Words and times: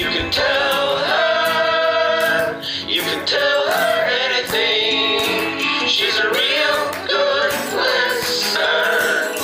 You 0.00 0.06
can 0.06 0.30
tell 0.30 0.96
her, 0.96 2.62
you 2.88 3.02
can 3.02 3.26
tell 3.26 3.70
her 3.70 4.08
anything. 4.08 5.58
She's 5.86 6.16
a 6.16 6.30
real 6.30 6.90
good 7.06 7.52
listener. 7.76 9.34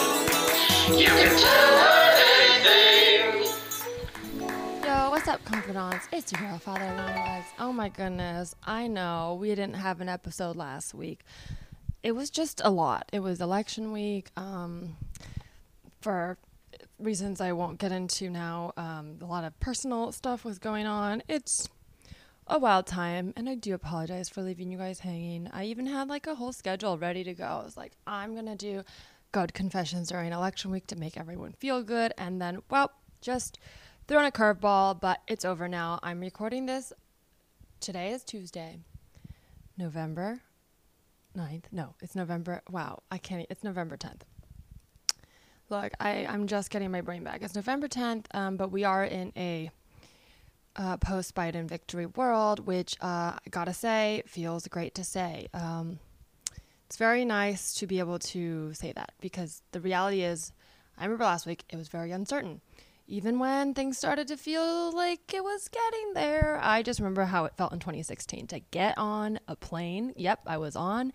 You 0.97 1.09
can 1.09 1.39
tell 1.39 1.79
her 1.85 2.11
anything. 2.41 3.53
Yo, 4.83 5.11
what's 5.11 5.29
up, 5.29 5.45
confidants? 5.45 6.09
It's 6.11 6.33
your 6.33 6.41
girl, 6.41 6.59
Father 6.59 6.87
Longlegs. 6.87 7.49
Oh 7.59 7.75
my 7.75 7.91
goodness, 7.91 8.55
I 8.65 8.87
know 8.87 9.37
we 9.39 9.51
didn't 9.51 9.75
have 9.75 10.01
an 10.01 10.09
episode 10.09 10.57
last 10.57 10.95
week. 10.95 11.21
It 12.03 12.13
was 12.13 12.31
just 12.31 12.63
a 12.65 12.71
lot. 12.71 13.11
It 13.13 13.21
was 13.21 13.43
election 13.43 13.93
week. 13.93 14.31
Um, 14.39 14.97
for 16.01 16.39
reasons 16.99 17.41
I 17.41 17.53
won't 17.53 17.79
get 17.79 17.93
into 17.93 18.31
now, 18.31 18.73
um, 18.77 19.19
a 19.21 19.27
lot 19.27 19.45
of 19.45 19.59
personal 19.61 20.13
stuff 20.13 20.45
was 20.45 20.59
going 20.59 20.87
on. 20.87 21.23
It's 21.29 21.69
a 22.47 22.59
wild 22.59 22.87
time, 22.87 23.33
and 23.37 23.49
I 23.49 23.55
do 23.55 23.75
apologize 23.75 24.29
for 24.29 24.43
leaving 24.43 24.71
you 24.71 24.79
guys 24.79 25.01
hanging. 25.01 25.49
I 25.53 25.65
even 25.65 25.87
had 25.87 26.09
like 26.09 26.27
a 26.27 26.35
whole 26.35 26.53
schedule 26.53 26.97
ready 26.97 27.25
to 27.25 27.35
go. 27.35 27.45
I 27.45 27.65
was 27.65 27.77
like, 27.77 27.93
I'm 28.07 28.35
gonna 28.35 28.57
do 28.57 28.83
good 29.33 29.53
confessions 29.53 30.09
during 30.09 30.33
election 30.33 30.71
week 30.71 30.87
to 30.89 30.97
make 30.97 31.17
everyone 31.17 31.53
feel 31.53 31.83
good, 31.83 32.13
and 32.17 32.41
then, 32.41 32.63
well, 32.71 32.93
just 33.21 33.59
thrown 34.07 34.25
a 34.25 34.31
curveball, 34.31 35.01
but 35.01 35.21
it's 35.27 35.45
over 35.45 35.69
now. 35.69 35.99
I'm 36.03 36.21
recording 36.21 36.67
this. 36.67 36.93
Today 37.81 38.13
is 38.13 38.25
Tuesday, 38.25 38.79
November 39.77 40.41
9th. 41.37 41.65
No, 41.73 41.95
it's 42.01 42.15
November. 42.15 42.63
Wow, 42.71 43.03
I 43.11 43.19
can't. 43.19 43.47
It's 43.51 43.63
November 43.63 43.97
10th. 43.97 44.23
Look, 45.69 45.93
I, 45.99 46.27
I'm 46.27 46.47
just 46.47 46.71
getting 46.71 46.93
my 46.93 47.01
brain 47.01 47.25
back. 47.25 47.43
It's 47.43 47.57
November 47.57 47.89
10th, 47.89 48.27
um, 48.33 48.57
but 48.57 48.71
we 48.71 48.85
are 48.85 49.05
in 49.05 49.33
a 49.37 49.71
uh, 50.77 50.97
post 50.99 51.35
Biden 51.35 51.67
victory 51.67 52.07
world, 52.07 52.67
which 52.67 52.97
uh, 53.01 53.33
I 53.35 53.41
gotta 53.51 53.73
say 53.73 54.23
feels 54.27 54.69
great 54.69 54.95
to 54.95 55.03
say. 55.03 55.49
Um, 55.53 55.99
it's 56.87 56.97
very 56.97 57.25
nice 57.25 57.75
to 57.75 57.87
be 57.89 57.99
able 57.99 58.21
to 58.21 58.75
say 58.75 58.93
that 58.93 59.13
because 59.21 59.63
the 59.73 59.81
reality 59.81 60.23
is, 60.23 60.53
I 60.97 61.05
remember 61.05 61.25
last 61.25 61.47
week 61.47 61.65
it 61.69 61.77
was 61.77 61.89
very 61.89 62.13
uncertain. 62.13 62.61
Even 63.09 63.41
when 63.41 63.75
things 63.75 63.99
started 63.99 64.29
to 64.29 64.37
feel 64.37 64.95
like 64.95 65.35
it 65.35 65.43
was 65.43 65.69
getting 65.69 66.15
there, 66.15 66.61
I 66.63 66.83
just 66.83 67.01
remember 67.01 67.25
how 67.25 67.45
it 67.45 67.57
felt 67.57 67.73
in 67.73 67.81
2016 67.81 68.47
to 68.49 68.61
get 68.71 68.97
on 68.99 69.41
a 69.49 69.57
plane. 69.57 70.13
Yep, 70.17 70.41
I 70.47 70.59
was 70.59 70.77
on 70.77 71.13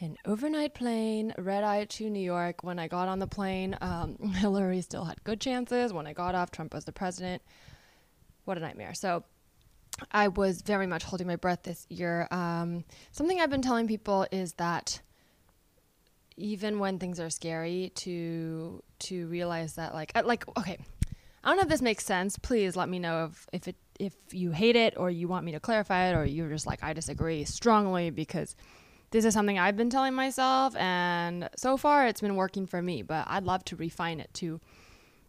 an 0.00 0.16
overnight 0.24 0.74
plane, 0.74 1.34
red 1.36 1.62
eye 1.62 1.84
to 1.84 2.08
New 2.08 2.20
York. 2.20 2.64
When 2.64 2.78
I 2.78 2.88
got 2.88 3.08
on 3.08 3.18
the 3.18 3.26
plane, 3.26 3.76
um, 3.80 4.16
Hillary 4.34 4.80
still 4.80 5.04
had 5.04 5.22
good 5.24 5.40
chances. 5.40 5.92
When 5.92 6.06
I 6.06 6.12
got 6.12 6.34
off, 6.34 6.50
Trump 6.50 6.74
was 6.74 6.84
the 6.84 6.92
president. 6.92 7.42
What 8.44 8.56
a 8.56 8.60
nightmare. 8.60 8.94
So 8.94 9.24
I 10.10 10.28
was 10.28 10.62
very 10.62 10.86
much 10.86 11.04
holding 11.04 11.26
my 11.26 11.36
breath 11.36 11.62
this 11.64 11.86
year. 11.90 12.26
Um, 12.30 12.84
something 13.12 13.40
I've 13.40 13.50
been 13.50 13.62
telling 13.62 13.86
people 13.86 14.26
is 14.32 14.54
that 14.54 15.00
even 16.36 16.78
when 16.78 16.98
things 16.98 17.20
are 17.20 17.30
scary, 17.30 17.92
to 17.96 18.82
to 19.00 19.26
realize 19.26 19.74
that 19.74 19.92
like 19.92 20.12
uh, 20.14 20.22
like 20.24 20.46
okay, 20.56 20.78
I 21.44 21.48
don't 21.48 21.56
know 21.56 21.62
if 21.62 21.68
this 21.68 21.82
makes 21.82 22.06
sense. 22.06 22.38
Please 22.38 22.76
let 22.76 22.88
me 22.88 22.98
know 22.98 23.26
if 23.26 23.46
if 23.52 23.68
it 23.68 23.76
if 23.98 24.14
you 24.32 24.50
hate 24.50 24.76
it 24.76 24.94
or 24.96 25.10
you 25.10 25.28
want 25.28 25.44
me 25.44 25.52
to 25.52 25.60
clarify 25.60 26.08
it 26.08 26.14
or 26.14 26.24
you're 26.24 26.48
just 26.48 26.66
like 26.66 26.82
I 26.82 26.94
disagree 26.94 27.44
strongly 27.44 28.08
because 28.08 28.56
this 29.10 29.24
is 29.24 29.34
something 29.34 29.58
I've 29.58 29.76
been 29.76 29.90
telling 29.90 30.14
myself 30.14 30.76
and 30.76 31.48
so 31.56 31.76
far 31.76 32.06
it's 32.06 32.20
been 32.20 32.36
working 32.36 32.66
for 32.66 32.80
me, 32.80 33.02
but 33.02 33.26
I'd 33.28 33.44
love 33.44 33.64
to 33.66 33.76
refine 33.76 34.20
it 34.20 34.32
to 34.34 34.60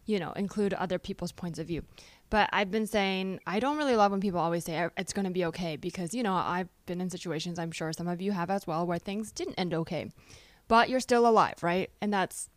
you 0.06 0.18
know, 0.18 0.32
include 0.32 0.74
other 0.74 0.98
people's 0.98 1.32
points 1.32 1.58
of 1.58 1.66
view. 1.66 1.82
But 2.30 2.48
I've 2.52 2.70
been 2.70 2.86
saying 2.86 3.40
I 3.46 3.60
don't 3.60 3.76
really 3.76 3.96
love 3.96 4.10
when 4.10 4.20
people 4.20 4.40
always 4.40 4.64
say 4.64 4.82
oh, 4.82 4.90
it's 4.96 5.12
going 5.12 5.26
to 5.26 5.30
be 5.30 5.44
okay 5.46 5.76
because, 5.76 6.14
you 6.14 6.22
know, 6.22 6.34
I've 6.34 6.68
been 6.86 7.00
in 7.00 7.10
situations, 7.10 7.58
I'm 7.58 7.72
sure 7.72 7.92
some 7.92 8.08
of 8.08 8.20
you 8.20 8.32
have 8.32 8.50
as 8.50 8.66
well, 8.66 8.86
where 8.86 8.98
things 8.98 9.32
didn't 9.32 9.54
end 9.54 9.74
okay. 9.74 10.10
But 10.68 10.88
you're 10.88 11.00
still 11.00 11.26
alive, 11.26 11.62
right? 11.62 11.90
And 12.00 12.12
that's 12.12 12.48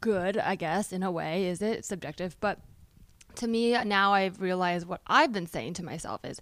good, 0.00 0.36
I 0.36 0.56
guess, 0.56 0.92
in 0.92 1.02
a 1.02 1.10
way. 1.10 1.46
Is 1.46 1.62
it 1.62 1.84
subjective? 1.84 2.36
But 2.40 2.60
to 3.36 3.48
me, 3.48 3.72
now 3.84 4.12
I've 4.12 4.40
realized 4.40 4.86
what 4.86 5.00
I've 5.06 5.32
been 5.32 5.46
saying 5.46 5.74
to 5.74 5.84
myself 5.84 6.24
is 6.24 6.40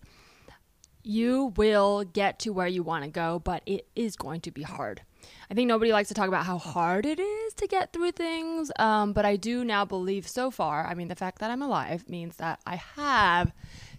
you 1.04 1.52
will 1.56 2.04
get 2.04 2.38
to 2.40 2.52
where 2.52 2.66
you 2.66 2.82
want 2.82 3.04
to 3.04 3.10
go, 3.10 3.38
but 3.38 3.62
it 3.66 3.86
is 3.94 4.16
going 4.16 4.40
to 4.42 4.50
be 4.50 4.62
hard. 4.62 5.02
I 5.50 5.54
think 5.54 5.68
nobody 5.68 5.92
likes 5.92 6.08
to 6.08 6.14
talk 6.14 6.28
about 6.28 6.46
how 6.46 6.58
hard 6.58 7.06
it 7.06 7.18
is 7.18 7.54
to 7.54 7.66
get 7.66 7.92
through 7.92 8.12
things, 8.12 8.70
um, 8.78 9.12
but 9.12 9.24
I 9.24 9.36
do 9.36 9.64
now 9.64 9.84
believe 9.84 10.26
so 10.26 10.50
far. 10.50 10.86
I 10.86 10.94
mean, 10.94 11.08
the 11.08 11.14
fact 11.14 11.38
that 11.38 11.50
I'm 11.50 11.62
alive 11.62 12.08
means 12.08 12.36
that 12.36 12.60
I 12.66 12.76
have 12.76 13.52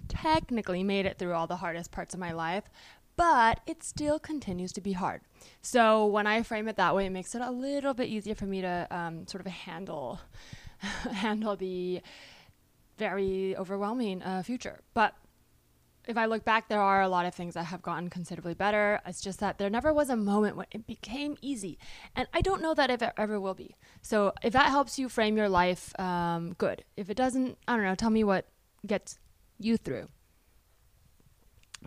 technically 0.07 0.83
made 0.83 1.05
it 1.05 1.17
through 1.17 1.33
all 1.33 1.47
the 1.47 1.57
hardest 1.57 1.91
parts 1.91 2.13
of 2.13 2.19
my 2.19 2.31
life, 2.31 2.63
but 3.17 3.61
it 3.65 3.83
still 3.83 4.19
continues 4.19 4.71
to 4.73 4.81
be 4.81 4.93
hard. 4.93 5.21
So 5.61 6.05
when 6.05 6.27
I 6.27 6.43
frame 6.43 6.67
it 6.67 6.77
that 6.77 6.95
way, 6.95 7.05
it 7.05 7.11
makes 7.11 7.33
it 7.33 7.41
a 7.41 7.51
little 7.51 7.93
bit 7.93 8.09
easier 8.09 8.35
for 8.35 8.45
me 8.45 8.61
to 8.61 8.87
um, 8.91 9.27
sort 9.27 9.45
of 9.45 9.51
handle 9.51 10.19
handle 11.11 11.55
the 11.55 12.01
very 12.97 13.55
overwhelming 13.57 14.21
uh, 14.21 14.43
future. 14.43 14.79
But 14.93 15.15
if 16.07 16.17
I 16.17 16.25
look 16.25 16.43
back, 16.43 16.67
there 16.67 16.81
are 16.81 17.01
a 17.01 17.09
lot 17.09 17.25
of 17.25 17.33
things 17.33 17.53
that 17.53 17.65
have 17.65 17.81
gotten 17.81 18.09
considerably 18.09 18.53
better. 18.53 18.99
It's 19.05 19.21
just 19.21 19.39
that 19.39 19.57
there 19.57 19.69
never 19.69 19.93
was 19.93 20.09
a 20.09 20.15
moment 20.15 20.57
when 20.57 20.67
it 20.71 20.87
became 20.87 21.37
easy. 21.41 21.77
And 22.15 22.27
I 22.33 22.41
don't 22.41 22.61
know 22.61 22.73
that 22.73 22.89
if 22.89 23.01
it 23.01 23.13
ever 23.17 23.39
will 23.39 23.53
be. 23.53 23.75
So 24.01 24.33
if 24.43 24.53
that 24.53 24.69
helps 24.69 24.99
you 24.99 25.09
frame 25.09 25.37
your 25.37 25.49
life, 25.49 25.97
um, 25.99 26.53
good. 26.53 26.83
If 26.95 27.09
it 27.09 27.17
doesn't, 27.17 27.57
I 27.67 27.75
don't 27.75 27.85
know, 27.85 27.95
tell 27.95 28.09
me 28.09 28.23
what 28.23 28.47
gets 28.85 29.19
you 29.59 29.77
through. 29.77 30.07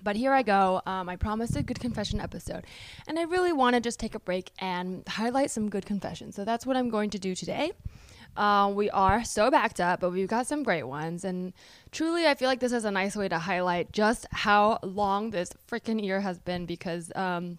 But 0.03 0.17
here 0.17 0.33
I 0.33 0.43
go. 0.43 0.81
Um, 0.87 1.09
I 1.09 1.17
promised 1.17 1.57
a 1.57 1.63
good 1.63 1.81
confession 1.81 2.21
episode. 2.21 2.65
And 3.07 3.19
I 3.19 3.23
really 3.23 3.53
want 3.53 3.75
to 3.75 3.81
just 3.81 3.99
take 3.99 4.15
a 4.15 4.21
break 4.21 4.53
and 4.61 5.07
highlight 5.09 5.51
some 5.51 5.69
good 5.69 5.87
confessions. 5.87 6.37
So 6.37 6.45
that's 6.45 6.65
what 6.65 6.77
I'm 6.77 6.89
going 6.89 7.11
to 7.11 7.19
do 7.19 7.35
today. 7.35 7.73
Uh, 8.37 8.71
we 8.75 8.89
are 8.91 9.25
so 9.25 9.51
backed 9.51 9.81
up, 9.81 10.01
but 10.01 10.11
we've 10.11 10.29
got 10.29 10.47
some 10.47 10.63
great 10.63 10.85
ones. 10.85 11.25
And 11.25 11.53
truly, 11.91 12.27
I 12.27 12.35
feel 12.35 12.49
like 12.49 12.61
this 12.61 12.73
is 12.73 12.85
a 12.85 12.91
nice 12.91 13.17
way 13.17 13.29
to 13.29 13.39
highlight 13.39 13.93
just 13.93 14.27
how 14.31 14.79
long 14.83 15.31
this 15.31 15.53
freaking 15.69 16.03
year 16.05 16.21
has 16.21 16.39
been 16.39 16.65
because 16.65 17.11
um, 17.17 17.59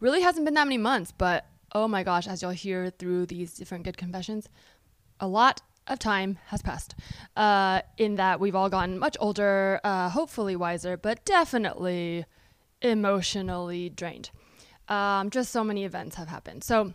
really 0.00 0.20
hasn't 0.20 0.44
been 0.44 0.54
that 0.54 0.66
many 0.66 0.78
months. 0.78 1.12
But 1.12 1.46
oh 1.72 1.88
my 1.88 2.02
gosh, 2.02 2.28
as 2.28 2.42
you'll 2.42 2.52
hear 2.52 2.90
through 2.90 3.26
these 3.26 3.54
different 3.54 3.84
good 3.84 3.96
confessions, 3.96 4.48
a 5.18 5.26
lot 5.26 5.60
of 5.86 5.98
time 5.98 6.38
has 6.46 6.62
passed. 6.62 6.94
Uh, 7.36 7.82
in 7.98 8.16
that 8.16 8.40
we've 8.40 8.54
all 8.54 8.70
gotten 8.70 8.98
much 8.98 9.16
older, 9.20 9.80
uh, 9.84 10.08
hopefully 10.08 10.56
wiser, 10.56 10.96
but 10.96 11.24
definitely 11.24 12.24
emotionally 12.80 13.88
drained. 13.88 14.30
Um, 14.88 15.30
just 15.30 15.50
so 15.50 15.64
many 15.64 15.84
events 15.84 16.16
have 16.16 16.28
happened. 16.28 16.62
So 16.62 16.92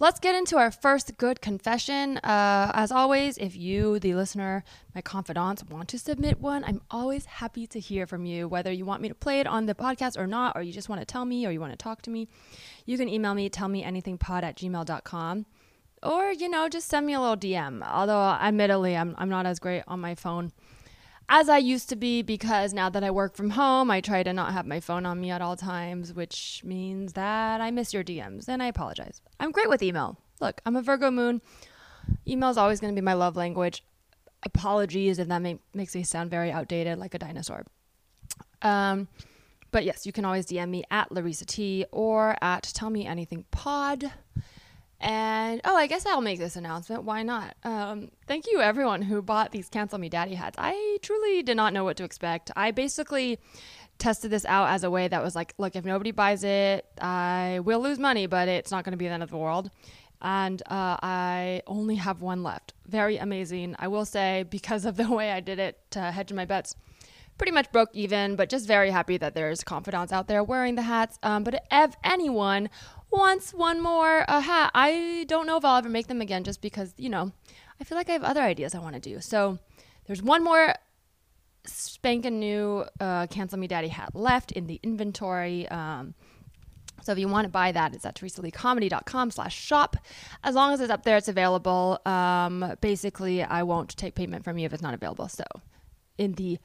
let's 0.00 0.18
get 0.18 0.34
into 0.34 0.56
our 0.56 0.70
first 0.70 1.16
good 1.18 1.40
confession. 1.40 2.16
Uh, 2.18 2.72
as 2.74 2.90
always, 2.90 3.36
if 3.38 3.54
you, 3.54 3.98
the 4.00 4.14
listener, 4.14 4.64
my 4.94 5.02
confidants, 5.02 5.62
want 5.64 5.88
to 5.90 5.98
submit 5.98 6.40
one, 6.40 6.64
I'm 6.64 6.80
always 6.90 7.26
happy 7.26 7.66
to 7.68 7.78
hear 7.78 8.06
from 8.06 8.24
you. 8.24 8.48
Whether 8.48 8.72
you 8.72 8.86
want 8.86 9.02
me 9.02 9.08
to 9.08 9.14
play 9.14 9.40
it 9.40 9.46
on 9.46 9.66
the 9.66 9.74
podcast 9.74 10.18
or 10.18 10.26
not, 10.26 10.56
or 10.56 10.62
you 10.62 10.72
just 10.72 10.88
want 10.88 11.02
to 11.02 11.04
tell 11.04 11.26
me 11.26 11.46
or 11.46 11.50
you 11.50 11.60
want 11.60 11.72
to 11.72 11.76
talk 11.76 12.00
to 12.02 12.10
me, 12.10 12.28
you 12.86 12.96
can 12.96 13.08
email 13.08 13.34
me, 13.34 13.48
tellmeanythingpod 13.50 14.42
at 14.42 14.56
gmail.com. 14.56 15.46
Or, 16.02 16.32
you 16.32 16.48
know, 16.48 16.66
just 16.70 16.88
send 16.88 17.06
me 17.06 17.12
a 17.12 17.20
little 17.20 17.36
DM. 17.36 17.86
Although, 17.86 18.30
admittedly, 18.40 18.96
I'm, 18.96 19.14
I'm 19.18 19.28
not 19.28 19.44
as 19.44 19.58
great 19.58 19.82
on 19.86 20.00
my 20.00 20.14
phone 20.14 20.50
as 21.30 21.48
I 21.48 21.58
used 21.58 21.88
to 21.90 21.96
be 21.96 22.22
because 22.22 22.74
now 22.74 22.90
that 22.90 23.04
I 23.04 23.12
work 23.12 23.36
from 23.36 23.50
home, 23.50 23.88
I 23.88 24.00
try 24.00 24.24
to 24.24 24.32
not 24.32 24.52
have 24.52 24.66
my 24.66 24.80
phone 24.80 25.06
on 25.06 25.20
me 25.20 25.30
at 25.30 25.40
all 25.40 25.56
times, 25.56 26.12
which 26.12 26.60
means 26.64 27.12
that 27.12 27.60
I 27.60 27.70
miss 27.70 27.94
your 27.94 28.02
DMs 28.02 28.48
and 28.48 28.60
I 28.60 28.66
apologize. 28.66 29.22
I'm 29.38 29.52
great 29.52 29.68
with 29.68 29.80
email. 29.80 30.18
Look, 30.40 30.60
I'm 30.66 30.74
a 30.74 30.82
Virgo 30.82 31.10
moon. 31.12 31.40
Email 32.26 32.50
is 32.50 32.58
always 32.58 32.80
going 32.80 32.92
to 32.92 33.00
be 33.00 33.04
my 33.04 33.14
love 33.14 33.36
language. 33.36 33.84
Apologies 34.42 35.20
if 35.20 35.28
that 35.28 35.40
may, 35.40 35.60
makes 35.72 35.94
me 35.94 36.02
sound 36.02 36.30
very 36.30 36.50
outdated 36.50 36.98
like 36.98 37.14
a 37.14 37.18
dinosaur. 37.18 37.64
Um, 38.62 39.06
but 39.70 39.84
yes, 39.84 40.04
you 40.04 40.12
can 40.12 40.24
always 40.24 40.46
DM 40.46 40.68
me 40.68 40.82
at 40.90 41.12
Larissa 41.12 41.46
T 41.46 41.86
or 41.92 42.36
at 42.42 42.64
Tell 42.74 42.90
Me 42.90 43.06
Anything 43.06 43.44
Pod. 43.52 44.10
And 45.00 45.62
oh, 45.64 45.74
I 45.76 45.86
guess 45.86 46.04
I'll 46.04 46.20
make 46.20 46.38
this 46.38 46.56
announcement. 46.56 47.04
Why 47.04 47.22
not? 47.22 47.56
Um, 47.64 48.10
thank 48.26 48.46
you, 48.46 48.60
everyone 48.60 49.00
who 49.00 49.22
bought 49.22 49.50
these 49.50 49.68
Cancel 49.68 49.98
Me 49.98 50.10
Daddy 50.10 50.34
hats. 50.34 50.56
I 50.58 50.98
truly 51.00 51.42
did 51.42 51.56
not 51.56 51.72
know 51.72 51.84
what 51.84 51.96
to 51.96 52.04
expect. 52.04 52.50
I 52.54 52.70
basically 52.70 53.38
tested 53.98 54.30
this 54.30 54.44
out 54.44 54.68
as 54.68 54.84
a 54.84 54.90
way 54.90 55.08
that 55.08 55.22
was 55.22 55.34
like, 55.34 55.54
look, 55.56 55.74
if 55.74 55.84
nobody 55.84 56.10
buys 56.10 56.44
it, 56.44 56.86
I 57.00 57.60
will 57.64 57.80
lose 57.80 57.98
money, 57.98 58.26
but 58.26 58.48
it's 58.48 58.70
not 58.70 58.84
going 58.84 58.92
to 58.92 58.98
be 58.98 59.06
the 59.06 59.14
end 59.14 59.22
of 59.22 59.30
the 59.30 59.38
world. 59.38 59.70
And 60.22 60.60
uh, 60.66 60.98
I 61.02 61.62
only 61.66 61.94
have 61.94 62.20
one 62.20 62.42
left. 62.42 62.74
Very 62.86 63.16
amazing. 63.16 63.76
I 63.78 63.88
will 63.88 64.04
say, 64.04 64.44
because 64.50 64.84
of 64.84 64.98
the 64.98 65.10
way 65.10 65.32
I 65.32 65.40
did 65.40 65.58
it 65.58 65.78
to 65.92 66.10
hedge 66.10 66.30
my 66.32 66.44
bets, 66.44 66.76
pretty 67.38 67.52
much 67.52 67.72
broke 67.72 67.88
even, 67.94 68.36
but 68.36 68.50
just 68.50 68.66
very 68.66 68.90
happy 68.90 69.16
that 69.16 69.34
there's 69.34 69.64
confidants 69.64 70.12
out 70.12 70.28
there 70.28 70.44
wearing 70.44 70.74
the 70.74 70.82
hats. 70.82 71.18
Um, 71.22 71.42
but 71.42 71.64
if 71.72 71.94
anyone 72.04 72.68
wants 73.10 73.52
one 73.52 73.80
more 73.80 74.24
uh, 74.28 74.40
hat, 74.40 74.70
I 74.74 75.24
don't 75.28 75.46
know 75.46 75.56
if 75.56 75.64
I'll 75.64 75.78
ever 75.78 75.88
make 75.88 76.06
them 76.06 76.20
again 76.20 76.44
just 76.44 76.60
because, 76.60 76.94
you 76.96 77.08
know, 77.08 77.32
I 77.80 77.84
feel 77.84 77.96
like 77.96 78.08
I 78.08 78.12
have 78.12 78.24
other 78.24 78.42
ideas 78.42 78.74
I 78.74 78.78
want 78.78 78.94
to 78.94 79.00
do. 79.00 79.20
So 79.20 79.58
there's 80.06 80.22
one 80.22 80.44
more 80.44 80.74
spanking 81.64 82.40
new 82.40 82.84
uh, 83.00 83.26
Cancel 83.26 83.58
Me 83.58 83.66
Daddy 83.66 83.88
hat 83.88 84.14
left 84.14 84.52
in 84.52 84.66
the 84.66 84.80
inventory. 84.82 85.68
Um, 85.68 86.14
so 87.02 87.12
if 87.12 87.18
you 87.18 87.28
want 87.28 87.46
to 87.46 87.50
buy 87.50 87.72
that, 87.72 87.94
it's 87.94 88.04
at 88.04 88.14
teresaleecomedy.com 88.16 89.30
slash 89.30 89.56
shop. 89.56 89.96
As 90.44 90.54
long 90.54 90.72
as 90.72 90.80
it's 90.80 90.90
up 90.90 91.04
there, 91.04 91.16
it's 91.16 91.28
available. 91.28 91.98
Um, 92.04 92.74
basically, 92.80 93.42
I 93.42 93.62
won't 93.62 93.96
take 93.96 94.14
payment 94.14 94.44
from 94.44 94.58
you 94.58 94.66
if 94.66 94.72
it's 94.72 94.82
not 94.82 94.94
available. 94.94 95.28
So 95.28 95.44
in 96.18 96.34
the 96.34 96.58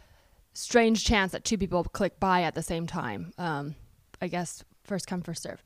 strange 0.54 1.06
chance 1.06 1.32
that 1.32 1.46
two 1.46 1.58
people 1.58 1.84
click 1.84 2.20
buy 2.20 2.44
at 2.44 2.56
the 2.56 2.64
same 2.64 2.88
time, 2.88 3.32
um, 3.38 3.76
I 4.22 4.28
guess 4.28 4.64
first 4.84 5.08
come, 5.08 5.22
first 5.22 5.44
serve. 5.44 5.64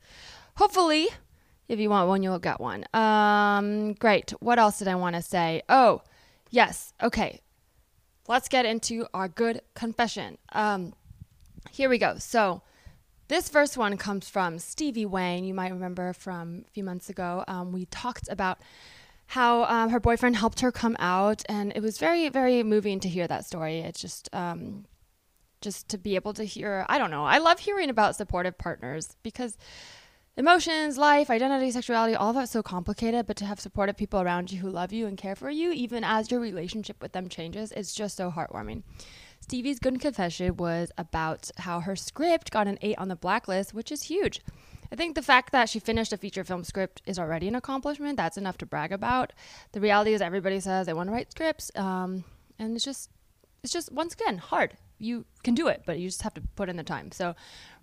Hopefully, 0.60 1.08
if 1.68 1.80
you 1.80 1.88
want 1.88 2.06
one, 2.06 2.22
you'll 2.22 2.38
get 2.38 2.60
one. 2.60 2.84
Um, 2.92 3.94
great. 3.94 4.32
What 4.40 4.58
else 4.58 4.78
did 4.78 4.88
I 4.88 4.94
want 4.94 5.16
to 5.16 5.22
say? 5.22 5.62
Oh, 5.70 6.02
yes. 6.50 6.92
Okay. 7.02 7.40
Let's 8.28 8.46
get 8.46 8.66
into 8.66 9.06
our 9.14 9.26
good 9.26 9.62
confession. 9.74 10.36
Um, 10.52 10.92
here 11.70 11.88
we 11.88 11.96
go. 11.96 12.16
So, 12.18 12.60
this 13.28 13.48
first 13.48 13.78
one 13.78 13.96
comes 13.96 14.28
from 14.28 14.58
Stevie 14.58 15.06
Wayne. 15.06 15.46
You 15.46 15.54
might 15.54 15.72
remember 15.72 16.12
from 16.12 16.66
a 16.68 16.70
few 16.72 16.84
months 16.84 17.08
ago. 17.08 17.42
Um, 17.48 17.72
we 17.72 17.86
talked 17.86 18.28
about 18.28 18.58
how 19.28 19.64
um, 19.64 19.88
her 19.88 19.98
boyfriend 19.98 20.36
helped 20.36 20.60
her 20.60 20.70
come 20.70 20.94
out, 20.98 21.42
and 21.48 21.72
it 21.74 21.80
was 21.80 21.96
very, 21.96 22.28
very 22.28 22.62
moving 22.62 23.00
to 23.00 23.08
hear 23.08 23.26
that 23.26 23.46
story. 23.46 23.78
It's 23.78 24.02
just, 24.02 24.28
um, 24.34 24.84
just 25.62 25.88
to 25.88 25.96
be 25.96 26.16
able 26.16 26.34
to 26.34 26.44
hear. 26.44 26.84
I 26.90 26.98
don't 26.98 27.10
know. 27.10 27.24
I 27.24 27.38
love 27.38 27.60
hearing 27.60 27.88
about 27.88 28.14
supportive 28.14 28.58
partners 28.58 29.16
because 29.22 29.56
emotions, 30.40 30.96
life, 30.96 31.28
identity, 31.28 31.70
sexuality, 31.70 32.14
all 32.14 32.32
that's 32.32 32.50
so 32.50 32.62
complicated. 32.62 33.26
But 33.26 33.36
to 33.36 33.44
have 33.44 33.60
supportive 33.60 33.98
people 33.98 34.22
around 34.22 34.50
you 34.50 34.58
who 34.58 34.70
love 34.70 34.90
you 34.90 35.06
and 35.06 35.16
care 35.16 35.36
for 35.36 35.50
you, 35.50 35.70
even 35.70 36.02
as 36.02 36.30
your 36.30 36.40
relationship 36.40 37.02
with 37.02 37.12
them 37.12 37.28
changes, 37.28 37.72
it's 37.72 37.94
just 37.94 38.16
so 38.16 38.30
heartwarming. 38.30 38.82
Stevie's 39.42 39.78
good 39.78 40.00
confession 40.00 40.56
was 40.56 40.90
about 40.96 41.50
how 41.58 41.80
her 41.80 41.94
script 41.94 42.50
got 42.50 42.66
an 42.66 42.78
8 42.80 42.98
on 42.98 43.08
the 43.08 43.16
blacklist, 43.16 43.74
which 43.74 43.92
is 43.92 44.04
huge. 44.04 44.40
I 44.90 44.96
think 44.96 45.14
the 45.14 45.22
fact 45.22 45.52
that 45.52 45.68
she 45.68 45.78
finished 45.78 46.12
a 46.12 46.16
feature 46.16 46.42
film 46.42 46.64
script 46.64 47.02
is 47.04 47.18
already 47.18 47.46
an 47.46 47.54
accomplishment. 47.54 48.16
That's 48.16 48.38
enough 48.38 48.56
to 48.58 48.66
brag 48.66 48.92
about. 48.92 49.34
The 49.72 49.80
reality 49.80 50.14
is, 50.14 50.22
everybody 50.22 50.58
says 50.58 50.86
they 50.86 50.94
want 50.94 51.10
to 51.10 51.12
write 51.12 51.30
scripts, 51.32 51.70
um, 51.76 52.24
and 52.58 52.74
it's 52.74 52.84
just, 52.84 53.10
it's 53.62 53.72
just 53.74 53.92
once 53.92 54.14
again 54.14 54.38
hard. 54.38 54.78
You 54.98 55.26
can 55.44 55.54
do 55.54 55.68
it, 55.68 55.82
but 55.84 55.98
you 55.98 56.08
just 56.08 56.22
have 56.22 56.34
to 56.34 56.42
put 56.56 56.70
in 56.70 56.76
the 56.76 56.82
time. 56.82 57.12
So, 57.12 57.34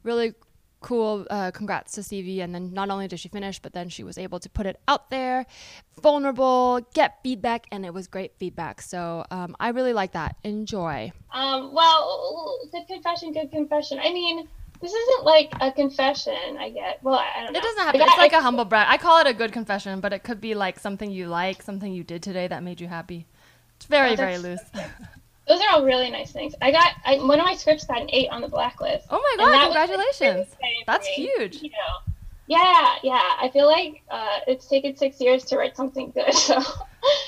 really 0.04 0.34
cool. 0.82 1.26
Uh, 1.30 1.52
congrats 1.52 1.94
to 1.94 2.04
Stevie. 2.04 2.42
And 2.42 2.54
then 2.54 2.74
not 2.74 2.90
only 2.90 3.08
did 3.08 3.20
she 3.20 3.30
finish, 3.30 3.60
but 3.60 3.74
then 3.74 3.90
she 3.90 4.04
was 4.04 4.18
able 4.18 4.40
to 4.40 4.50
put 4.50 4.66
it 4.66 4.80
out 4.88 5.10
there, 5.10 5.46
vulnerable, 6.02 6.82
get 6.94 7.20
feedback, 7.24 7.68
and 7.72 7.86
it 7.86 7.94
was 7.94 8.08
great 8.08 8.34
feedback. 8.38 8.82
So 8.82 9.26
um, 9.32 9.56
I 9.60 9.70
really 9.70 9.94
like 9.94 10.14
that. 10.14 10.36
Enjoy. 10.44 11.12
Um, 11.34 11.74
well, 11.74 12.60
good 12.72 12.88
confession, 12.88 13.34
good 13.34 13.52
confession. 13.52 14.00
I 14.00 14.14
mean, 14.14 14.48
this 14.82 14.94
isn't 14.94 15.24
like 15.26 15.52
a 15.60 15.72
confession. 15.72 16.58
I 16.60 16.70
get. 16.70 17.02
Well, 17.04 17.16
I 17.16 17.44
don't 17.44 17.54
know. 17.54 17.60
It 17.60 17.64
doesn't 17.64 17.84
have 17.84 17.94
to. 17.94 18.00
Like, 18.00 18.08
It's 18.10 18.18
I- 18.18 18.22
like 18.22 18.34
a 18.34 18.42
humble 18.42 18.66
brag. 18.66 18.88
I 18.90 18.98
call 18.98 19.20
it 19.20 19.28
a 19.28 19.34
good 19.34 19.52
confession, 19.52 20.00
but 20.00 20.14
it 20.14 20.24
could 20.24 20.40
be 20.40 20.54
like 20.54 20.80
something 20.80 21.10
you 21.10 21.28
like, 21.28 21.62
something 21.62 21.92
you 21.92 22.04
did 22.04 22.22
today 22.22 22.48
that 22.48 22.64
made 22.64 22.80
you 22.80 22.88
happy. 22.88 23.26
It's 23.78 23.86
very, 23.86 24.16
very 24.16 24.38
loose. 24.38 24.62
Those 25.48 25.62
are 25.62 25.70
all 25.76 25.86
really 25.86 26.12
nice 26.12 26.32
things. 26.32 26.54
I 26.62 26.72
got 26.72 26.94
I, 27.06 27.16
one 27.18 27.40
of 27.40 27.46
my 27.46 27.56
scripts 27.56 27.86
got 27.86 28.02
an 28.02 28.10
eight 28.12 28.30
on 28.30 28.42
the 28.42 28.48
blacklist. 28.48 29.08
Oh 29.10 29.22
my 29.38 29.44
god! 29.44 29.54
that 29.54 29.68
was, 29.68 29.76
like, 29.76 29.90
really 29.90 30.06
Congratulations. 30.12 30.56
That's 30.86 31.08
me, 31.18 31.30
huge. 31.38 31.62
You 31.64 31.70
know. 31.70 32.14
Yeah, 32.50 32.96
yeah. 33.04 33.34
I 33.42 33.50
feel 33.52 33.68
like 33.68 34.02
uh, 34.10 34.40
it's 34.48 34.68
taken 34.68 34.96
six 34.96 35.20
years 35.20 35.44
to 35.46 35.58
write 35.58 35.76
something 35.76 36.12
good. 36.12 36.34
So. 36.34 36.62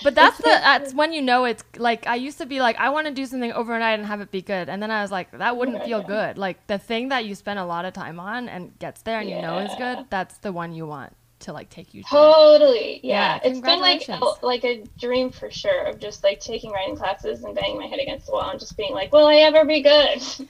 But 0.04 0.16
that's 0.16 0.38
the 0.38 0.44
that's 0.44 0.94
when 0.94 1.14
you 1.14 1.22
know 1.22 1.46
it's 1.46 1.64
like 1.78 2.06
I 2.08 2.16
used 2.16 2.38
to 2.40 2.46
be 2.46 2.60
like 2.60 2.78
I 2.78 2.90
want 2.90 3.08
to 3.08 3.14
do 3.14 3.26
something 3.26 3.54
overnight 3.54 4.00
and 4.00 4.08
have 4.08 4.20
it 4.20 4.32
be 4.32 4.42
good, 4.42 4.68
and 4.68 4.82
then 4.84 4.92
I 4.92 5.02
was 5.02 5.12
like 5.12 5.32
that 5.32 5.56
wouldn't 5.56 5.78
Yeah, 5.78 5.86
feel 5.86 6.00
yeah. 6.00 6.06
good. 6.06 6.38
Like 6.38 6.68
the 6.68 6.78
thing 6.78 7.10
that 7.10 7.24
you 7.26 7.36
spend 7.36 7.60
a 7.60 7.66
lot 7.66 7.86
of 7.86 7.94
time 7.94 8.20
on 8.20 8.50
and 8.50 8.78
gets 8.80 9.02
there 9.04 9.20
and 9.20 9.30
you 9.30 9.38
know 9.38 9.60
is 9.60 9.76
good. 9.76 10.06
That's 10.10 10.38
the 10.40 10.52
one 10.52 10.74
you 10.74 10.86
want 10.86 11.14
to 11.40 11.54
like 11.54 11.70
take 11.70 11.94
you. 11.94 12.04
Totally. 12.04 13.00
Yeah, 13.04 13.36
Yeah. 13.36 13.50
it's 13.50 13.60
been 13.60 13.80
like 13.80 14.08
a, 14.10 14.20
like 14.42 14.64
a 14.64 14.84
dream 15.00 15.32
for 15.32 15.50
sure 15.50 15.84
of 15.84 16.00
just 16.00 16.24
like 16.24 16.40
taking 16.40 16.72
writing 16.72 16.96
classes 16.96 17.44
and 17.44 17.56
banging 17.56 17.78
my 17.80 17.88
head 17.88 18.00
against 18.00 18.26
the 18.28 18.34
wall 18.34 18.50
and 18.50 18.60
just 18.60 18.76
being 18.78 18.94
like, 18.94 19.12
will 19.12 19.28
I 19.28 19.36
ever 19.38 19.66
be 19.66 19.82
good? 19.82 20.22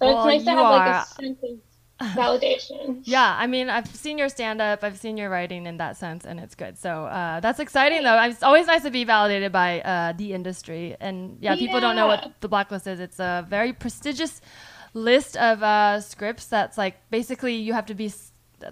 So 0.00 0.06
Well, 0.06 0.28
it's 0.28 0.36
nice 0.36 0.44
to 0.44 0.50
have 0.52 0.70
like 0.70 0.94
a 0.94 1.06
sense 1.06 1.38
of 1.42 2.06
validation. 2.16 3.02
Yeah, 3.04 3.36
I 3.38 3.46
mean, 3.46 3.68
I've 3.68 3.86
seen 3.94 4.16
your 4.16 4.30
stand 4.30 4.62
up, 4.62 4.82
I've 4.82 4.96
seen 4.96 5.18
your 5.18 5.28
writing 5.28 5.66
in 5.66 5.76
that 5.76 5.98
sense, 5.98 6.24
and 6.24 6.40
it's 6.40 6.54
good. 6.54 6.78
So 6.78 7.04
uh, 7.04 7.40
that's 7.40 7.60
exciting, 7.60 8.02
though. 8.02 8.18
It's 8.22 8.42
always 8.42 8.66
nice 8.66 8.82
to 8.84 8.90
be 8.90 9.04
validated 9.04 9.52
by 9.52 9.82
uh, 9.82 10.12
the 10.14 10.32
industry. 10.32 10.96
And 11.00 11.36
yeah, 11.42 11.54
people 11.54 11.80
don't 11.80 11.96
know 11.96 12.06
what 12.06 12.32
the 12.40 12.48
blacklist 12.48 12.86
is. 12.86 12.98
It's 12.98 13.20
a 13.20 13.44
very 13.46 13.74
prestigious 13.74 14.40
list 14.94 15.36
of 15.36 15.62
uh, 15.62 16.00
scripts 16.00 16.46
that's 16.46 16.78
like 16.78 16.96
basically 17.10 17.56
you 17.56 17.74
have 17.74 17.84
to 17.86 17.94
be 17.94 18.10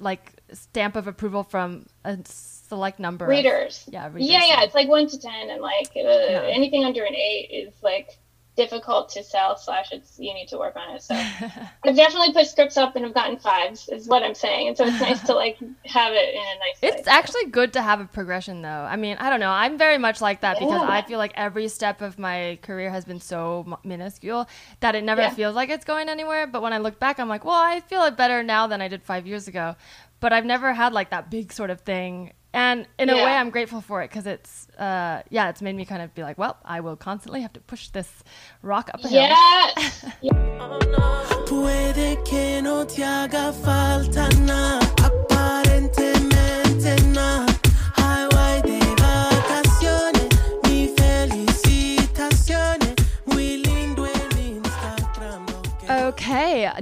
like 0.01 0.33
stamp 0.53 0.97
of 0.97 1.07
approval 1.07 1.43
from 1.45 1.87
a 2.05 2.19
select 2.25 2.99
number 2.99 3.25
of- 3.25 3.31
Readers. 3.31 3.85
yeah, 3.91 4.07
readers. 4.13 4.31
Yeah, 4.31 4.45
yeah. 4.47 4.63
It's 4.63 4.75
like 4.75 4.89
one 4.89 5.07
to 5.09 5.19
ten, 5.19 5.51
and 5.51 5.61
like 5.61 5.91
uh, 5.97 6.01
anything 6.01 6.85
under 6.85 7.05
an 7.05 7.15
eight 7.15 7.49
is 7.53 7.75
like 7.83 8.19
difficult 8.57 9.09
to 9.09 9.23
sell. 9.23 9.57
Slash, 9.57 9.93
it's 9.93 10.19
you 10.19 10.35
need 10.35 10.49
to 10.49 10.59
work 10.59 10.75
on 10.75 10.97
it. 10.97 11.03
So 11.03 11.15
I've 11.85 11.95
definitely 11.95 12.33
put 12.33 12.45
scripts 12.49 12.77
up 12.77 12.97
and 12.97 13.05
have 13.05 13.15
gotten 13.15 13.39
fives, 13.39 13.89
is 13.89 14.09
what 14.09 14.25
I'm 14.25 14.35
saying. 14.35 14.67
And 14.67 14.77
so 14.77 14.85
it's 14.85 15.01
nice 15.01 15.23
to 15.29 15.35
like 15.35 15.59
have 15.87 16.13
it 16.13 16.35
in 16.35 16.41
a 16.41 16.59
nice. 16.59 16.79
It's 16.83 17.07
way. 17.07 17.13
actually 17.13 17.47
good 17.47 17.73
to 17.75 17.83
have 17.83 18.01
a 18.01 18.07
progression, 18.07 18.61
though. 18.63 18.69
I 18.69 18.97
mean, 18.97 19.17
I 19.21 19.31
don't 19.31 19.39
know. 19.39 19.51
I'm 19.53 19.79
very 19.79 19.97
much 19.97 20.21
like 20.21 20.41
that 20.41 20.59
because 20.59 20.83
Yeah. 20.83 20.89
I 20.91 21.03
feel 21.03 21.19
like 21.19 21.33
every 21.37 21.69
step 21.69 22.03
of 22.03 22.19
my 22.19 22.59
career 22.63 22.91
has 22.91 23.05
been 23.05 23.21
so 23.21 23.65
m- 23.69 23.77
minuscule 23.85 24.49
that 24.81 24.97
it 24.97 25.05
never 25.05 25.23
Yeah. 25.23 25.31
feels 25.31 25.55
like 25.55 25.71
it's 25.71 25.85
going 25.85 26.09
anywhere. 26.09 26.49
But 26.49 26.61
when 26.61 26.73
I 26.73 26.79
look 26.79 26.99
back, 26.99 27.21
I'm 27.21 27.29
like, 27.29 27.45
well, 27.45 27.55
I 27.55 27.79
feel 27.81 28.03
it 28.07 28.17
better 28.17 28.43
now 28.43 28.67
than 28.67 28.83
I 28.83 28.89
did 28.89 29.05
five 29.05 29.25
years 29.25 29.47
ago. 29.47 29.77
But 30.21 30.33
I've 30.33 30.45
never 30.45 30.73
had 30.73 30.93
like 30.93 31.11
that 31.11 31.31
big 31.31 31.53
sort 31.53 31.71
of 31.71 31.81
thing. 31.81 32.33
And 32.53 32.89
in 32.99 33.11
a 33.11 33.15
way, 33.15 33.37
I'm 33.37 33.51
grateful 33.51 33.83
for 33.83 34.03
it 34.03 34.09
because 34.11 34.27
it's, 34.27 34.69
uh, 34.79 35.23
yeah, 35.29 35.51
it's 35.51 35.61
made 35.61 35.77
me 35.77 35.85
kind 35.85 36.01
of 36.03 36.15
be 36.15 36.23
like, 36.23 36.39
well, 36.39 36.57
I 36.65 36.81
will 36.81 36.97
constantly 36.97 37.43
have 37.43 37.53
to 37.53 37.61
push 37.61 37.89
this 37.91 38.25
rock 38.63 38.91
up 38.95 39.05
a 39.05 39.09
hill. 39.09 39.21
Yes. 39.21 40.05
Puede 41.47 42.19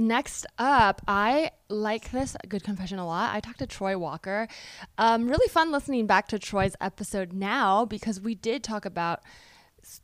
next 0.07 0.45
up, 0.57 1.01
I 1.07 1.51
like 1.69 2.11
this 2.11 2.35
good 2.47 2.63
confession 2.63 2.99
a 2.99 3.05
lot. 3.05 3.33
I 3.33 3.39
talked 3.39 3.59
to 3.59 3.67
Troy 3.67 3.97
Walker. 3.97 4.47
Um, 4.97 5.27
really 5.27 5.47
fun 5.49 5.71
listening 5.71 6.07
back 6.07 6.27
to 6.29 6.39
Troy's 6.39 6.75
episode 6.81 7.33
now 7.33 7.85
because 7.85 8.21
we 8.21 8.35
did 8.35 8.63
talk 8.63 8.85
about 8.85 9.21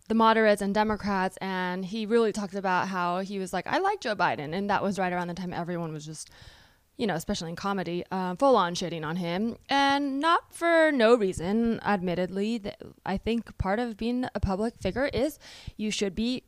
the 0.07 0.15
moderates 0.15 0.61
and 0.61 0.73
Democrats, 0.73 1.37
and 1.37 1.85
he 1.85 2.05
really 2.05 2.31
talked 2.31 2.55
about 2.55 2.87
how 2.87 3.19
he 3.19 3.39
was 3.39 3.53
like, 3.53 3.67
I 3.67 3.79
like 3.79 3.99
Joe 3.99 4.15
Biden. 4.15 4.53
And 4.53 4.69
that 4.69 4.83
was 4.83 4.99
right 4.99 5.11
around 5.11 5.27
the 5.27 5.33
time 5.33 5.53
everyone 5.53 5.91
was 5.91 6.05
just, 6.05 6.29
you 6.97 7.07
know, 7.07 7.15
especially 7.15 7.49
in 7.49 7.55
comedy, 7.55 8.03
uh, 8.11 8.35
full 8.35 8.55
on 8.55 8.75
shitting 8.75 9.05
on 9.05 9.17
him. 9.17 9.57
And 9.69 10.19
not 10.19 10.53
for 10.53 10.91
no 10.91 11.15
reason, 11.15 11.79
admittedly. 11.83 12.61
I 13.05 13.17
think 13.17 13.57
part 13.57 13.79
of 13.79 13.97
being 13.97 14.25
a 14.35 14.39
public 14.39 14.75
figure 14.79 15.09
is 15.13 15.39
you 15.75 15.91
should 15.91 16.15
be 16.15 16.43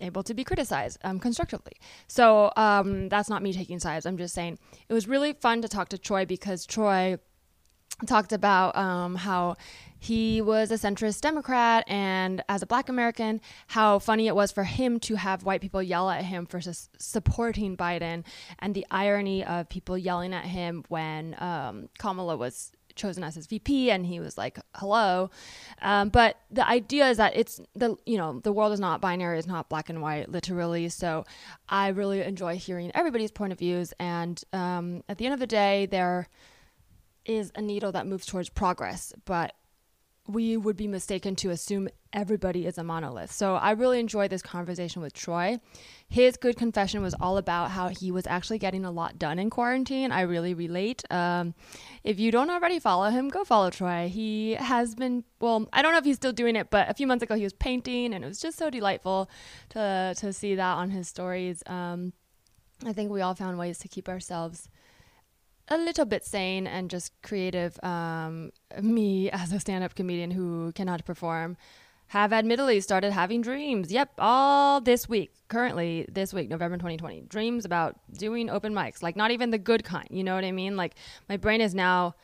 able 0.00 0.22
to 0.22 0.34
be 0.34 0.44
criticized 0.44 0.98
um, 1.04 1.18
constructively. 1.18 1.72
So 2.06 2.52
um, 2.56 3.08
that's 3.08 3.28
not 3.28 3.42
me 3.42 3.52
taking 3.52 3.78
sides. 3.78 4.06
I'm 4.06 4.16
just 4.16 4.34
saying 4.34 4.58
it 4.88 4.92
was 4.92 5.08
really 5.08 5.32
fun 5.32 5.62
to 5.62 5.68
talk 5.68 5.88
to 5.90 5.98
Troy 5.98 6.24
because 6.26 6.66
Troy 6.66 7.18
talked 8.06 8.32
about 8.32 8.76
um, 8.76 9.16
how 9.16 9.56
he 9.98 10.40
was 10.40 10.70
a 10.70 10.74
centrist 10.74 11.20
Democrat 11.20 11.84
and 11.88 12.42
as 12.48 12.62
a 12.62 12.66
black 12.66 12.88
American, 12.88 13.40
how 13.68 13.98
funny 13.98 14.28
it 14.28 14.36
was 14.36 14.52
for 14.52 14.64
him 14.64 15.00
to 15.00 15.16
have 15.16 15.42
white 15.42 15.60
people 15.60 15.82
yell 15.82 16.08
at 16.08 16.24
him 16.24 16.46
for 16.46 16.60
sus- 16.60 16.88
supporting 16.98 17.76
Biden 17.76 18.24
and 18.60 18.74
the 18.74 18.86
irony 18.90 19.44
of 19.44 19.68
people 19.68 19.98
yelling 19.98 20.32
at 20.32 20.44
him 20.44 20.84
when 20.88 21.34
um, 21.40 21.88
Kamala 21.98 22.36
was 22.36 22.72
chosen 22.98 23.24
as 23.24 23.34
his 23.34 23.46
VP 23.46 23.90
and 23.90 24.04
he 24.04 24.20
was 24.20 24.36
like 24.36 24.58
hello. 24.74 25.30
Um, 25.80 26.10
but 26.10 26.36
the 26.50 26.66
idea 26.68 27.08
is 27.08 27.16
that 27.16 27.36
it's 27.36 27.60
the 27.74 27.96
you 28.04 28.18
know 28.18 28.40
the 28.40 28.52
world 28.52 28.72
is 28.72 28.80
not 28.80 29.00
binary 29.00 29.38
it's 29.38 29.46
not 29.46 29.68
black 29.68 29.88
and 29.88 30.02
white 30.02 30.30
literally. 30.30 30.88
So 30.88 31.24
I 31.68 31.88
really 31.88 32.20
enjoy 32.20 32.56
hearing 32.56 32.90
everybody's 32.94 33.30
point 33.30 33.52
of 33.52 33.58
views 33.58 33.94
and 33.98 34.42
um, 34.52 35.02
at 35.08 35.18
the 35.18 35.24
end 35.24 35.34
of 35.34 35.40
the 35.40 35.46
day 35.46 35.86
there 35.86 36.28
is 37.24 37.52
a 37.54 37.62
needle 37.62 37.92
that 37.92 38.06
moves 38.06 38.26
towards 38.26 38.48
progress 38.48 39.12
but 39.24 39.54
we 40.28 40.58
would 40.58 40.76
be 40.76 40.86
mistaken 40.86 41.34
to 41.36 41.50
assume 41.50 41.88
everybody 42.12 42.66
is 42.66 42.76
a 42.76 42.84
monolith. 42.84 43.32
So 43.32 43.54
I 43.54 43.70
really 43.70 43.98
enjoyed 43.98 44.30
this 44.30 44.42
conversation 44.42 45.00
with 45.00 45.14
Troy. 45.14 45.58
His 46.06 46.36
good 46.36 46.56
confession 46.56 47.02
was 47.02 47.14
all 47.18 47.38
about 47.38 47.70
how 47.70 47.88
he 47.88 48.10
was 48.10 48.26
actually 48.26 48.58
getting 48.58 48.84
a 48.84 48.90
lot 48.90 49.18
done 49.18 49.38
in 49.38 49.48
quarantine. 49.48 50.12
I 50.12 50.22
really 50.22 50.52
relate. 50.52 51.02
Um, 51.10 51.54
if 52.04 52.20
you 52.20 52.30
don't 52.30 52.50
already 52.50 52.78
follow 52.78 53.08
him, 53.08 53.30
go 53.30 53.42
follow 53.42 53.70
Troy. 53.70 54.08
He 54.08 54.52
has 54.52 54.94
been, 54.94 55.24
well, 55.40 55.66
I 55.72 55.80
don't 55.80 55.92
know 55.92 55.98
if 55.98 56.04
he's 56.04 56.16
still 56.16 56.32
doing 56.32 56.56
it, 56.56 56.68
but 56.68 56.90
a 56.90 56.94
few 56.94 57.06
months 57.06 57.22
ago 57.22 57.34
he 57.34 57.44
was 57.44 57.54
painting 57.54 58.12
and 58.12 58.22
it 58.22 58.28
was 58.28 58.40
just 58.40 58.58
so 58.58 58.68
delightful 58.68 59.30
to, 59.70 60.14
to 60.18 60.32
see 60.34 60.54
that 60.56 60.74
on 60.74 60.90
his 60.90 61.08
stories. 61.08 61.62
Um, 61.66 62.12
I 62.84 62.92
think 62.92 63.10
we 63.10 63.22
all 63.22 63.34
found 63.34 63.58
ways 63.58 63.78
to 63.78 63.88
keep 63.88 64.08
ourselves 64.10 64.68
a 65.68 65.78
little 65.78 66.04
bit 66.04 66.24
sane 66.24 66.66
and 66.66 66.90
just 66.90 67.12
creative. 67.22 67.78
Um, 67.82 68.52
me, 68.80 69.30
as 69.32 69.52
a 69.52 69.60
stand 69.60 69.84
up 69.84 69.94
comedian 69.94 70.30
who 70.30 70.72
cannot 70.72 71.04
perform, 71.04 71.56
have 72.08 72.32
admittedly 72.32 72.80
started 72.80 73.12
having 73.12 73.42
dreams. 73.42 73.92
Yep, 73.92 74.12
all 74.18 74.80
this 74.80 75.08
week, 75.08 75.32
currently 75.48 76.06
this 76.10 76.32
week, 76.32 76.48
November 76.48 76.76
2020. 76.76 77.22
Dreams 77.28 77.64
about 77.64 77.96
doing 78.12 78.48
open 78.48 78.72
mics, 78.72 79.02
like 79.02 79.14
not 79.14 79.30
even 79.30 79.50
the 79.50 79.58
good 79.58 79.84
kind. 79.84 80.08
You 80.10 80.24
know 80.24 80.34
what 80.34 80.44
I 80.44 80.52
mean? 80.52 80.76
Like 80.76 80.94
my 81.28 81.36
brain 81.36 81.60
is 81.60 81.74
now 81.74 82.14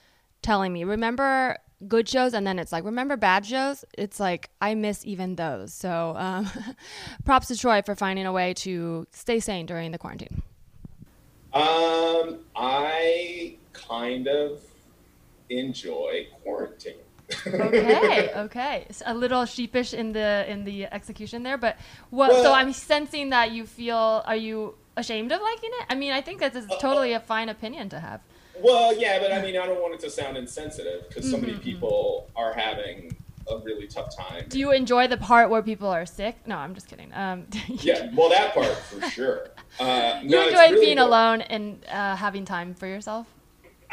telling 0.42 0.72
me, 0.72 0.84
remember 0.84 1.58
good 1.88 2.08
shows 2.08 2.34
and 2.34 2.46
then 2.46 2.58
it's 2.58 2.72
like 2.72 2.84
remember 2.84 3.16
bad 3.16 3.44
shows 3.44 3.84
it's 3.98 4.18
like 4.18 4.48
i 4.60 4.74
miss 4.74 5.04
even 5.04 5.36
those 5.36 5.74
so 5.74 6.14
um, 6.16 6.48
props 7.24 7.48
to 7.48 7.58
troy 7.58 7.82
for 7.82 7.94
finding 7.94 8.26
a 8.26 8.32
way 8.32 8.54
to 8.54 9.06
stay 9.10 9.38
sane 9.40 9.66
during 9.66 9.90
the 9.90 9.98
quarantine 9.98 10.42
Um, 11.54 12.40
I 12.56 13.56
kind 13.72 14.26
of 14.26 14.60
enjoy 15.48 16.26
quarantine. 16.42 16.94
okay 17.46 18.30
okay. 18.36 18.86
It's 18.90 19.02
a 19.06 19.14
little 19.14 19.44
sheepish 19.46 19.94
in 19.94 20.12
the 20.12 20.44
in 20.50 20.64
the 20.64 20.84
execution 20.86 21.42
there 21.42 21.56
but 21.56 21.76
what 22.10 22.36
so 22.42 22.52
i'm 22.52 22.72
sensing 22.72 23.30
that 23.30 23.50
you 23.52 23.64
feel 23.66 24.22
are 24.26 24.36
you 24.36 24.74
ashamed 24.96 25.32
of 25.32 25.40
liking 25.40 25.70
it? 25.80 25.86
I 25.88 25.94
mean 25.94 26.12
i 26.12 26.20
think 26.20 26.40
that's 26.40 26.56
Uh, 26.56 26.76
totally 26.78 27.12
a 27.12 27.20
fine 27.20 27.48
opinion 27.48 27.88
to 27.90 28.00
have. 28.00 28.20
Well, 28.56 28.96
yeah, 28.96 29.18
but 29.18 29.32
I 29.32 29.42
mean, 29.42 29.56
I 29.58 29.66
don't 29.66 29.80
want 29.82 29.94
it 29.94 30.00
to 30.00 30.10
sound 30.10 30.36
insensitive 30.36 31.08
because 31.08 31.28
so 31.28 31.36
Mm-hmm, 31.36 31.46
many 31.46 31.58
people 31.58 32.30
are 32.36 32.52
having 32.52 33.16
a 33.50 33.58
really 33.58 33.86
tough 33.86 34.14
time. 34.16 34.44
do 34.48 34.58
you 34.58 34.72
enjoy 34.72 35.06
the 35.06 35.16
part 35.16 35.50
where 35.50 35.62
people 35.62 35.88
are 35.88 36.06
sick 36.06 36.36
no 36.46 36.56
i'm 36.56 36.74
just 36.74 36.88
kidding 36.88 37.10
um 37.14 37.46
yeah, 37.68 38.10
well, 38.14 38.28
that 38.30 38.54
part 38.54 38.74
for 38.76 39.00
sure. 39.10 39.48
Uh, 39.78 40.20
you 40.22 40.30
no, 40.30 40.46
enjoy 40.46 40.70
really 40.70 40.80
being 40.86 40.96
good. 40.96 41.02
alone 41.06 41.40
and 41.42 41.84
uh, 41.90 42.16
having 42.16 42.44
time 42.44 42.74
for 42.74 42.86
yourself 42.86 43.26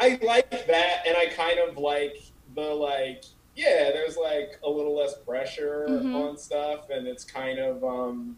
I 0.00 0.18
like 0.22 0.50
that, 0.50 1.02
and 1.06 1.16
I 1.16 1.26
kind 1.26 1.58
of 1.60 1.76
like 1.78 2.16
the 2.56 2.62
like. 2.62 3.24
Yeah, 3.54 3.90
there's 3.92 4.16
like 4.16 4.58
a 4.64 4.68
little 4.68 4.96
less 4.96 5.14
pressure 5.18 5.86
Mhm. 5.88 6.14
on 6.16 6.36
stuff, 6.38 6.88
and 6.90 7.06
it's 7.06 7.22
kind 7.24 7.58
of, 7.60 7.84
um, 7.84 8.36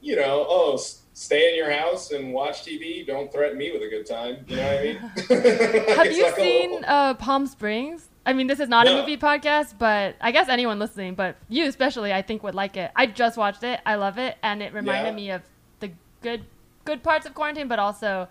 you 0.00 0.14
know, 0.14 0.46
oh, 0.48 0.74
s- 0.74 1.02
stay 1.14 1.48
in 1.50 1.56
your 1.56 1.70
house 1.72 2.12
and 2.12 2.32
watch 2.32 2.62
TV. 2.64 3.04
Don't 3.06 3.32
threaten 3.32 3.56
me 3.58 3.72
with 3.72 3.82
a 3.82 3.88
good 3.88 4.06
time. 4.06 4.44
You 4.46 4.56
know 4.56 4.62
what 4.62 4.78
I 4.78 4.82
mean? 4.84 4.96
Have 5.96 6.12
you 6.12 6.24
like 6.24 6.36
seen 6.36 6.70
little- 6.72 6.84
uh, 6.86 7.14
Palm 7.14 7.46
Springs? 7.46 8.08
I 8.24 8.32
mean, 8.34 8.46
this 8.46 8.60
is 8.60 8.68
not 8.68 8.86
a 8.86 8.94
movie 8.94 9.16
podcast, 9.16 9.78
but 9.78 10.14
I 10.20 10.30
guess 10.30 10.48
anyone 10.48 10.78
listening, 10.78 11.14
but 11.14 11.36
you 11.48 11.66
especially, 11.66 12.12
I 12.12 12.22
think 12.22 12.42
would 12.44 12.54
like 12.54 12.76
it. 12.76 12.90
I 12.94 13.06
just 13.06 13.36
watched 13.36 13.64
it. 13.64 13.80
I 13.84 13.96
love 13.96 14.16
it, 14.18 14.36
and 14.42 14.62
it 14.62 14.72
reminded 14.72 15.10
Yeah. 15.10 15.14
me 15.16 15.30
of 15.32 15.42
the 15.80 15.90
good 16.22 16.44
good 16.84 17.02
parts 17.02 17.26
of 17.26 17.34
quarantine, 17.34 17.68
but 17.68 17.78
also 17.78 18.28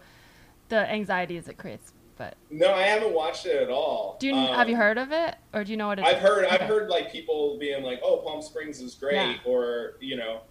the 0.69 0.89
anxieties 0.89 1.47
it 1.47 1.57
creates. 1.57 1.93
But 2.17 2.35
No, 2.49 2.73
I 2.73 2.83
haven't 2.83 3.13
watched 3.13 3.45
it 3.45 3.61
at 3.63 3.69
all. 3.69 4.15
do 4.19 4.27
you 4.27 4.35
Um, 4.35 4.55
have 4.55 4.69
you 4.69 4.75
heard 4.75 4.97
of 4.97 5.11
it, 5.11 5.35
or 5.53 5.63
do 5.63 5.71
you 5.71 5.77
know 5.77 5.87
what 5.87 5.99
it's? 5.99 6.07
I've 6.07 6.19
heard 6.19 6.45
I've 6.45 6.61
heard 6.61 6.87
like 6.89 7.11
people 7.11 7.57
being 7.57 7.83
like, 7.83 7.99
"Oh, 8.03 8.17
Palm 8.17 8.41
Springs 8.41 8.79
is 8.79 8.95
great," 8.95 9.15
Yeah. 9.15 9.35
or 9.45 9.95
you 9.99 10.15
know, 10.17 10.41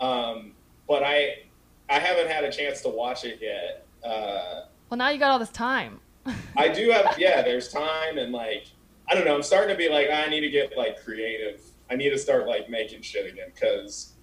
um, 0.00 0.54
but 0.88 1.02
I 1.04 1.44
I 1.88 2.00
haven't 2.00 2.28
had 2.28 2.42
a 2.44 2.50
chance 2.50 2.80
to 2.82 2.88
watch 2.88 3.24
it 3.24 3.38
yet. 3.40 3.86
Uh, 4.04 4.64
Well, 4.90 4.98
now 4.98 5.08
you 5.10 5.18
got 5.18 5.30
all 5.30 5.38
this 5.38 5.50
time. 5.50 6.00
I 6.56 6.68
do 6.68 6.90
have 6.90 7.16
yeah. 7.18 7.42
There's 7.42 7.68
time 7.68 8.18
and 8.18 8.32
like 8.32 8.66
I 9.08 9.14
don't 9.14 9.24
know. 9.24 9.34
I'm 9.34 9.42
starting 9.42 9.74
to 9.74 9.78
be 9.78 9.88
like 9.88 10.10
I 10.10 10.26
need 10.28 10.40
to 10.40 10.50
get 10.50 10.76
like 10.76 11.02
creative. 11.04 11.60
I 11.90 11.96
need 11.96 12.10
to 12.10 12.18
start 12.18 12.46
like 12.46 12.68
making 12.68 13.02
shit 13.02 13.30
again 13.30 13.50
because 13.54 14.14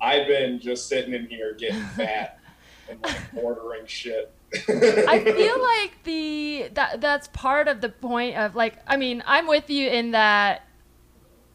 I've 0.00 0.26
been 0.26 0.58
just 0.58 0.88
sitting 0.88 1.14
in 1.14 1.26
here 1.26 1.54
getting 1.54 1.82
fat 1.96 2.40
and 2.88 3.00
like 3.02 3.20
ordering 3.34 3.86
shit. 3.86 4.32
I 4.54 5.22
feel 5.24 5.60
like 5.60 6.02
the 6.04 6.68
that 6.74 7.00
that's 7.00 7.28
part 7.28 7.68
of 7.68 7.80
the 7.80 7.88
point 7.88 8.36
of 8.36 8.54
like 8.54 8.78
I 8.86 8.96
mean 8.96 9.22
I'm 9.26 9.46
with 9.46 9.70
you 9.70 9.88
in 9.88 10.10
that 10.10 10.66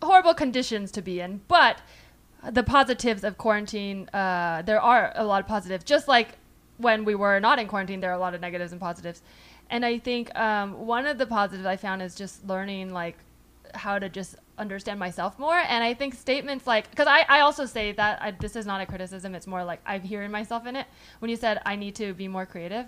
horrible 0.02 0.34
conditions 0.34 0.92
to 0.92 1.02
be 1.02 1.20
in, 1.20 1.42
but 1.48 1.82
the 2.50 2.64
positives 2.64 3.24
of 3.24 3.38
quarantine 3.38 4.10
uh, 4.14 4.62
there 4.62 4.82
are 4.82 5.12
a 5.16 5.26
lot 5.26 5.42
of 5.42 5.48
positives. 5.48 5.84
Just 5.84 6.08
like 6.08 6.38
when 6.78 7.06
we 7.06 7.16
were 7.16 7.40
not 7.40 7.60
in 7.60 7.68
quarantine, 7.68 8.00
there 8.00 8.12
are 8.12 8.16
a 8.16 8.20
lot 8.20 8.34
of 8.34 8.42
negatives 8.42 8.72
and 8.72 8.80
positives. 8.80 9.22
And 9.70 9.86
I 9.86 10.00
think 10.00 10.34
um, 10.38 10.86
one 10.86 11.06
of 11.06 11.18
the 11.18 11.26
positives 11.26 11.66
I 11.66 11.76
found 11.76 12.02
is 12.02 12.16
just 12.16 12.46
learning 12.48 12.94
like 12.94 13.18
how 13.74 14.00
to 14.00 14.10
just 14.10 14.36
understand 14.58 15.00
myself 15.00 15.38
more. 15.38 15.58
And 15.58 15.84
I 15.84 15.94
think 15.94 16.16
statements 16.16 16.66
like, 16.66 16.90
because 16.90 17.08
I, 17.08 17.26
I 17.28 17.42
also 17.42 17.66
say 17.66 17.92
that 17.92 18.22
I, 18.22 18.32
this 18.32 18.56
is 18.56 18.66
not 18.66 18.82
a 18.82 18.86
criticism, 18.86 19.36
it's 19.36 19.48
more 19.48 19.64
like 19.64 19.82
I'm 19.86 20.02
hearing 20.02 20.32
myself 20.32 20.66
in 20.66 20.76
it. 20.76 20.88
When 21.20 21.30
you 21.30 21.36
said, 21.36 21.62
I 21.66 21.76
need 21.76 21.96
to 21.96 22.14
be 22.14 22.28
more 22.28 22.46
creative, 22.46 22.86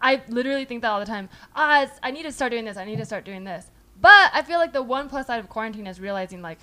I 0.00 0.22
literally 0.28 0.64
think 0.64 0.82
that 0.82 0.88
all 0.88 1.00
the 1.00 1.06
time. 1.06 1.28
Ah, 1.54 1.90
I 2.02 2.10
need 2.10 2.22
to 2.22 2.32
start 2.32 2.52
doing 2.52 2.64
this, 2.64 2.76
I 2.76 2.84
need 2.84 2.98
to 2.98 3.04
start 3.04 3.24
doing 3.24 3.44
this. 3.44 3.70
But 4.00 4.30
I 4.32 4.42
feel 4.42 4.58
like 4.58 4.72
the 4.72 4.82
one 4.82 5.08
plus 5.08 5.26
side 5.26 5.40
of 5.40 5.48
quarantine 5.48 5.86
is 5.86 6.00
realizing, 6.00 6.40
like, 6.40 6.58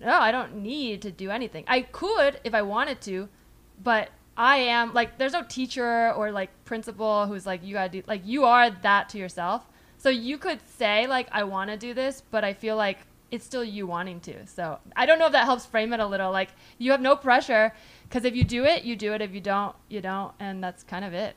no, 0.00 0.12
I 0.12 0.30
don't 0.30 0.56
need 0.56 1.02
to 1.02 1.10
do 1.10 1.30
anything. 1.30 1.64
I 1.66 1.82
could 1.82 2.40
if 2.44 2.54
I 2.54 2.62
wanted 2.62 3.00
to, 3.02 3.28
but 3.82 4.10
I 4.36 4.56
am 4.56 4.92
like, 4.94 5.18
there's 5.18 5.32
no 5.32 5.42
teacher 5.44 6.12
or 6.12 6.30
like 6.32 6.50
principal 6.64 7.26
who's 7.26 7.46
like, 7.46 7.64
you 7.64 7.74
gotta 7.74 7.88
do, 7.90 8.02
like, 8.06 8.22
you 8.24 8.44
are 8.44 8.70
that 8.70 9.08
to 9.10 9.18
yourself. 9.18 9.62
So 9.98 10.08
you 10.08 10.38
could 10.38 10.60
say, 10.76 11.06
like, 11.06 11.28
I 11.32 11.44
wanna 11.44 11.76
do 11.76 11.94
this, 11.94 12.22
but 12.30 12.44
I 12.44 12.52
feel 12.52 12.76
like 12.76 12.98
it's 13.30 13.44
still 13.44 13.64
you 13.64 13.86
wanting 13.86 14.20
to. 14.20 14.46
So 14.46 14.78
I 14.96 15.06
don't 15.06 15.18
know 15.18 15.26
if 15.26 15.32
that 15.32 15.44
helps 15.44 15.66
frame 15.66 15.92
it 15.92 16.00
a 16.00 16.06
little. 16.06 16.30
Like, 16.30 16.50
you 16.78 16.90
have 16.90 17.00
no 17.00 17.16
pressure 17.16 17.72
because 18.04 18.24
if 18.24 18.34
you 18.36 18.44
do 18.44 18.64
it, 18.64 18.84
you 18.84 18.96
do 18.96 19.12
it. 19.12 19.22
If 19.22 19.32
you 19.32 19.40
don't, 19.40 19.74
you 19.88 20.00
don't. 20.00 20.32
And 20.40 20.62
that's 20.62 20.82
kind 20.82 21.04
of 21.04 21.14
it. 21.14 21.36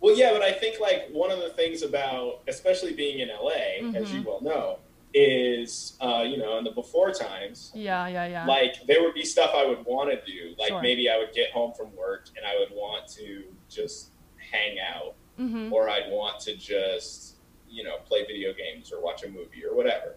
Well, 0.00 0.16
yeah, 0.16 0.32
but 0.32 0.42
I 0.42 0.52
think 0.52 0.80
like 0.80 1.08
one 1.10 1.30
of 1.30 1.40
the 1.40 1.50
things 1.50 1.82
about, 1.82 2.42
especially 2.46 2.92
being 2.94 3.18
in 3.20 3.28
LA, 3.28 3.50
as 3.98 4.08
Mm-hmm. 4.08 4.16
you 4.16 4.22
well 4.22 4.40
know, 4.40 4.78
is 5.14 5.96
uh, 6.00 6.24
you 6.26 6.36
know 6.36 6.58
in 6.58 6.64
the 6.64 6.70
before 6.70 7.12
times, 7.12 7.72
yeah, 7.74 8.06
yeah, 8.08 8.26
yeah. 8.26 8.46
like 8.46 8.74
there 8.86 9.02
would 9.02 9.14
be 9.14 9.24
stuff 9.24 9.52
I 9.54 9.66
would 9.66 9.84
want 9.84 10.10
to 10.10 10.16
do. 10.30 10.54
Like 10.58 10.68
Sure. 10.68 10.82
maybe 10.82 11.08
I 11.08 11.18
would 11.18 11.32
get 11.32 11.50
home 11.50 11.72
from 11.76 11.94
work 11.96 12.28
and 12.36 12.44
I 12.46 12.58
would 12.58 12.70
want 12.76 13.08
to 13.14 13.44
just 13.68 14.10
hang 14.52 14.78
out, 14.78 15.14
mm-hmm. 15.38 15.72
or 15.72 15.88
I'd 15.88 16.10
want 16.10 16.40
to 16.40 16.56
just 16.56 17.36
you 17.68 17.84
know 17.84 17.98
play 18.06 18.24
video 18.26 18.52
games 18.52 18.92
or 18.92 19.00
watch 19.02 19.22
a 19.24 19.28
movie 19.28 19.64
or 19.68 19.74
whatever. 19.74 20.16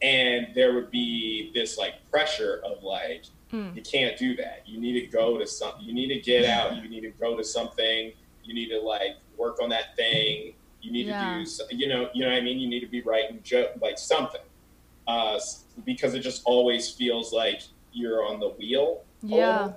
And 0.00 0.48
there 0.54 0.74
would 0.74 0.90
be 0.92 1.50
this 1.54 1.76
like 1.76 1.94
pressure 2.10 2.60
of 2.64 2.82
like 2.82 3.24
Mm. 3.52 3.74
you 3.74 3.82
can't 3.82 4.16
do 4.18 4.36
that. 4.36 4.62
You 4.66 4.78
need 4.80 5.00
to 5.00 5.06
go 5.06 5.38
to 5.38 5.46
some. 5.46 5.72
You 5.80 5.94
need 5.94 6.08
to 6.08 6.20
get 6.20 6.44
out. 6.44 6.76
You 6.76 6.88
need 6.88 7.00
to 7.00 7.10
go 7.10 7.36
to 7.36 7.42
something. 7.42 8.12
You 8.44 8.54
need 8.54 8.68
to 8.68 8.80
like 8.80 9.16
work 9.36 9.60
on 9.62 9.70
that 9.70 9.96
thing. 9.96 10.54
You 10.80 10.92
need 10.92 11.06
Yeah. 11.06 11.42
to 11.44 11.66
do. 11.70 11.76
You 11.76 11.88
know. 11.88 12.08
You 12.14 12.22
know 12.24 12.30
what 12.30 12.38
I 12.38 12.40
mean. 12.40 12.58
You 12.58 12.68
need 12.68 12.80
to 12.80 12.86
be 12.86 13.02
writing 13.02 13.40
joke 13.42 13.72
like 13.80 13.98
something, 13.98 14.40
uh, 15.06 15.38
because 15.84 16.14
it 16.14 16.20
just 16.20 16.42
always 16.44 16.90
feels 16.90 17.32
like 17.32 17.62
you're 17.92 18.24
on 18.24 18.38
the 18.40 18.50
wheel. 18.50 19.02
Yeah. 19.22 19.72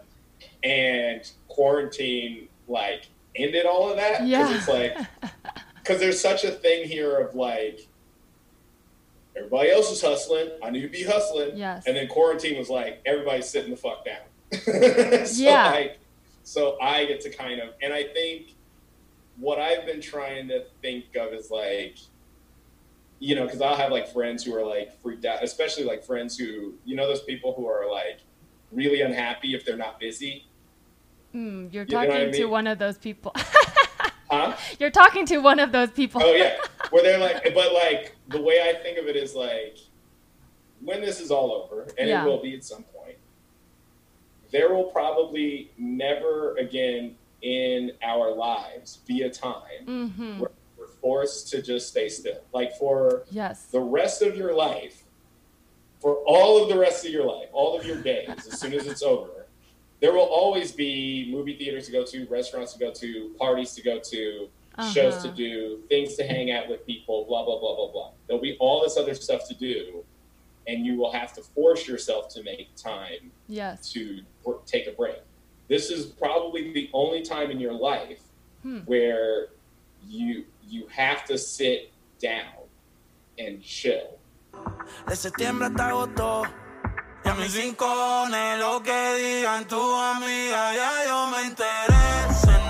And 0.63 1.29
quarantine 1.47 2.47
like 2.67 3.07
ended 3.35 3.65
all 3.65 3.89
of 3.89 3.97
that. 3.97 4.19
'cause 4.19 4.27
Yeah. 4.27 4.55
It's 4.55 4.67
like 4.67 4.95
because 5.75 5.99
there's 5.99 6.19
such 6.21 6.43
a 6.43 6.51
thing 6.51 6.87
here 6.87 7.17
of 7.17 7.33
like 7.35 7.87
everybody 9.35 9.71
else 9.71 9.91
is 9.91 10.01
hustling. 10.01 10.49
I 10.61 10.69
need 10.69 10.81
to 10.81 10.87
be 10.89 11.03
hustling. 11.03 11.57
Yes. 11.57 11.87
And 11.87 11.95
then 11.95 12.07
quarantine 12.07 12.57
was 12.57 12.69
like 12.69 13.01
everybody's 13.05 13.47
sitting 13.49 13.71
the 13.71 13.77
fuck 13.77 14.05
down. 14.05 14.21
so 15.25 15.41
Yeah. 15.43 15.71
Like, 15.71 15.97
so 16.43 16.77
I 16.81 17.05
get 17.05 17.21
to 17.21 17.29
kind 17.29 17.59
of, 17.61 17.69
and 17.81 17.93
I 17.93 18.03
think 18.03 18.55
what 19.37 19.59
I've 19.59 19.85
been 19.85 20.01
trying 20.01 20.47
to 20.49 20.65
think 20.81 21.15
of 21.15 21.33
is 21.33 21.49
like, 21.51 21.97
you 23.19 23.35
know, 23.35 23.45
because 23.45 23.61
I'll 23.61 23.75
have 23.75 23.91
like 23.91 24.07
friends 24.11 24.43
who 24.43 24.55
are 24.55 24.65
like 24.65 24.99
freaked 25.01 25.25
out, 25.25 25.43
especially 25.43 25.83
like 25.83 26.03
friends 26.03 26.37
who, 26.37 26.73
you 26.85 26.95
know, 26.95 27.07
those 27.07 27.21
people 27.23 27.53
who 27.53 27.67
are 27.67 27.89
like 27.89 28.19
really 28.71 29.01
unhappy 29.01 29.53
if 29.53 29.65
they're 29.65 29.77
not 29.77 29.99
busy. 29.99 30.45
Mm, 31.35 31.71
you're 31.73 31.83
You 31.83 31.89
talking 31.89 32.11
I 32.11 32.31
to 32.31 32.45
one 32.45 32.67
of 32.67 32.79
those 32.79 32.97
people. 32.97 33.31
Huh? 34.29 34.55
you're 34.79 34.89
talking 34.91 35.25
to 35.27 35.37
one 35.37 35.59
of 35.59 35.71
those 35.71 35.91
people. 35.91 36.21
Oh 36.23 36.33
yeah, 36.33 36.57
where 36.89 37.03
they're 37.03 37.19
like, 37.19 37.53
but 37.53 37.73
like 37.73 38.15
the 38.29 38.41
way 38.41 38.61
I 38.61 38.73
think 38.81 38.97
of 38.97 39.07
it 39.07 39.15
is 39.15 39.33
like, 39.35 39.77
when 40.81 40.99
this 41.01 41.19
is 41.19 41.31
all 41.31 41.51
over, 41.51 41.87
and 41.97 42.09
Yeah. 42.09 42.23
it 42.23 42.27
will 42.27 42.41
be 42.41 42.55
at 42.55 42.63
some 42.63 42.83
point, 42.83 43.17
there 44.51 44.73
will 44.73 44.85
probably 44.85 45.71
never 45.77 46.55
again 46.57 47.15
in 47.41 47.91
our 48.03 48.31
lives 48.35 48.99
via 49.07 49.29
time 49.29 49.85
Mm-hmm. 49.87 50.39
where 50.39 50.51
we're 50.77 50.87
forced 50.87 51.49
to 51.49 51.61
just 51.61 51.89
stay 51.89 52.09
still. 52.09 52.41
Like 52.53 52.75
for 52.77 53.23
Yes. 53.31 53.65
the 53.71 53.79
rest 53.79 54.21
of 54.21 54.35
your 54.35 54.53
life, 54.53 55.03
for 55.99 56.15
all 56.25 56.61
of 56.63 56.69
the 56.69 56.77
rest 56.77 57.05
of 57.05 57.11
your 57.11 57.25
life, 57.25 57.49
all 57.53 57.77
of 57.77 57.85
your 57.85 58.01
days, 58.01 58.29
as 58.47 58.59
soon 58.59 58.73
as 58.73 58.87
it's 58.87 59.03
over, 59.03 59.45
there 59.99 60.13
will 60.13 60.21
always 60.21 60.71
be 60.71 61.29
movie 61.31 61.55
theaters 61.55 61.85
to 61.85 61.91
go 61.91 62.03
to, 62.03 62.25
restaurants 62.27 62.73
to 62.73 62.79
go 62.79 62.91
to, 62.91 63.35
parties 63.37 63.73
to 63.75 63.83
go 63.83 63.99
to, 63.99 64.49
shows 64.91 65.21
to 65.21 65.27
Uh-huh. 65.27 65.37
do, 65.37 65.79
things 65.89 66.15
to 66.15 66.23
hang 66.25 66.49
out 66.51 66.67
with 66.67 66.83
people, 66.87 67.25
blah, 67.25 67.43
blah, 67.45 67.59
blah, 67.59 67.75
blah, 67.75 67.91
blah. 67.91 68.11
There'll 68.25 68.41
be 68.41 68.57
all 68.59 68.81
this 68.81 68.97
other 68.97 69.13
stuff 69.13 69.47
to 69.49 69.53
do, 69.53 70.03
and 70.65 70.83
you 70.85 70.95
will 70.97 71.11
have 71.11 71.33
to 71.33 71.41
force 71.41 71.87
yourself 71.87 72.29
to 72.33 72.41
make 72.43 72.73
time 72.75 73.31
Yes. 73.47 73.91
to 73.93 74.21
take 74.65 74.87
a 74.87 74.91
break. 74.91 75.19
This 75.71 75.89
is 75.89 76.05
probably 76.05 76.73
the 76.73 76.89
only 76.91 77.21
time 77.21 77.49
in 77.49 77.57
your 77.61 77.71
life 77.71 78.19
Hmm. 78.61 78.79
where 78.85 79.47
you 80.05 80.43
you 80.67 80.85
have 80.91 81.23
to 81.31 81.37
sit 81.37 81.91
down 82.19 82.67
and 83.39 83.63
chill. 83.63 84.19
De 85.07 85.15
septiembre 85.15 85.67
hasta 85.67 85.87
agosto. 85.87 86.43
Y 87.23 87.29
a 87.29 87.33
mis 87.35 87.55
rincones, 87.55 88.59
lo 88.59 88.81
que 88.83 88.99
digan 89.15 89.65
tu 89.67 89.79
amiga, 89.79 90.73
ya 90.75 90.91
yo 91.07 91.27
me 91.31 91.39
enteré. 91.47 92.60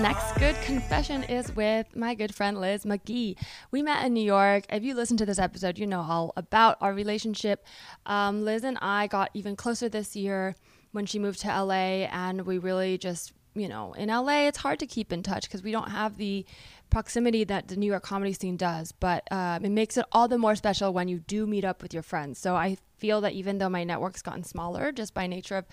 Next 0.00 0.32
good 0.38 0.56
confession 0.62 1.22
is 1.22 1.54
with 1.54 1.94
my 1.94 2.16
good 2.16 2.34
friend 2.34 2.60
Liz 2.60 2.84
McGee. 2.84 3.36
We 3.70 3.80
met 3.80 4.04
in 4.04 4.12
New 4.12 4.24
York. 4.24 4.64
If 4.68 4.82
you 4.82 4.92
listen 4.92 5.16
to 5.18 5.24
this 5.24 5.38
episode, 5.38 5.78
you 5.78 5.86
know 5.86 6.00
all 6.00 6.32
about 6.36 6.78
our 6.80 6.92
relationship. 6.92 7.64
Um, 8.04 8.44
Liz 8.44 8.64
and 8.64 8.76
I 8.82 9.06
got 9.06 9.30
even 9.34 9.54
closer 9.54 9.88
this 9.88 10.16
year 10.16 10.56
when 10.90 11.06
she 11.06 11.20
moved 11.20 11.40
to 11.42 11.46
LA, 11.48 12.06
and 12.10 12.42
we 12.42 12.58
really 12.58 12.98
just, 12.98 13.32
you 13.54 13.68
know, 13.68 13.92
in 13.92 14.08
LA, 14.08 14.48
it's 14.48 14.58
hard 14.58 14.80
to 14.80 14.86
keep 14.86 15.12
in 15.12 15.22
touch 15.22 15.44
because 15.44 15.62
we 15.62 15.70
don't 15.70 15.90
have 15.90 16.16
the 16.16 16.44
proximity 16.90 17.44
that 17.44 17.68
the 17.68 17.76
New 17.76 17.86
York 17.86 18.02
comedy 18.02 18.32
scene 18.32 18.56
does. 18.56 18.90
But 18.90 19.30
um, 19.30 19.64
it 19.64 19.70
makes 19.70 19.96
it 19.96 20.04
all 20.10 20.26
the 20.26 20.38
more 20.38 20.56
special 20.56 20.92
when 20.92 21.06
you 21.06 21.20
do 21.20 21.46
meet 21.46 21.64
up 21.64 21.82
with 21.82 21.94
your 21.94 22.02
friends. 22.02 22.40
So 22.40 22.56
I 22.56 22.78
feel 22.98 23.20
that 23.20 23.32
even 23.32 23.58
though 23.58 23.68
my 23.68 23.84
network's 23.84 24.22
gotten 24.22 24.42
smaller 24.42 24.90
just 24.90 25.14
by 25.14 25.28
nature 25.28 25.56
of 25.56 25.66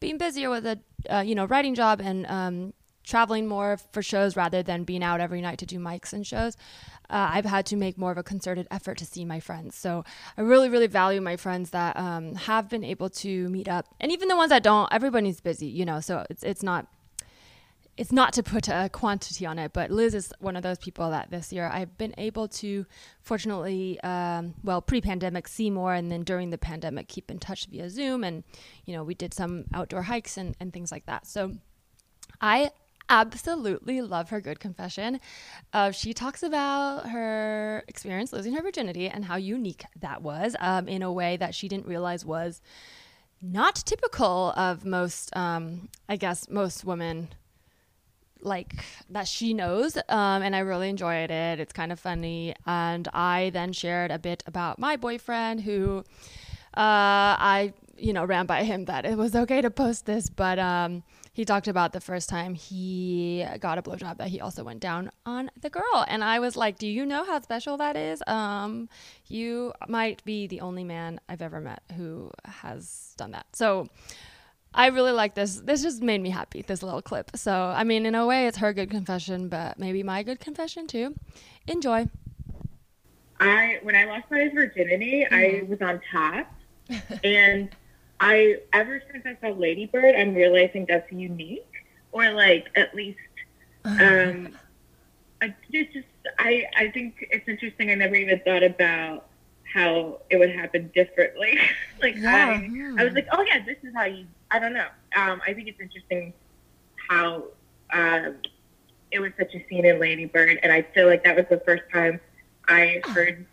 being 0.00 0.18
busier 0.18 0.50
with 0.50 0.66
a 0.66 0.80
uh, 1.08 1.20
you 1.20 1.34
know 1.34 1.44
writing 1.44 1.74
job 1.74 2.00
and 2.00 2.26
um, 2.26 2.72
traveling 3.04 3.46
more 3.46 3.78
for 3.92 4.02
shows 4.02 4.36
rather 4.36 4.62
than 4.62 4.84
being 4.84 5.02
out 5.02 5.20
every 5.20 5.40
night 5.40 5.58
to 5.58 5.66
do 5.66 5.78
mics 5.78 6.12
and 6.12 6.26
shows 6.26 6.56
uh, 7.10 7.30
i've 7.32 7.44
had 7.44 7.66
to 7.66 7.76
make 7.76 7.98
more 7.98 8.12
of 8.12 8.18
a 8.18 8.22
concerted 8.22 8.66
effort 8.70 8.98
to 8.98 9.04
see 9.04 9.24
my 9.24 9.40
friends 9.40 9.74
so 9.74 10.04
i 10.36 10.40
really 10.40 10.68
really 10.68 10.86
value 10.86 11.20
my 11.20 11.36
friends 11.36 11.70
that 11.70 11.96
um, 11.96 12.34
have 12.34 12.68
been 12.68 12.84
able 12.84 13.08
to 13.08 13.48
meet 13.48 13.68
up 13.68 13.86
and 14.00 14.12
even 14.12 14.28
the 14.28 14.36
ones 14.36 14.50
that 14.50 14.62
don't 14.62 14.92
everybody's 14.92 15.40
busy 15.40 15.66
you 15.66 15.84
know 15.84 16.00
so 16.00 16.24
it's, 16.30 16.42
it's 16.42 16.62
not 16.62 16.86
it's 18.00 18.12
not 18.12 18.32
to 18.32 18.42
put 18.42 18.66
a 18.68 18.88
quantity 18.90 19.44
on 19.44 19.58
it, 19.58 19.74
but 19.74 19.90
Liz 19.90 20.14
is 20.14 20.32
one 20.38 20.56
of 20.56 20.62
those 20.62 20.78
people 20.78 21.10
that 21.10 21.30
this 21.30 21.52
year 21.52 21.68
I've 21.70 21.98
been 21.98 22.14
able 22.16 22.48
to, 22.48 22.86
fortunately, 23.20 24.00
um, 24.00 24.54
well, 24.64 24.80
pre-pandemic 24.80 25.46
see 25.46 25.68
more, 25.68 25.92
and 25.92 26.10
then 26.10 26.22
during 26.22 26.48
the 26.48 26.56
pandemic 26.56 27.08
keep 27.08 27.30
in 27.30 27.38
touch 27.38 27.66
via 27.66 27.90
Zoom, 27.90 28.24
and 28.24 28.42
you 28.86 28.94
know 28.94 29.04
we 29.04 29.14
did 29.14 29.34
some 29.34 29.64
outdoor 29.74 30.00
hikes 30.00 30.38
and, 30.38 30.56
and 30.60 30.72
things 30.72 30.90
like 30.90 31.04
that. 31.04 31.26
So 31.26 31.52
I 32.40 32.70
absolutely 33.10 34.00
love 34.00 34.30
her 34.30 34.40
good 34.40 34.60
confession. 34.60 35.20
Uh, 35.72 35.90
she 35.90 36.14
talks 36.14 36.42
about 36.42 37.10
her 37.10 37.84
experience 37.88 38.32
losing 38.32 38.54
her 38.54 38.62
virginity 38.62 39.08
and 39.08 39.24
how 39.24 39.36
unique 39.36 39.84
that 40.00 40.22
was 40.22 40.56
um, 40.60 40.88
in 40.88 41.02
a 41.02 41.12
way 41.12 41.36
that 41.36 41.54
she 41.54 41.68
didn't 41.68 41.86
realize 41.86 42.24
was 42.24 42.62
not 43.42 43.74
typical 43.74 44.52
of 44.56 44.84
most, 44.84 45.34
um, 45.36 45.88
I 46.08 46.16
guess, 46.16 46.48
most 46.48 46.84
women 46.84 47.28
like 48.42 48.84
that 49.10 49.28
she 49.28 49.52
knows 49.52 49.98
um, 50.08 50.42
and 50.42 50.56
i 50.56 50.60
really 50.60 50.88
enjoyed 50.88 51.30
it 51.30 51.60
it's 51.60 51.74
kind 51.74 51.92
of 51.92 52.00
funny 52.00 52.54
and 52.64 53.06
i 53.12 53.50
then 53.52 53.70
shared 53.70 54.10
a 54.10 54.18
bit 54.18 54.42
about 54.46 54.78
my 54.78 54.96
boyfriend 54.96 55.60
who 55.60 55.98
uh, 56.74 57.36
i 57.36 57.70
you 57.98 58.12
know 58.12 58.24
ran 58.24 58.46
by 58.46 58.64
him 58.64 58.86
that 58.86 59.04
it 59.04 59.16
was 59.18 59.36
okay 59.36 59.60
to 59.60 59.70
post 59.70 60.06
this 60.06 60.30
but 60.30 60.58
um, 60.58 61.02
he 61.40 61.44
talked 61.46 61.68
about 61.68 61.94
the 61.94 62.02
first 62.02 62.28
time 62.28 62.54
he 62.54 63.42
got 63.60 63.78
a 63.78 63.82
blowjob 63.82 64.18
that 64.18 64.28
he 64.28 64.42
also 64.42 64.62
went 64.62 64.78
down 64.78 65.10
on 65.24 65.50
the 65.58 65.70
girl 65.70 66.04
and 66.06 66.22
i 66.22 66.38
was 66.38 66.54
like 66.54 66.76
do 66.76 66.86
you 66.86 67.06
know 67.06 67.24
how 67.24 67.40
special 67.40 67.78
that 67.78 67.96
is 67.96 68.22
um, 68.26 68.90
you 69.26 69.72
might 69.88 70.22
be 70.26 70.46
the 70.46 70.60
only 70.60 70.84
man 70.84 71.18
i've 71.30 71.40
ever 71.40 71.58
met 71.58 71.82
who 71.96 72.30
has 72.44 73.14
done 73.16 73.30
that 73.30 73.46
so 73.54 73.88
I 74.72 74.86
really 74.86 75.10
like 75.10 75.34
this. 75.34 75.56
This 75.56 75.82
just 75.82 76.00
made 76.00 76.20
me 76.20 76.30
happy, 76.30 76.62
this 76.62 76.80
little 76.80 77.02
clip. 77.02 77.32
So, 77.34 77.52
I 77.52 77.82
mean, 77.82 78.06
in 78.06 78.14
a 78.14 78.24
way, 78.24 78.46
it's 78.46 78.58
her 78.58 78.72
good 78.72 78.88
confession, 78.88 79.48
but 79.48 79.80
maybe 79.80 80.04
my 80.04 80.22
good 80.22 80.38
confession 80.38 80.86
too. 80.86 81.16
Enjoy. 81.66 82.06
I 83.40 83.80
when 83.82 83.96
I 83.96 84.04
lost 84.04 84.26
my 84.30 84.48
virginity, 84.54 85.26
I 85.28 85.64
was 85.68 85.82
on 85.82 86.00
top, 86.12 86.54
and 87.24 87.68
I 88.20 88.58
ever 88.74 89.02
since 89.10 89.24
I 89.24 89.36
saw 89.40 89.56
Lady 89.56 89.86
Bird, 89.86 90.14
I'm 90.14 90.34
realizing 90.34 90.84
that's 90.86 91.10
unique, 91.10 91.72
or 92.12 92.30
like 92.32 92.68
at 92.76 92.94
least, 92.94 93.18
um, 93.84 94.50
I 95.40 95.54
it's 95.70 95.92
just 95.92 96.06
I 96.38 96.64
I 96.76 96.90
think 96.90 97.26
it's 97.30 97.48
interesting. 97.48 97.90
I 97.90 97.94
never 97.94 98.14
even 98.14 98.40
thought 98.40 98.62
about 98.62 99.26
how 99.72 100.20
it 100.28 100.36
would 100.36 100.54
happen 100.54 100.90
differently. 100.94 101.58
like 102.02 102.16
Yeah, 102.16 102.48
I 102.50 102.58
hmm. 102.58 102.98
I 102.98 103.04
was 103.04 103.14
like, 103.14 103.28
oh 103.32 103.42
yeah, 103.42 103.64
this 103.64 103.78
is 103.82 103.94
how 103.94 104.04
you. 104.04 104.26
I 104.50 104.58
don't 104.58 104.74
know. 104.74 104.88
Um, 105.16 105.40
I 105.46 105.54
think 105.54 105.68
it's 105.68 105.80
interesting 105.80 106.34
how 107.08 107.44
um, 107.92 108.36
it 109.10 109.20
was 109.20 109.32
such 109.38 109.54
a 109.54 109.66
scene 109.68 109.86
in 109.86 109.98
Lady 109.98 110.26
Bird, 110.26 110.58
and 110.62 110.70
I 110.70 110.82
feel 110.94 111.06
like 111.06 111.24
that 111.24 111.36
was 111.36 111.46
the 111.48 111.62
first 111.64 111.84
time 111.92 112.20
I 112.68 113.00
heard 113.14 113.46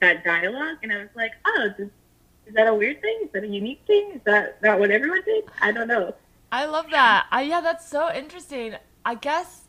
that 0.00 0.24
dialogue, 0.24 0.78
and 0.82 0.92
I 0.92 0.98
was 0.98 1.08
like, 1.14 1.32
oh, 1.46 1.68
is, 1.78 1.88
is 2.50 2.56
that 2.56 2.66
a 2.66 2.74
weird 2.74 3.00
thing? 3.00 3.20
Is 3.22 3.30
that 3.32 3.44
a 3.44 3.46
unique 3.46 3.80
thing? 3.86 4.10
Is 4.16 4.20
that 4.24 4.60
not 4.60 4.80
what 4.80 4.90
everyone 4.90 5.22
did? 5.24 5.44
I 5.62 5.70
don't 5.70 5.86
know. 5.86 6.14
I 6.50 6.64
love 6.66 6.90
that. 6.90 7.26
I, 7.30 7.42
yeah, 7.42 7.60
that's 7.60 7.88
so 7.88 8.12
interesting. 8.12 8.74
I 9.04 9.14
guess 9.14 9.68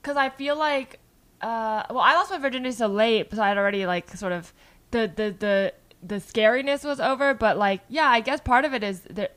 because 0.00 0.16
I 0.16 0.30
feel 0.30 0.56
like, 0.56 0.98
uh, 1.42 1.84
well, 1.90 1.98
I 1.98 2.14
lost 2.14 2.30
my 2.30 2.38
virginity 2.38 2.72
so 2.74 2.86
late, 2.86 3.30
so 3.34 3.42
I 3.42 3.48
had 3.48 3.58
already 3.58 3.84
like 3.84 4.16
sort 4.16 4.32
of 4.32 4.54
the 4.92 5.12
the 5.14 5.36
the 5.38 5.74
the 6.02 6.14
scariness 6.16 6.84
was 6.84 7.00
over. 7.00 7.34
But 7.34 7.58
like, 7.58 7.82
yeah, 7.90 8.08
I 8.08 8.20
guess 8.20 8.40
part 8.40 8.64
of 8.64 8.72
it 8.72 8.82
is 8.82 9.02
that 9.10 9.36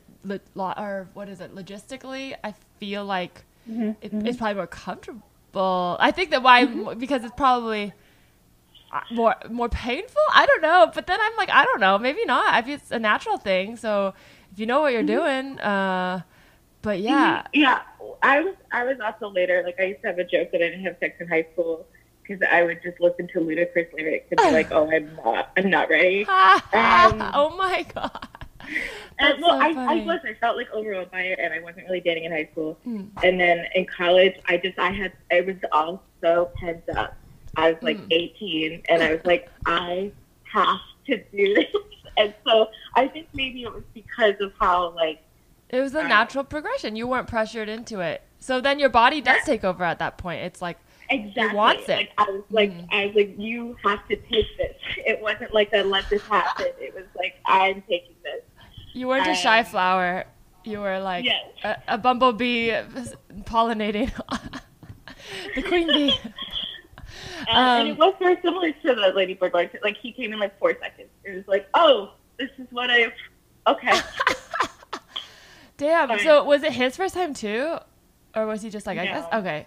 or 0.56 1.08
what 1.12 1.28
is 1.28 1.42
it 1.42 1.54
logistically? 1.54 2.34
I 2.42 2.54
feel 2.80 3.04
like 3.04 3.44
mm-hmm, 3.70 3.90
it, 4.00 4.10
mm-hmm. 4.10 4.26
it's 4.26 4.38
probably 4.38 4.54
more 4.54 4.66
comfortable. 4.66 5.96
I 6.00 6.10
think 6.12 6.30
that 6.30 6.42
why 6.42 6.64
mm-hmm. 6.64 6.98
because 6.98 7.24
it's 7.24 7.34
probably 7.36 7.92
more 9.10 9.34
more 9.50 9.68
painful. 9.68 10.22
I 10.32 10.46
don't 10.46 10.62
know, 10.62 10.90
but 10.94 11.06
then 11.06 11.18
I'm 11.20 11.36
like, 11.36 11.50
I 11.50 11.64
don't 11.64 11.80
know, 11.80 11.98
maybe 11.98 12.24
not. 12.24 12.52
I 12.52 12.70
it's 12.70 12.90
a 12.90 12.98
natural 12.98 13.36
thing. 13.36 13.76
So 13.76 14.14
if 14.52 14.58
you 14.58 14.66
know 14.66 14.80
what 14.80 14.92
you're 14.92 15.02
doing, 15.02 15.58
uh, 15.60 16.22
but 16.82 17.00
yeah, 17.00 17.46
Yeah, 17.52 17.82
I 18.22 18.40
was. 18.40 18.54
I 18.72 18.84
was 18.84 18.98
also 19.00 19.28
later. 19.30 19.62
Like 19.64 19.78
I 19.80 19.84
used 19.84 20.02
to 20.02 20.08
have 20.08 20.18
a 20.18 20.24
joke 20.24 20.52
that 20.52 20.62
I 20.62 20.68
didn't 20.70 20.84
have 20.84 20.96
sex 21.00 21.20
in 21.20 21.28
high 21.28 21.46
school 21.52 21.86
because 22.22 22.46
I 22.50 22.62
would 22.62 22.82
just 22.82 23.00
listen 23.00 23.28
to 23.28 23.40
Ludacris 23.40 23.92
lyrics 23.92 24.26
and 24.30 24.38
be 24.38 24.50
like, 24.50 24.70
"Oh, 24.70 24.90
I'm 24.90 25.14
not. 25.16 25.50
I'm 25.56 25.70
not 25.70 25.88
ready." 25.88 26.26
Um, 26.72 27.22
oh 27.34 27.54
my 27.56 27.86
god. 27.94 28.28
And, 29.18 29.40
well, 29.40 29.58
so 29.58 29.80
I, 29.80 29.94
I 29.94 30.04
was. 30.04 30.20
I 30.24 30.34
felt 30.34 30.56
like 30.56 30.70
overwhelmed 30.72 31.10
by 31.10 31.22
it, 31.22 31.38
and 31.38 31.52
I 31.52 31.60
wasn't 31.60 31.86
really 31.86 32.00
dating 32.00 32.24
in 32.24 32.32
high 32.32 32.48
school. 32.52 32.78
Mm. 32.86 33.10
And 33.22 33.40
then 33.40 33.66
in 33.74 33.86
college, 33.86 34.34
I 34.46 34.56
just 34.56 34.78
I 34.78 34.90
had 34.90 35.12
it 35.30 35.46
was 35.46 35.56
all 35.72 36.02
so 36.20 36.50
pent 36.60 36.82
up. 36.96 37.16
I 37.56 37.72
was 37.72 37.82
like 37.82 37.98
Mm. 37.98 38.06
18, 38.12 38.82
and 38.88 39.02
I 39.02 39.12
was 39.12 39.24
like, 39.24 39.48
I 39.66 40.12
have 40.52 40.78
to 41.06 41.16
do 41.32 41.54
this. 41.54 41.66
And 42.18 42.32
so 42.46 42.70
I 42.94 43.08
think 43.08 43.28
maybe 43.34 43.62
it 43.64 43.70
was 43.70 43.82
because 43.92 44.36
of 44.40 44.50
how 44.58 44.90
like 44.92 45.20
It 45.68 45.80
was 45.80 45.94
a 45.94 46.00
Uh, 46.00 46.08
natural 46.08 46.44
progression. 46.44 46.96
You 46.96 47.06
weren't 47.06 47.26
pressured 47.28 47.68
into 47.68 48.00
it. 48.00 48.22
So 48.40 48.58
then 48.62 48.78
your 48.78 48.88
body 48.88 49.20
does 49.20 49.42
take 49.44 49.64
over 49.64 49.84
at 49.84 49.98
that 49.98 50.16
point. 50.16 50.40
It's 50.42 50.62
like, 50.62 50.78
exactly 51.10 51.54
wants 51.54 51.88
it. 51.90 51.96
Like, 51.96 52.12
I 52.16 52.24
was 52.30 52.42
like 52.50 52.70
Mhm. 52.72 52.86
I 52.90 53.06
was 53.06 53.14
like, 53.16 53.34
you 53.38 53.76
have 53.84 54.06
to 54.08 54.16
take 54.16 54.46
this. 54.56 54.74
It 55.10 55.20
wasn't 55.20 55.52
like 55.52 55.70
a 55.74 55.82
let 55.82 56.08
this 56.08 56.22
happen. 56.22 56.66
It 56.80 56.94
was 56.94 57.04
like 57.18 57.34
I'm 57.44 57.82
taking 57.82 58.14
this. 58.22 58.42
you 58.94 59.08
weren't 59.08 59.26
a 59.26 59.34
shy 59.34 59.58
Um, 59.58 59.64
flower. 59.66 60.24
You 60.64 60.80
were 60.80 60.98
like 61.00 61.24
Yes. 61.26 61.44
a, 61.64 61.76
a 61.88 61.98
bumblebee 61.98 62.70
pollinating 63.44 64.10
the 65.54 65.62
queen 65.62 65.86
bee. 65.88 66.14
And, 67.40 67.48
and 67.48 67.82
Um, 67.82 67.86
it 67.88 67.98
was 67.98 68.14
very 68.18 68.40
similar 68.42 68.72
to 68.72 68.94
the 68.94 69.12
Lady 69.14 69.34
Bird 69.34 69.52
one. 69.52 69.68
Like 69.82 69.96
he 69.96 70.12
came 70.12 70.32
in 70.32 70.38
like 70.38 70.58
four 70.58 70.72
seconds. 70.80 71.08
It 71.24 71.36
was 71.36 71.46
like, 71.48 71.68
oh, 71.74 72.12
this 72.38 72.50
is 72.58 72.66
what 72.70 72.90
I've. 72.90 73.12
Okay. 73.68 73.90
Damn. 75.76 76.18
So 76.20 76.44
was 76.44 76.62
it 76.62 76.72
his 76.72 76.96
first 76.96 77.14
time 77.14 77.34
too, 77.34 77.76
or 78.34 78.46
was 78.46 78.62
he 78.62 78.70
just 78.70 78.86
like, 78.86 78.96
I 78.96 79.04
guess, 79.06 79.26
okay. 79.34 79.66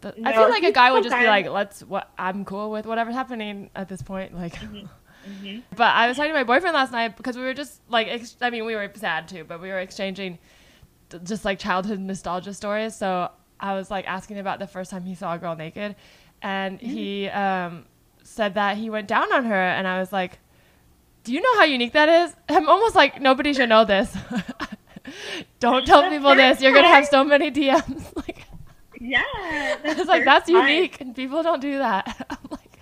But 0.00 0.16
I 0.24 0.32
feel 0.32 0.48
like 0.48 0.62
a 0.64 0.72
guy 0.72 0.90
would 0.92 1.04
just 1.04 1.16
be 1.16 1.26
like, 1.26 1.46
"Let's 1.48 1.82
what 1.82 2.10
I'm 2.18 2.44
cool 2.44 2.70
with 2.70 2.86
whatever's 2.86 3.14
happening 3.14 3.70
at 3.74 3.88
this 3.88 4.02
point." 4.02 4.34
Like, 4.34 4.54
Mm-hmm. 4.54 5.60
but 5.76 5.94
I 5.94 6.06
was 6.08 6.16
talking 6.16 6.32
to 6.32 6.38
my 6.38 6.44
boyfriend 6.44 6.74
last 6.74 6.92
night 6.92 7.16
because 7.16 7.36
we 7.36 7.42
were 7.42 7.54
just 7.54 7.80
like, 7.88 8.08
ex- 8.08 8.36
I 8.40 8.50
mean, 8.50 8.64
we 8.66 8.74
were 8.74 8.90
sad 8.94 9.28
too, 9.28 9.44
but 9.44 9.60
we 9.60 9.68
were 9.68 9.78
exchanging 9.78 10.38
just 11.22 11.44
like 11.44 11.58
childhood 11.58 11.98
nostalgia 11.98 12.52
stories. 12.52 12.94
So 12.94 13.30
I 13.60 13.74
was 13.74 13.90
like 13.90 14.06
asking 14.06 14.38
about 14.38 14.58
the 14.58 14.66
first 14.66 14.90
time 14.90 15.04
he 15.04 15.14
saw 15.14 15.34
a 15.34 15.38
girl 15.38 15.56
naked, 15.56 15.96
and 16.44 16.78
he 16.78 17.26
um, 17.28 17.86
said 18.22 18.54
that 18.54 18.76
he 18.76 18.90
went 18.90 19.08
down 19.08 19.32
on 19.32 19.46
her, 19.46 19.54
and 19.54 19.88
I 19.88 19.98
was 19.98 20.12
like, 20.12 20.38
"Do 21.24 21.32
you 21.32 21.40
know 21.40 21.54
how 21.56 21.64
unique 21.64 21.94
that 21.94 22.08
is?" 22.08 22.36
I'm 22.48 22.68
almost 22.68 22.94
like 22.94 23.20
nobody 23.20 23.54
should 23.54 23.70
know 23.70 23.84
this. 23.84 24.14
Don't 25.58 25.86
tell 25.86 26.08
people 26.10 26.34
this. 26.34 26.60
You're 26.60 26.74
gonna 26.74 26.88
have 26.88 27.06
so 27.06 27.24
many 27.24 27.50
DMs. 27.50 28.14
like, 28.16 28.44
Yeah. 29.00 29.22
I 29.24 29.94
was 29.96 30.06
like, 30.06 30.24
that's 30.24 30.48
unique, 30.48 31.00
and 31.00 31.16
people 31.16 31.42
don't 31.42 31.60
do 31.60 31.78
that. 31.78 32.26
I'm 32.30 32.48
like, 32.50 32.78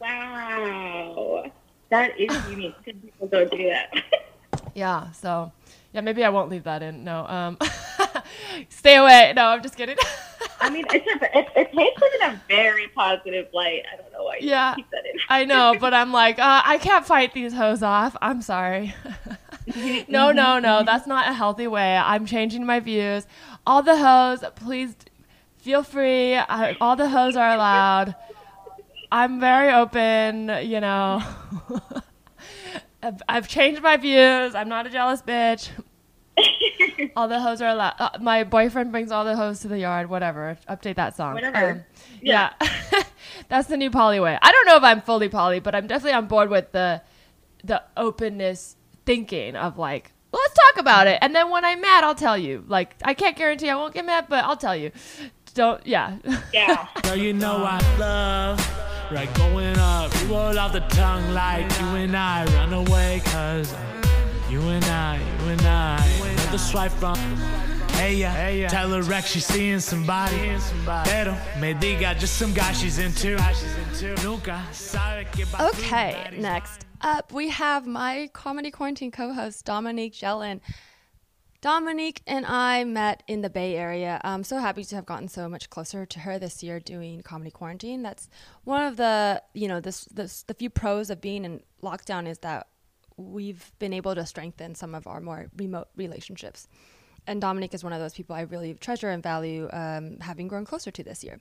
Wow. 0.00 1.50
That 1.90 2.18
is 2.18 2.34
unique. 2.50 2.74
People 2.84 3.28
don't 3.28 3.50
do 3.50 3.68
that. 3.68 3.92
yeah. 4.74 5.10
So, 5.12 5.52
yeah, 5.92 6.00
maybe 6.00 6.24
I 6.24 6.30
won't 6.30 6.50
leave 6.50 6.64
that 6.64 6.82
in. 6.82 7.04
No. 7.04 7.26
Um, 7.26 7.58
stay 8.68 8.96
away. 8.96 9.32
No, 9.36 9.46
I'm 9.46 9.62
just 9.62 9.76
kidding. 9.76 9.96
I 10.60 10.70
mean, 10.70 10.84
it's 10.90 11.04
just, 11.04 11.22
it, 11.22 11.48
it 11.54 11.72
paints 11.72 12.00
it 12.02 12.22
in 12.22 12.30
a 12.30 12.42
very 12.48 12.88
positive 12.88 13.46
light. 13.52 13.82
I 13.92 13.96
don't 13.96 14.12
know 14.12 14.24
why 14.24 14.38
you 14.40 14.48
Yeah. 14.48 14.74
keep 14.74 14.90
that 14.90 15.04
in. 15.04 15.18
I 15.28 15.44
know, 15.44 15.76
but 15.78 15.92
I'm 15.92 16.12
like, 16.12 16.38
uh, 16.38 16.62
I 16.64 16.78
can't 16.78 17.04
fight 17.06 17.34
these 17.34 17.52
hoes 17.52 17.82
off. 17.82 18.16
I'm 18.22 18.40
sorry. 18.42 18.94
no, 20.08 20.32
no, 20.32 20.58
no. 20.58 20.82
That's 20.82 21.06
not 21.06 21.28
a 21.28 21.32
healthy 21.34 21.66
way. 21.66 21.96
I'm 21.96 22.24
changing 22.26 22.64
my 22.64 22.80
views. 22.80 23.26
All 23.66 23.82
the 23.82 23.96
hoes, 23.96 24.44
please 24.56 24.94
feel 25.58 25.82
free. 25.82 26.34
I, 26.36 26.76
all 26.80 26.96
the 26.96 27.08
hoes 27.08 27.36
are 27.36 27.54
allowed. 27.54 28.14
I'm 29.12 29.38
very 29.40 29.72
open, 29.72 30.48
you 30.62 30.80
know. 30.80 31.22
I've, 33.02 33.22
I've 33.28 33.48
changed 33.48 33.82
my 33.82 33.96
views. 33.96 34.54
I'm 34.54 34.68
not 34.68 34.86
a 34.86 34.90
jealous 34.90 35.22
bitch. 35.22 35.68
all 37.16 37.28
the 37.28 37.40
hoes 37.40 37.60
are 37.60 37.68
allowed. 37.68 37.94
Uh, 37.98 38.10
my 38.20 38.44
boyfriend 38.44 38.92
brings 38.92 39.10
all 39.10 39.24
the 39.24 39.36
hoes 39.36 39.60
to 39.60 39.68
the 39.68 39.78
yard. 39.78 40.08
Whatever. 40.08 40.58
Update 40.68 40.96
that 40.96 41.16
song. 41.16 41.34
Whatever. 41.34 41.70
Um, 41.70 41.84
yeah. 42.20 42.52
That's 43.48 43.68
the 43.68 43.76
new 43.76 43.90
poly 43.90 44.20
way. 44.20 44.38
I 44.40 44.52
don't 44.52 44.66
know 44.66 44.76
if 44.76 44.82
I'm 44.82 45.00
fully 45.00 45.28
poly, 45.28 45.60
but 45.60 45.74
I'm 45.74 45.86
definitely 45.86 46.16
on 46.16 46.26
board 46.26 46.50
with 46.50 46.72
the 46.72 47.02
the 47.64 47.82
openness 47.96 48.76
thinking 49.04 49.56
of 49.56 49.78
like, 49.78 50.12
well, 50.32 50.42
let's 50.42 50.54
talk 50.54 50.80
about 50.80 51.06
it. 51.06 51.18
And 51.22 51.34
then 51.34 51.50
when 51.50 51.64
I'm 51.64 51.80
mad, 51.80 52.04
I'll 52.04 52.14
tell 52.14 52.36
you. 52.36 52.64
Like, 52.68 52.94
I 53.02 53.14
can't 53.14 53.36
guarantee 53.36 53.70
I 53.70 53.76
won't 53.76 53.94
get 53.94 54.04
mad, 54.04 54.26
but 54.28 54.44
I'll 54.44 54.56
tell 54.56 54.76
you. 54.76 54.92
Don't, 55.54 55.84
yeah. 55.86 56.18
Yeah. 56.52 56.86
Girl, 57.02 57.16
you 57.16 57.32
know 57.32 57.64
I 57.64 57.80
love 57.98 58.60
right 59.10 59.32
going 59.34 59.76
up. 59.78 60.12
You 60.20 60.28
roll 60.28 60.58
off 60.58 60.72
the 60.72 60.80
tongue 60.80 61.32
like 61.32 61.64
you 61.80 61.86
and 61.86 62.16
I 62.16 62.44
run 62.56 62.72
away, 62.72 63.22
cause 63.24 63.74
you 64.50 64.60
and 64.60 64.84
I, 64.84 65.18
you 65.18 65.48
and 65.48 65.62
I, 65.62 66.35
another 66.46 66.58
swipe 66.58 66.92
from. 66.92 67.16
Hey 67.96 68.14
yeah, 68.14 68.32
hey 68.32 68.60
yeah. 68.60 68.68
Tell 68.68 68.90
her 68.90 69.02
Rex 69.02 69.30
she's 69.30 69.46
seeing 69.46 69.80
somebody. 69.80 70.36
Pero 71.04 71.36
me 71.60 71.74
diga 71.74 72.16
just 72.18 72.36
some 72.36 72.52
guy 72.52 72.72
she's 72.72 72.98
into. 72.98 73.36
Nunca 74.22 74.62
sabe 74.70 75.26
que 75.32 75.44
va 75.46 75.58
a 75.58 75.68
Okay, 75.70 76.28
next 76.38 76.86
up 77.00 77.32
we 77.32 77.48
have 77.48 77.86
my 77.86 78.30
comedy 78.32 78.70
quarantine 78.70 79.10
co-host 79.10 79.64
Dominique 79.64 80.12
Jellin. 80.12 80.60
Dominique 81.62 82.22
and 82.28 82.46
I 82.46 82.84
met 82.84 83.24
in 83.26 83.40
the 83.40 83.50
Bay 83.50 83.74
Area. 83.74 84.20
I'm 84.22 84.44
so 84.44 84.58
happy 84.58 84.84
to 84.84 84.94
have 84.94 85.06
gotten 85.06 85.26
so 85.26 85.48
much 85.48 85.68
closer 85.68 86.06
to 86.06 86.20
her 86.20 86.38
this 86.38 86.62
year 86.62 86.78
doing 86.78 87.22
comedy 87.22 87.50
quarantine. 87.50 88.02
That's 88.02 88.28
one 88.62 88.84
of 88.84 88.96
the 88.96 89.42
you 89.52 89.66
know 89.66 89.80
this 89.80 90.04
this 90.04 90.44
the 90.44 90.54
few 90.54 90.70
pros 90.70 91.10
of 91.10 91.20
being 91.20 91.44
in 91.44 91.62
lockdown 91.82 92.28
is 92.28 92.38
that 92.40 92.68
we've 93.16 93.72
been 93.78 93.92
able 93.92 94.14
to 94.14 94.26
strengthen 94.26 94.74
some 94.74 94.94
of 94.94 95.06
our 95.06 95.20
more 95.20 95.46
remote 95.56 95.88
relationships. 95.96 96.68
And 97.26 97.40
Dominique 97.40 97.74
is 97.74 97.82
one 97.82 97.92
of 97.92 98.00
those 98.00 98.14
people 98.14 98.36
I 98.36 98.42
really 98.42 98.74
treasure 98.74 99.10
and 99.10 99.22
value 99.22 99.68
um, 99.72 100.18
having 100.20 100.48
grown 100.48 100.64
closer 100.64 100.90
to 100.90 101.02
this 101.02 101.24
year. 101.24 101.40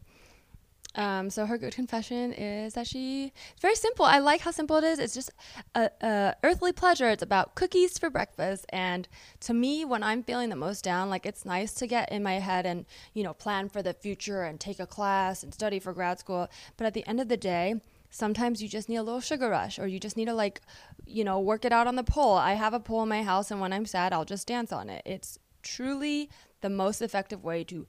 Um, 0.96 1.30
so 1.30 1.46
her 1.46 1.58
good 1.58 1.76
confession 1.76 2.32
is 2.34 2.74
that 2.74 2.88
she 2.88 3.34
it's 3.52 3.62
very 3.62 3.76
simple. 3.76 4.06
I 4.06 4.20
like 4.20 4.42
how 4.42 4.52
simple 4.52 4.78
it 4.78 4.84
is. 4.86 5.00
It's 5.00 5.14
just 5.14 5.30
a, 5.76 5.90
a 6.02 6.36
earthly 6.44 6.72
pleasure. 6.72 7.10
It's 7.10 7.22
about 7.22 7.56
cookies 7.56 7.98
for 7.98 8.10
breakfast. 8.10 8.66
And 8.70 9.08
to 9.42 9.54
me, 9.54 9.84
when 9.84 10.04
I'm 10.04 10.24
feeling 10.24 10.50
the 10.50 10.56
most 10.56 10.84
down, 10.84 11.10
like 11.10 11.26
it's 11.26 11.44
nice 11.44 11.74
to 11.76 11.88
get 11.88 12.12
in 12.12 12.24
my 12.24 12.36
head 12.36 12.66
and 12.66 12.86
you 13.14 13.24
know 13.24 13.34
plan 13.34 13.68
for 13.68 13.84
the 13.84 13.94
future 13.94 14.44
and 14.44 14.60
take 14.60 14.80
a 14.80 14.88
class 14.88 15.44
and 15.44 15.54
study 15.54 15.80
for 15.80 15.92
grad 15.94 16.20
school. 16.20 16.48
But 16.78 16.88
at 16.88 16.94
the 16.94 17.06
end 17.08 17.20
of 17.20 17.28
the 17.28 17.38
day, 17.38 17.76
sometimes 18.16 18.64
you 18.64 18.70
just 18.70 18.88
need 18.88 18.96
a 18.96 19.04
little 19.04 19.20
sugar 19.20 19.50
rush 19.50 19.78
or 19.78 19.88
you 19.88 20.00
just 20.00 20.16
need 20.16 20.26
to 20.26 20.34
like 20.34 20.62
you 21.06 21.24
know 21.24 21.40
work 21.40 21.66
it 21.66 21.74
out 21.74 21.88
on 21.88 21.96
the 21.96 22.04
pole. 22.04 22.36
I 22.36 22.54
have 22.54 22.74
a 22.74 22.80
pole 22.80 23.04
in 23.04 23.10
my 23.10 23.24
house, 23.24 23.52
and 23.52 23.60
when 23.60 23.74
I'm 23.74 23.86
sad, 23.86 24.14
I'll 24.14 24.26
just 24.26 24.48
dance 24.48 24.72
on 24.72 24.90
it. 24.90 25.02
It's 25.06 25.38
truly 25.62 26.30
the 26.62 26.70
most 26.70 27.02
effective 27.02 27.44
way 27.44 27.64
to 27.66 27.88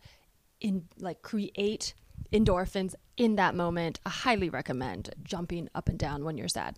in 0.61 0.89
like 0.99 1.23
create 1.23 1.95
endorphins 2.33 2.95
in 3.17 3.37
that 3.37 3.55
moment. 3.55 4.01
I 4.05 4.11
highly 4.11 4.51
recommend 4.51 5.11
jumping 5.23 5.69
up 5.75 5.89
and 5.89 5.99
down 5.99 6.25
when 6.25 6.37
you're 6.37 6.49
sad. 6.49 6.77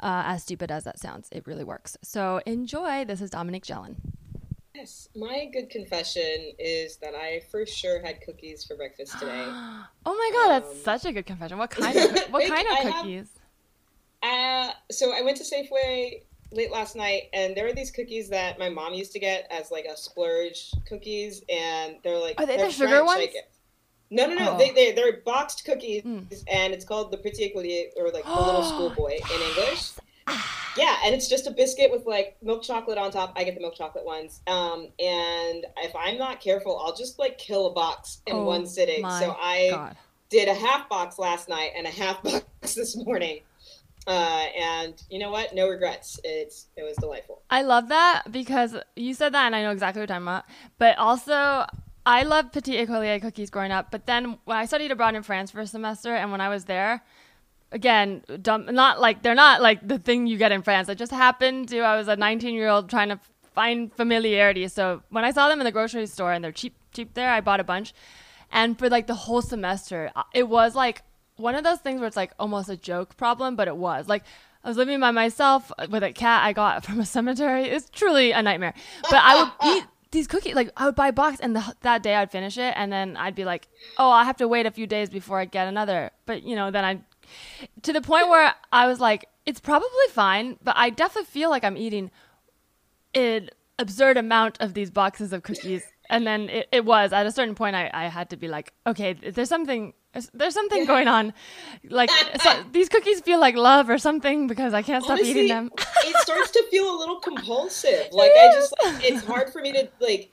Uh, 0.00 0.22
as 0.26 0.42
stupid 0.42 0.70
as 0.70 0.84
that 0.84 1.00
sounds, 1.00 1.28
it 1.32 1.46
really 1.46 1.64
works. 1.64 1.96
So 2.02 2.40
enjoy. 2.46 3.04
This 3.04 3.20
is 3.20 3.30
Dominique 3.30 3.64
Jellin. 3.64 3.96
Yes, 4.74 5.08
my 5.14 5.48
good 5.52 5.70
confession 5.70 6.52
is 6.58 6.96
that 6.96 7.14
I 7.14 7.42
for 7.50 7.64
sure 7.64 8.00
had 8.04 8.20
cookies 8.20 8.64
for 8.64 8.76
breakfast 8.76 9.18
today. 9.18 9.44
Oh 10.06 10.14
my 10.14 10.30
god, 10.34 10.48
that's 10.62 10.70
Um, 10.72 10.76
such 10.82 11.04
a 11.06 11.12
good 11.12 11.26
confession. 11.26 11.56
What 11.58 11.70
kind 11.82 11.96
of 11.96 12.10
what 12.32 12.46
kind 12.48 12.66
of 12.68 12.74
have- 12.78 12.94
cookies? 13.02 13.28
Uh, 14.22 14.72
so 14.90 15.14
I 15.14 15.22
went 15.22 15.36
to 15.36 15.44
Safeway 15.44 16.22
late 16.50 16.70
last 16.72 16.96
night, 16.96 17.24
and 17.32 17.54
there 17.56 17.64
were 17.66 17.72
these 17.72 17.90
cookies 17.90 18.28
that 18.30 18.58
my 18.58 18.68
mom 18.68 18.94
used 18.94 19.12
to 19.12 19.18
get 19.18 19.46
as 19.50 19.70
like 19.70 19.84
a 19.84 19.96
splurge 19.96 20.72
cookies, 20.88 21.42
and 21.48 21.96
they're 22.02 22.18
like 22.18 22.40
Are 22.40 22.46
they 22.46 22.56
they're 22.56 22.66
the 22.66 22.72
sugar 22.72 22.88
French, 22.88 23.06
ones? 23.06 23.18
like- 23.20 23.50
no, 24.10 24.26
no, 24.26 24.34
no. 24.34 24.52
Oh. 24.54 24.58
They 24.58 24.70
they 24.70 24.92
they're 24.92 25.20
boxed 25.24 25.64
cookies, 25.64 26.02
Mm. 26.02 26.26
and 26.48 26.74
it's 26.74 26.84
called 26.84 27.10
the 27.12 27.16
Petit 27.18 27.52
Écolier 27.54 27.86
or 27.96 28.10
like 28.10 28.24
the 28.24 28.30
little 28.40 28.64
schoolboy 28.72 29.14
in 29.14 29.40
English. 29.50 29.92
Yeah, 30.76 30.96
and 31.04 31.14
it's 31.14 31.28
just 31.28 31.46
a 31.46 31.52
biscuit 31.52 31.92
with 31.92 32.04
like 32.04 32.36
milk 32.42 32.64
chocolate 32.64 32.98
on 32.98 33.12
top. 33.12 33.32
I 33.36 33.44
get 33.44 33.54
the 33.54 33.60
milk 33.60 33.76
chocolate 33.76 34.04
ones. 34.04 34.40
Um, 34.48 34.88
and 34.98 35.64
if 35.78 35.94
I'm 35.94 36.18
not 36.18 36.40
careful, 36.40 36.80
I'll 36.84 36.96
just 36.96 37.16
like 37.16 37.38
kill 37.38 37.66
a 37.66 37.72
box 37.72 38.22
in 38.26 38.34
Oh 38.34 38.44
one 38.44 38.66
sitting. 38.66 39.02
So 39.08 39.36
I 39.40 39.68
God. 39.70 39.96
did 40.30 40.48
a 40.48 40.54
half 40.54 40.88
box 40.88 41.16
last 41.16 41.48
night 41.48 41.70
and 41.76 41.86
a 41.86 41.90
half 41.90 42.20
box 42.24 42.74
this 42.74 42.96
morning. 42.96 43.42
Uh, 44.06 44.46
and 44.58 45.00
you 45.08 45.18
know 45.18 45.30
what? 45.30 45.54
No 45.54 45.68
regrets. 45.68 46.18
It's 46.24 46.66
it 46.76 46.82
was 46.82 46.96
delightful. 46.96 47.42
I 47.50 47.62
love 47.62 47.88
that 47.88 48.24
because 48.30 48.74
you 48.96 49.14
said 49.14 49.32
that 49.32 49.46
and 49.46 49.54
I 49.54 49.62
know 49.62 49.70
exactly 49.70 50.00
what 50.00 50.08
you're 50.08 50.16
talking 50.16 50.26
about. 50.26 50.44
But 50.78 50.98
also, 50.98 51.66
I 52.04 52.24
love 52.24 52.52
Petit 52.52 52.84
Écolier 52.84 53.20
cookies 53.20 53.48
growing 53.48 53.70
up. 53.70 53.90
But 53.90 54.06
then 54.06 54.38
when 54.44 54.56
I 54.56 54.66
studied 54.66 54.90
abroad 54.90 55.14
in 55.14 55.22
France 55.22 55.52
for 55.52 55.60
a 55.60 55.66
semester 55.66 56.14
and 56.14 56.32
when 56.32 56.40
I 56.40 56.48
was 56.48 56.64
there, 56.64 57.02
again, 57.74 58.22
dumb, 58.40 58.66
not 58.66 59.00
like 59.00 59.22
they're 59.22 59.34
not 59.34 59.60
like 59.60 59.86
the 59.86 59.98
thing 59.98 60.26
you 60.26 60.38
get 60.38 60.52
in 60.52 60.62
France. 60.62 60.88
It 60.88 60.96
just 60.96 61.12
happened 61.12 61.68
to, 61.68 61.80
I 61.80 61.96
was 61.96 62.08
a 62.08 62.16
19 62.16 62.54
year 62.54 62.68
old 62.68 62.88
trying 62.88 63.10
to 63.10 63.20
find 63.54 63.92
familiarity. 63.92 64.66
So 64.68 65.02
when 65.10 65.24
I 65.24 65.32
saw 65.32 65.48
them 65.48 65.60
in 65.60 65.64
the 65.64 65.72
grocery 65.72 66.06
store 66.06 66.32
and 66.32 66.42
they're 66.42 66.52
cheap, 66.52 66.74
cheap 66.92 67.12
there, 67.14 67.30
I 67.30 67.40
bought 67.40 67.60
a 67.60 67.64
bunch. 67.64 67.92
And 68.50 68.78
for 68.78 68.88
like 68.88 69.08
the 69.08 69.14
whole 69.14 69.42
semester, 69.42 70.10
uh, 70.14 70.22
it 70.32 70.48
was 70.48 70.74
like 70.74 71.02
one 71.36 71.56
of 71.56 71.64
those 71.64 71.80
things 71.80 71.98
where 71.98 72.06
it's 72.06 72.16
like 72.16 72.32
almost 72.38 72.68
a 72.68 72.76
joke 72.76 73.16
problem, 73.16 73.56
but 73.56 73.66
it 73.68 73.76
was 73.76 74.08
like 74.08 74.22
I 74.62 74.68
was 74.68 74.76
living 74.76 75.00
by 75.00 75.10
myself 75.10 75.70
with 75.90 76.02
a 76.02 76.12
cat 76.12 76.44
I 76.44 76.52
got 76.52 76.84
from 76.86 77.00
a 77.00 77.06
cemetery. 77.06 77.64
It's 77.64 77.90
truly 77.90 78.30
a 78.30 78.42
nightmare. 78.42 78.74
But 79.02 79.20
I 79.22 79.42
would 79.42 79.76
eat 79.76 79.84
these 80.12 80.26
cookies, 80.28 80.54
like 80.54 80.70
I 80.76 80.86
would 80.86 80.94
buy 80.94 81.08
a 81.08 81.12
box, 81.12 81.40
and 81.40 81.56
the, 81.56 81.74
that 81.82 82.02
day 82.02 82.14
I'd 82.14 82.30
finish 82.30 82.56
it, 82.56 82.72
and 82.76 82.92
then 82.92 83.16
I'd 83.16 83.34
be 83.34 83.44
like, 83.44 83.68
oh, 83.98 84.10
I 84.10 84.24
have 84.24 84.36
to 84.38 84.48
wait 84.48 84.64
a 84.64 84.70
few 84.70 84.86
days 84.86 85.10
before 85.10 85.40
I 85.40 85.44
get 85.44 85.66
another. 85.66 86.12
But 86.24 86.44
you 86.44 86.54
know, 86.54 86.70
then 86.70 86.84
I, 86.84 87.00
to 87.82 87.92
the 87.92 88.00
point 88.00 88.28
where 88.28 88.54
I 88.72 88.86
was 88.86 89.00
like, 89.00 89.26
it's 89.46 89.60
probably 89.60 89.88
fine, 90.10 90.58
but 90.62 90.76
I 90.76 90.90
definitely 90.90 91.26
feel 91.26 91.50
like 91.50 91.64
I'm 91.64 91.76
eating 91.76 92.10
an 93.14 93.50
absurd 93.78 94.16
amount 94.16 94.60
of 94.60 94.74
these 94.74 94.90
boxes 94.90 95.32
of 95.32 95.42
cookies. 95.42 95.82
And 96.10 96.26
then 96.26 96.48
it, 96.48 96.68
it 96.72 96.84
was 96.84 97.12
at 97.12 97.26
a 97.26 97.32
certain 97.32 97.54
point 97.54 97.76
I, 97.76 97.90
I 97.92 98.04
had 98.04 98.30
to 98.30 98.36
be 98.36 98.48
like, 98.48 98.72
okay, 98.86 99.14
there's 99.14 99.48
something 99.48 99.94
there's 100.32 100.54
something 100.54 100.84
going 100.86 101.08
on. 101.08 101.32
Like 101.88 102.10
so, 102.40 102.64
these 102.72 102.88
cookies 102.88 103.20
feel 103.20 103.40
like 103.40 103.56
love 103.56 103.90
or 103.90 103.98
something 103.98 104.46
because 104.46 104.74
I 104.74 104.82
can't 104.82 105.02
stop 105.02 105.18
Honestly, 105.18 105.30
eating 105.30 105.48
them. 105.48 105.70
it 106.04 106.16
starts 106.18 106.50
to 106.52 106.64
feel 106.70 106.94
a 106.94 106.96
little 106.96 107.20
compulsive. 107.20 108.08
Like 108.12 108.30
I 108.30 108.52
just, 108.52 108.74
it's 109.02 109.24
hard 109.24 109.52
for 109.52 109.60
me 109.60 109.72
to 109.72 109.88
like. 110.00 110.30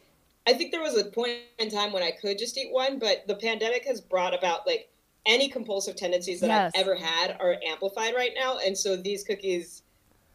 I 0.47 0.54
think 0.54 0.71
there 0.71 0.82
was 0.82 0.97
a 0.97 1.06
point 1.06 1.39
in 1.60 1.69
time 1.69 1.91
when 1.91 2.04
I 2.04 2.12
could 2.12 2.38
just 2.38 2.58
eat 2.58 2.71
one, 2.71 2.99
but 2.99 3.27
the 3.27 3.36
pandemic 3.36 3.86
has 3.86 4.01
brought 4.01 4.34
about 4.34 4.65
like 4.65 4.89
any 5.25 5.49
compulsive 5.49 5.95
tendencies 5.95 6.39
that 6.41 6.47
Yes. 6.47 6.71
I've 6.75 6.81
ever 6.81 6.95
had 6.95 7.38
are 7.39 7.57
amplified 7.65 8.15
right 8.15 8.31
now, 8.36 8.57
and 8.57 8.77
so 8.77 8.95
these 8.95 9.23
cookies 9.23 9.84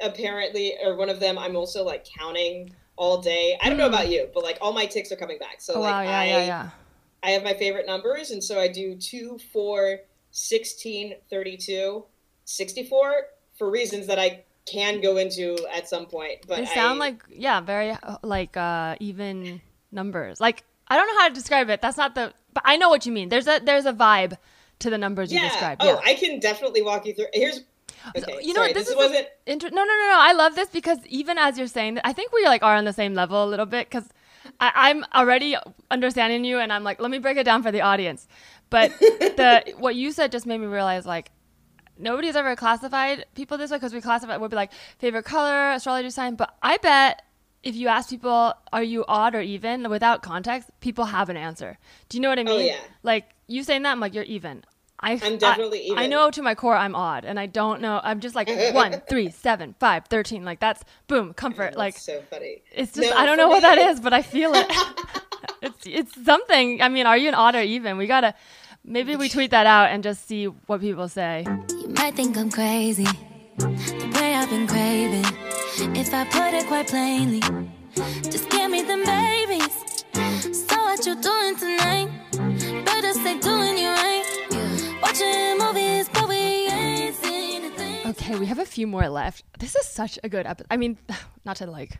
apparently 0.01 0.75
are 0.85 0.95
one 0.95 1.09
of 1.09 1.21
them. 1.21 1.39
I'm 1.39 1.57
also 1.57 1.83
like 1.85 2.05
counting 2.19 2.71
all 2.97 3.21
day. 3.21 3.59
I 3.61 3.69
don't 3.69 3.79
know 3.79 3.87
about 3.89 4.09
you, 4.11 4.29
but 4.33 4.43
like 4.45 4.59
all 4.61 4.73
my 4.73 4.87
ticks 4.87 5.11
are 5.13 5.17
coming 5.17 5.39
back. 5.39 5.61
So 5.61 5.75
Hmm. 5.75 5.79
Oh, 5.79 5.83
like 5.83 5.93
wow, 5.95 6.03
yeah, 6.03 6.19
I, 6.19 6.25
yeah, 6.27 6.45
yeah. 6.45 6.71
I 7.23 7.31
have 7.31 7.43
my 7.43 7.55
favorite 7.55 7.87
numbers, 7.87 8.31
and 8.31 8.43
so 8.43 8.61
I 8.61 8.69
do 8.69 8.95
2, 8.97 9.39
4, 9.53 9.99
16, 10.31 11.15
32, 11.31 12.05
64 12.45 13.15
for 13.59 13.71
reasons 13.71 14.07
that 14.07 14.19
I 14.19 14.45
can 14.67 15.01
go 15.01 15.17
into 15.17 15.57
at 15.75 15.89
some 15.89 16.07
point. 16.07 16.41
But 16.47 16.59
They 16.59 16.67
sound 16.67 16.97
I- 17.03 17.07
like 17.07 17.23
yeah, 17.31 17.61
very 17.61 17.97
like 18.23 18.57
uh 18.57 18.97
even 19.01 19.61
numbers. 19.93 20.41
Like 20.41 20.65
I 20.89 20.97
don't 20.97 21.07
know 21.09 21.21
how 21.21 21.29
to 21.29 21.35
describe 21.35 21.69
it. 21.71 21.81
That's 21.83 21.97
not 21.97 22.15
the 22.15 22.33
but 22.53 22.63
I 22.67 22.77
know 22.77 22.89
what 22.89 23.07
you 23.07 23.13
mean. 23.13 23.29
There's 23.29 23.47
a 23.47 23.61
there's 23.63 23.87
a 23.87 23.93
vibe 23.93 24.37
to 24.81 24.91
the 24.91 24.99
numbers 24.99 25.33
you 25.33 25.41
yeah. 25.41 25.49
described. 25.49 25.83
Oh, 25.83 25.95
yeah. 25.95 26.01
I 26.05 26.15
can 26.15 26.39
definitely 26.41 26.83
walk 26.83 27.07
you 27.07 27.15
through. 27.15 27.27
Here's 27.33 27.63
okay. 28.17 28.39
you 28.43 28.49
know 28.49 28.55
sorry, 28.55 28.69
what, 28.69 28.75
this, 28.75 28.85
this, 28.85 28.91
is 28.91 28.97
wasn't. 28.97 29.27
inter- 29.47 29.71
no 29.71 29.83
no 29.83 29.85
no 29.85 30.07
no 30.09 30.19
i 30.19 30.33
love 30.33 30.55
this 30.55 30.69
because 30.69 30.99
even 31.07 31.39
as 31.39 31.59
you're 31.59 31.67
saying 31.67 31.99
i 32.05 32.13
think 32.13 32.33
we 32.33 32.45
like 32.45 32.63
are 32.63 32.77
on 32.77 32.85
the 32.85 32.93
same 32.93 33.15
level 33.15 33.43
a 33.45 33.49
little 33.49 33.67
bit 33.67 33.89
because 33.89 34.09
i'm 34.61 35.05
already 35.15 35.57
understanding 35.91 36.45
you 36.45 36.59
and 36.59 36.73
i'm 36.73 36.85
like 36.85 37.01
let 37.01 37.11
me 37.11 37.19
break 37.19 37.37
it 37.37 37.45
down 37.45 37.63
for 37.63 37.73
the 37.73 37.81
audience 37.81 38.29
but 38.71 38.91
the 39.01 39.75
what 39.79 39.95
you 39.95 40.13
said 40.13 40.31
just 40.31 40.47
made 40.47 40.59
me 40.59 40.67
realize 40.67 41.07
like 41.07 41.31
nobody's 41.99 42.37
ever 42.37 42.55
classified 42.55 43.25
people 43.35 43.59
this 43.59 43.71
way 43.71 43.77
because 43.77 43.93
we 43.93 44.01
classify 44.01 44.37
we'll 44.37 44.49
be 44.49 44.57
like 44.57 44.73
favorite 44.99 45.25
color 45.25 45.73
astrology 45.73 46.11
sign 46.11 46.35
but 46.37 46.55
i 46.63 46.77
bet 46.79 47.23
if 47.67 47.75
you 47.75 47.89
ask 47.89 48.09
people 48.11 48.53
are 48.73 48.83
you 48.83 49.05
odd 49.09 49.35
or 49.35 49.41
even 49.41 49.89
without 49.91 50.23
context 50.23 50.71
people 50.81 51.05
have 51.05 51.29
an 51.29 51.37
answer 51.37 51.77
do 52.09 52.17
you 52.17 52.23
know 52.23 52.29
what 52.29 52.39
i 52.39 52.43
oh, 52.43 52.45
mean 52.45 52.61
Oh, 52.61 52.75
yeah. 52.75 52.81
like 53.03 53.25
you 53.49 53.63
saying 53.63 53.83
that 53.83 53.93
i'm 53.93 54.01
like 54.01 54.15
you're 54.15 54.25
even 54.39 54.65
I, 54.99 55.21
I'm 55.23 55.37
definitely 55.37 55.93
I, 55.95 56.05
I 56.05 56.07
know 56.07 56.31
to 56.31 56.41
my 56.41 56.55
core 56.55 56.75
I'm 56.75 56.95
odd, 56.95 57.27
and 57.27 57.39
I 57.39 57.45
don't 57.45 57.83
know. 57.83 58.01
I'm 58.03 58.21
just 58.21 58.35
like 58.35 58.49
one, 58.73 59.03
three, 59.11 59.29
seven, 59.31 59.75
five, 59.79 60.07
thirteen. 60.07 60.43
Like 60.43 60.59
that's 60.59 60.83
boom, 61.07 61.35
comfort. 61.35 61.77
That's 61.77 61.77
like 61.77 61.99
so 61.99 62.23
funny. 62.31 62.63
it's 62.73 62.93
just 62.95 63.11
No, 63.11 63.15
I 63.15 63.27
don't 63.27 63.37
know 63.37 63.49
what 63.49 63.57
me, 63.63 63.69
that 63.69 63.77
it's- 63.77 63.97
is, 63.97 64.01
but 64.01 64.15
I 64.15 64.23
feel 64.23 64.53
it. 64.55 64.67
it's 65.63 65.87
it's 65.87 66.25
something. 66.25 66.81
I 66.81 66.89
mean, 66.89 67.05
are 67.05 67.19
you 67.19 67.29
an 67.29 67.35
odd 67.35 67.55
or 67.55 67.61
even? 67.61 67.99
We 67.99 68.07
gotta 68.07 68.33
maybe 68.85 69.17
we 69.17 69.29
tweet 69.29 69.51
that 69.51 69.67
out 69.67 69.91
and 69.91 70.03
just 70.03 70.27
see 70.27 70.47
what 70.47 70.81
people 70.81 71.09
say. 71.09 71.45
You 71.79 71.89
might 71.89 72.15
think 72.15 72.39
I'm 72.39 72.51
crazy, 72.51 73.07
the 73.59 74.11
way 74.15 74.35
I've 74.35 74.51
been 74.51 74.67
craving. 74.67 75.25
If 75.97 76.13
I 76.13 76.25
put 76.25 76.55
it 76.55 76.67
quite 76.67 76.89
plainly, 76.89 77.41
just 78.23 78.49
give 78.51 78.71
me 78.71 78.83
the 78.83 78.97
babies. 79.05 80.67
So 80.69 80.77
what 80.77 81.05
you 81.07 81.15
doing 81.21 81.57
tonight? 81.57 82.09
Better 82.85 83.13
say 83.13 83.39
doing 83.39 83.79
you 83.79 83.89
right. 83.89 84.25
Watching 85.03 85.59
movies, 85.59 86.09
but 86.13 86.29
we 86.29 86.69
ain't 86.69 87.15
seen 87.17 87.65
a 87.65 87.71
thing. 87.71 88.07
Okay, 88.07 88.39
we 88.39 88.47
have 88.47 88.59
a 88.59 88.65
few 88.65 88.87
more 88.87 89.09
left. 89.09 89.45
This 89.59 89.77
is 89.77 89.87
such 89.87 90.19
a 90.25 90.29
good 90.29 90.47
episode. 90.47 90.67
I 90.71 90.77
mean, 90.77 90.99
not 91.45 91.57
to 91.57 91.67
like, 91.67 91.99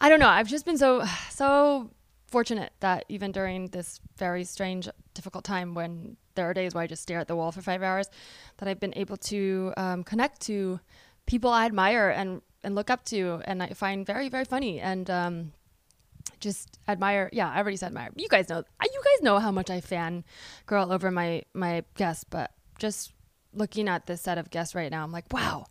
I 0.00 0.08
don't 0.08 0.20
know. 0.20 0.28
I've 0.28 0.48
just 0.48 0.64
been 0.64 0.78
so 0.78 1.04
so 1.30 1.90
fortunate 2.30 2.72
that 2.80 3.04
even 3.08 3.32
during 3.32 3.68
this 3.68 4.00
very 4.16 4.44
strange, 4.44 4.88
difficult 5.14 5.44
time 5.44 5.74
when 5.74 6.16
there 6.34 6.48
are 6.48 6.54
days 6.54 6.74
where 6.74 6.84
I 6.84 6.86
just 6.86 7.02
stare 7.02 7.18
at 7.18 7.28
the 7.28 7.36
wall 7.36 7.52
for 7.52 7.62
five 7.62 7.82
hours, 7.82 8.08
that 8.58 8.68
I've 8.68 8.80
been 8.80 8.94
able 8.96 9.16
to 9.16 9.72
um, 9.76 10.04
connect 10.04 10.40
to 10.42 10.80
people 11.26 11.50
I 11.50 11.66
admire 11.66 12.10
and 12.10 12.42
and 12.62 12.74
look 12.74 12.90
up 12.90 13.04
to, 13.06 13.40
and 13.46 13.62
I 13.62 13.68
find 13.68 14.06
very 14.06 14.28
very 14.28 14.44
funny 14.44 14.80
and. 14.80 15.10
Um, 15.10 15.52
just 16.38 16.78
admire 16.88 17.28
yeah 17.32 17.50
i 17.50 17.58
already 17.58 17.76
said 17.76 17.88
admire 17.88 18.10
you 18.16 18.28
guys 18.28 18.48
know 18.48 18.62
you 18.82 19.02
guys 19.04 19.22
know 19.22 19.38
how 19.38 19.50
much 19.50 19.68
i 19.68 19.80
fan 19.80 20.24
girl 20.66 20.90
over 20.92 21.10
my 21.10 21.42
my 21.54 21.82
guests 21.96 22.24
but 22.24 22.50
just 22.78 23.12
looking 23.52 23.88
at 23.88 24.06
this 24.06 24.22
set 24.22 24.38
of 24.38 24.50
guests 24.50 24.74
right 24.74 24.90
now 24.90 25.02
i'm 25.02 25.12
like 25.12 25.30
wow 25.32 25.66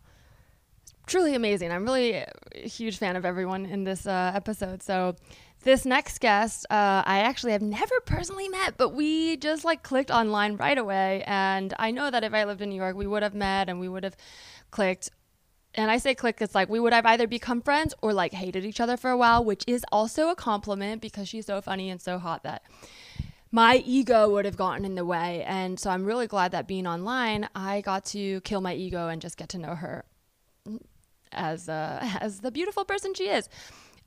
truly 1.06 1.34
amazing 1.34 1.72
i'm 1.72 1.84
really 1.84 2.12
a 2.12 2.28
huge 2.54 2.98
fan 2.98 3.16
of 3.16 3.24
everyone 3.24 3.66
in 3.66 3.84
this 3.84 4.06
uh, 4.06 4.32
episode 4.34 4.82
so 4.82 5.14
this 5.62 5.84
next 5.84 6.20
guest 6.20 6.66
uh, 6.70 7.02
i 7.06 7.20
actually 7.20 7.52
have 7.52 7.62
never 7.62 8.00
personally 8.06 8.48
met 8.48 8.76
but 8.76 8.90
we 8.90 9.36
just 9.36 9.64
like 9.64 9.82
clicked 9.82 10.10
online 10.10 10.56
right 10.56 10.78
away 10.78 11.22
and 11.26 11.74
i 11.78 11.90
know 11.90 12.10
that 12.10 12.24
if 12.24 12.32
i 12.32 12.44
lived 12.44 12.62
in 12.62 12.70
new 12.70 12.76
york 12.76 12.96
we 12.96 13.06
would 13.06 13.22
have 13.22 13.34
met 13.34 13.68
and 13.68 13.80
we 13.80 13.88
would 13.88 14.04
have 14.04 14.16
clicked 14.70 15.10
and 15.74 15.90
I 15.90 15.98
say 15.98 16.14
click, 16.14 16.38
it's 16.40 16.54
like 16.54 16.68
we 16.68 16.80
would 16.80 16.92
have 16.92 17.06
either 17.06 17.26
become 17.26 17.60
friends 17.60 17.94
or 18.02 18.12
like 18.12 18.32
hated 18.32 18.64
each 18.64 18.80
other 18.80 18.96
for 18.96 19.10
a 19.10 19.16
while, 19.16 19.44
which 19.44 19.64
is 19.66 19.84
also 19.92 20.28
a 20.28 20.34
compliment 20.34 21.00
because 21.00 21.28
she's 21.28 21.46
so 21.46 21.60
funny 21.60 21.90
and 21.90 22.00
so 22.00 22.18
hot 22.18 22.42
that 22.42 22.64
my 23.52 23.82
ego 23.86 24.28
would 24.30 24.44
have 24.44 24.56
gotten 24.56 24.84
in 24.84 24.94
the 24.94 25.04
way. 25.04 25.44
And 25.44 25.78
so 25.78 25.90
I'm 25.90 26.04
really 26.04 26.26
glad 26.26 26.52
that 26.52 26.66
being 26.66 26.86
online, 26.86 27.48
I 27.54 27.80
got 27.82 28.04
to 28.06 28.40
kill 28.42 28.60
my 28.60 28.74
ego 28.74 29.08
and 29.08 29.22
just 29.22 29.36
get 29.36 29.48
to 29.50 29.58
know 29.58 29.74
her 29.74 30.04
as 31.32 31.68
uh, 31.68 32.00
as 32.20 32.40
the 32.40 32.50
beautiful 32.50 32.84
person 32.84 33.14
she 33.14 33.28
is. 33.28 33.48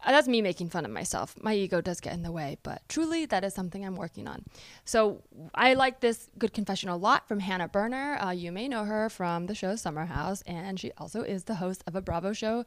Uh, 0.04 0.12
That's 0.12 0.28
me 0.28 0.42
making 0.42 0.70
fun 0.70 0.86
of 0.86 0.92
myself. 0.92 1.36
My 1.42 1.54
ego 1.54 1.80
does 1.82 2.00
get 2.00 2.14
in 2.14 2.24
the 2.24 2.32
way, 2.32 2.58
but 2.64 2.82
truly, 2.90 3.26
that 3.28 3.44
is 3.44 3.54
something 3.54 3.86
I'm 3.86 3.96
working 3.96 4.28
on. 4.28 4.44
So, 4.86 5.22
I 5.56 5.74
like 5.76 6.02
this 6.02 6.30
good 6.38 6.54
confession 6.54 6.90
a 6.90 6.98
lot 6.98 7.28
from 7.28 7.40
Hannah 7.40 7.70
Berner. 7.70 8.18
Uh, 8.22 8.32
you 8.32 8.52
may 8.52 8.68
know 8.68 8.84
her 8.84 9.10
from 9.10 9.48
the 9.48 9.56
show 9.56 9.76
Summer 9.76 10.06
House, 10.06 10.42
and 10.46 10.80
she 10.80 10.92
also 10.98 11.22
is 11.22 11.46
the 11.46 11.56
host 11.56 11.84
of 11.88 11.96
a 11.96 12.02
Bravo 12.02 12.34
show 12.34 12.66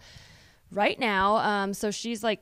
right 0.71 0.99
now. 0.99 1.37
Um, 1.37 1.75
so, 1.75 1.91
she's 1.91 2.25
like 2.25 2.41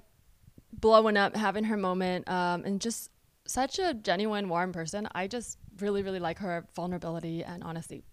blowing 0.73 1.17
up, 1.17 1.37
having 1.37 1.65
her 1.65 1.77
moment, 1.77 2.29
um, 2.29 2.65
and 2.65 2.81
just 2.81 3.11
such 3.47 3.79
a 3.79 3.95
genuine, 3.95 4.49
warm 4.49 4.73
person. 4.73 5.09
I 5.13 5.27
just 5.27 5.59
really, 5.81 6.03
really 6.03 6.21
like 6.21 6.39
her 6.39 6.67
vulnerability 6.77 7.43
and 7.43 7.65
honesty. 7.65 8.05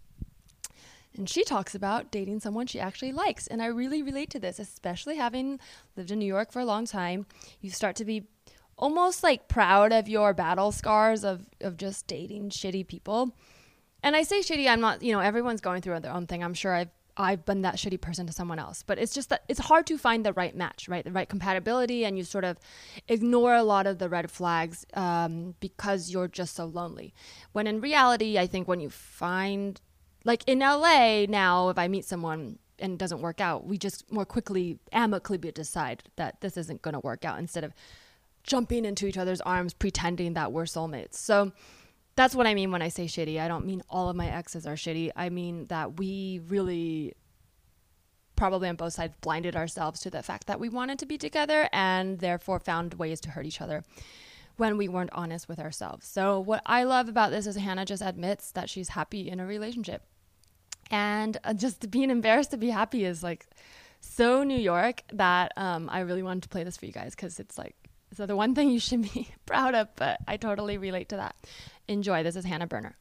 And 1.17 1.29
she 1.29 1.43
talks 1.43 1.75
about 1.75 2.11
dating 2.11 2.39
someone 2.39 2.67
she 2.67 2.79
actually 2.79 3.11
likes. 3.11 3.47
And 3.47 3.61
I 3.61 3.65
really 3.65 4.01
relate 4.01 4.29
to 4.31 4.39
this, 4.39 4.59
especially 4.59 5.17
having 5.17 5.59
lived 5.95 6.11
in 6.11 6.19
New 6.19 6.25
York 6.25 6.51
for 6.51 6.59
a 6.59 6.65
long 6.65 6.85
time. 6.85 7.25
You 7.59 7.69
start 7.69 7.95
to 7.97 8.05
be 8.05 8.27
almost 8.77 9.21
like 9.21 9.47
proud 9.47 9.91
of 9.91 10.07
your 10.07 10.33
battle 10.33 10.71
scars 10.71 11.23
of, 11.23 11.45
of 11.59 11.77
just 11.77 12.07
dating 12.07 12.49
shitty 12.49 12.87
people. 12.87 13.35
And 14.03 14.15
I 14.15 14.23
say 14.23 14.39
shitty, 14.39 14.67
I'm 14.67 14.81
not, 14.81 15.03
you 15.03 15.11
know, 15.11 15.19
everyone's 15.19 15.61
going 15.61 15.81
through 15.81 15.99
their 15.99 16.13
own 16.13 16.27
thing. 16.27 16.43
I'm 16.43 16.53
sure 16.53 16.73
I've 16.73 16.89
I've 17.17 17.45
been 17.45 17.61
that 17.63 17.75
shitty 17.75 17.99
person 17.99 18.25
to 18.27 18.33
someone 18.33 18.59
else. 18.59 18.83
But 18.83 18.97
it's 18.97 19.13
just 19.13 19.29
that 19.29 19.43
it's 19.47 19.59
hard 19.59 19.85
to 19.87 19.97
find 19.97 20.25
the 20.25 20.33
right 20.33 20.55
match, 20.55 20.87
right? 20.87 21.03
The 21.03 21.11
right 21.11 21.27
compatibility, 21.27 22.05
and 22.05 22.17
you 22.17 22.23
sort 22.23 22.43
of 22.43 22.57
ignore 23.07 23.55
a 23.55 23.63
lot 23.63 23.87
of 23.87 23.99
the 23.99 24.09
red 24.09 24.31
flags 24.31 24.85
um, 24.93 25.55
because 25.59 26.09
you're 26.09 26.27
just 26.27 26.55
so 26.55 26.65
lonely. 26.65 27.13
When 27.51 27.67
in 27.67 27.81
reality, 27.81 28.37
I 28.37 28.47
think 28.47 28.67
when 28.67 28.79
you 28.79 28.89
find, 28.89 29.79
like 30.23 30.43
in 30.47 30.59
LA 30.59 31.25
now, 31.27 31.69
if 31.69 31.77
I 31.77 31.87
meet 31.87 32.05
someone 32.05 32.59
and 32.79 32.93
it 32.93 32.97
doesn't 32.97 33.21
work 33.21 33.41
out, 33.41 33.65
we 33.65 33.77
just 33.77 34.11
more 34.11 34.25
quickly, 34.25 34.79
amicably 34.91 35.51
decide 35.51 36.03
that 36.15 36.41
this 36.41 36.57
isn't 36.57 36.81
going 36.81 36.93
to 36.93 36.99
work 36.99 37.25
out 37.25 37.39
instead 37.39 37.63
of 37.63 37.73
jumping 38.43 38.85
into 38.85 39.05
each 39.05 39.17
other's 39.17 39.41
arms 39.41 39.73
pretending 39.73 40.33
that 40.33 40.51
we're 40.51 40.63
soulmates. 40.63 41.15
So 41.15 41.51
that's 42.15 42.35
what 42.35 42.47
I 42.47 42.53
mean 42.53 42.71
when 42.71 42.81
I 42.81 42.89
say 42.89 43.05
shitty. 43.05 43.39
I 43.39 43.47
don't 43.47 43.65
mean 43.65 43.81
all 43.89 44.09
of 44.09 44.15
my 44.15 44.27
exes 44.27 44.65
are 44.65 44.75
shitty. 44.75 45.11
I 45.15 45.29
mean 45.29 45.67
that 45.67 45.97
we 45.97 46.41
really 46.47 47.13
probably 48.35 48.67
on 48.67 48.75
both 48.75 48.93
sides 48.93 49.13
blinded 49.21 49.55
ourselves 49.55 49.99
to 50.01 50.09
the 50.09 50.23
fact 50.23 50.47
that 50.47 50.59
we 50.59 50.67
wanted 50.67 50.97
to 50.97 51.05
be 51.05 51.17
together 51.17 51.69
and 51.71 52.19
therefore 52.19 52.59
found 52.59 52.95
ways 52.95 53.21
to 53.21 53.29
hurt 53.29 53.45
each 53.45 53.61
other 53.61 53.83
when 54.57 54.77
we 54.77 54.87
weren't 54.87 55.11
honest 55.13 55.47
with 55.47 55.59
ourselves. 55.59 56.07
So 56.07 56.39
what 56.39 56.61
I 56.65 56.83
love 56.83 57.07
about 57.07 57.29
this 57.29 57.45
is 57.45 57.55
Hannah 57.55 57.85
just 57.85 58.01
admits 58.01 58.51
that 58.51 58.69
she's 58.69 58.89
happy 58.89 59.29
in 59.29 59.39
a 59.39 59.45
relationship. 59.45 60.03
And 60.91 61.37
uh, 61.43 61.53
just 61.53 61.89
being 61.89 62.11
embarrassed 62.11 62.51
to 62.51 62.57
be 62.57 62.69
happy 62.69 63.05
is 63.05 63.23
like 63.23 63.47
so 64.01 64.43
New 64.43 64.59
York 64.59 65.03
that 65.13 65.53
um, 65.55 65.89
I 65.89 66.01
really 66.01 66.21
wanted 66.21 66.43
to 66.43 66.49
play 66.49 66.63
this 66.63 66.77
for 66.77 66.85
you 66.85 66.91
guys 66.91 67.15
because 67.15 67.39
it's 67.39 67.57
like 67.57 67.75
so 68.13 68.25
the 68.25 68.35
one 68.35 68.53
thing 68.53 68.69
you 68.69 68.79
should 68.79 69.01
be 69.01 69.29
proud 69.45 69.73
of, 69.73 69.87
but 69.95 70.19
I 70.27 70.37
totally 70.37 70.77
relate 70.77 71.09
to 71.09 71.15
that. 71.15 71.35
Enjoy. 71.87 72.23
This 72.23 72.35
is 72.35 72.45
Hannah 72.45 72.67
Berner. 72.67 72.97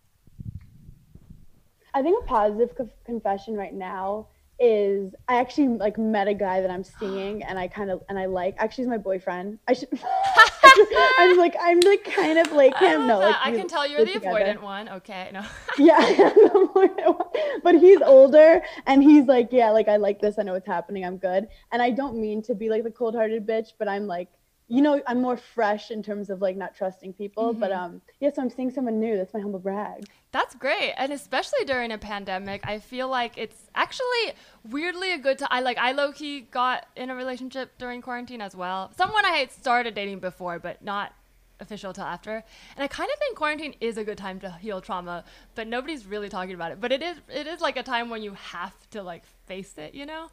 I 1.92 2.02
think 2.02 2.22
a 2.22 2.26
positive 2.26 2.76
co- 2.76 2.88
confession 3.04 3.56
right 3.56 3.74
now 3.74 4.28
is 4.60 5.14
I 5.26 5.36
actually 5.36 5.68
like 5.68 5.98
met 5.98 6.28
a 6.28 6.34
guy 6.34 6.60
that 6.60 6.70
I'm 6.70 6.84
seeing 6.84 7.42
and 7.42 7.58
I 7.58 7.66
kind 7.66 7.90
of 7.90 8.02
and 8.08 8.18
I 8.18 8.26
like 8.26 8.54
actually 8.58 8.84
he's 8.84 8.90
my 8.90 8.98
boyfriend. 8.98 9.58
I 9.66 9.72
should 9.72 9.88
I'm 10.96 11.36
like 11.36 11.56
I'm 11.60 11.80
like 11.80 12.04
kind 12.04 12.38
of 12.38 12.52
like 12.52 12.76
him. 12.76 13.06
No, 13.06 13.18
like. 13.18 13.36
I 13.40 13.52
can 13.52 13.68
tell 13.68 13.86
you're 13.86 14.04
the 14.04 14.14
together. 14.14 14.38
avoidant 14.38 14.62
one. 14.62 14.88
Okay, 14.88 15.30
no. 15.32 15.44
yeah, 15.78 15.98
but 17.62 17.74
he's 17.76 18.00
older 18.02 18.62
and 18.86 19.02
he's 19.02 19.26
like, 19.26 19.48
yeah, 19.52 19.70
like 19.70 19.88
I 19.88 19.96
like 19.96 20.20
this. 20.20 20.38
I 20.38 20.42
know 20.42 20.52
what's 20.52 20.66
happening. 20.66 21.04
I'm 21.04 21.18
good. 21.18 21.48
And 21.72 21.82
I 21.82 21.90
don't 21.90 22.20
mean 22.20 22.42
to 22.42 22.54
be 22.54 22.68
like 22.68 22.84
the 22.84 22.90
cold-hearted 22.90 23.46
bitch, 23.46 23.72
but 23.78 23.88
I'm 23.88 24.06
like, 24.06 24.28
you 24.70 24.80
know, 24.82 25.02
I'm 25.06 25.20
more 25.20 25.36
fresh 25.36 25.90
in 25.90 26.02
terms 26.02 26.30
of 26.30 26.40
like 26.40 26.56
not 26.56 26.74
trusting 26.74 27.12
people. 27.14 27.52
But 27.52 27.70
Mm-hmm. 27.72 27.84
um, 27.96 28.02
yeah, 28.20 28.30
so 28.32 28.40
I'm 28.42 28.50
seeing 28.50 28.70
someone 28.70 29.00
new. 29.00 29.16
That's 29.16 29.34
my 29.34 29.40
humble 29.40 29.58
brag. 29.58 30.06
That's 30.32 30.54
great, 30.54 30.94
and 30.96 31.12
especially 31.12 31.64
during 31.66 31.90
a 31.90 31.98
pandemic, 31.98 32.60
I 32.64 32.78
feel 32.78 33.08
like 33.08 33.36
it's 33.36 33.68
actually 33.74 34.24
weirdly 34.70 35.12
a 35.12 35.18
good 35.18 35.38
time. 35.40 35.48
I 35.50 35.60
like 35.60 35.76
I 35.76 35.90
low 35.92 36.12
key 36.12 36.42
got 36.42 36.86
in 36.96 37.10
a 37.10 37.16
relationship 37.16 37.76
during 37.78 38.00
quarantine 38.00 38.40
as 38.40 38.54
well. 38.54 38.92
Someone 38.96 39.24
I 39.24 39.30
had 39.38 39.50
started 39.50 39.94
dating 39.94 40.20
before, 40.20 40.60
but 40.60 40.84
not 40.84 41.12
official 41.58 41.92
till 41.92 42.04
after. 42.04 42.44
And 42.76 42.84
I 42.84 42.86
kind 42.86 43.10
of 43.12 43.18
think 43.18 43.36
quarantine 43.36 43.74
is 43.80 43.98
a 43.98 44.04
good 44.04 44.16
time 44.18 44.38
to 44.40 44.50
heal 44.52 44.80
trauma, 44.80 45.24
but 45.56 45.66
nobody's 45.66 46.06
really 46.06 46.28
talking 46.28 46.54
about 46.54 46.70
it. 46.72 46.80
But 46.80 46.92
it 46.92 47.02
is 47.02 47.16
it 47.28 47.48
is 47.48 47.60
like 47.60 47.76
a 47.76 47.82
time 47.82 48.08
when 48.08 48.22
you 48.22 48.34
have 48.34 48.74
to 48.90 49.02
like 49.02 49.24
face 49.46 49.74
it, 49.78 49.94
you 49.94 50.06
know. 50.06 50.28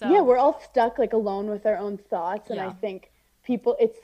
So 0.00 0.12
Yeah, 0.12 0.22
we're 0.22 0.38
all 0.38 0.60
stuck 0.60 0.98
like 0.98 1.12
alone 1.12 1.48
with 1.48 1.64
our 1.66 1.76
own 1.76 1.98
thoughts, 1.98 2.50
and 2.50 2.60
I 2.60 2.70
think 2.70 3.10
people, 3.46 3.76
it's 3.80 3.98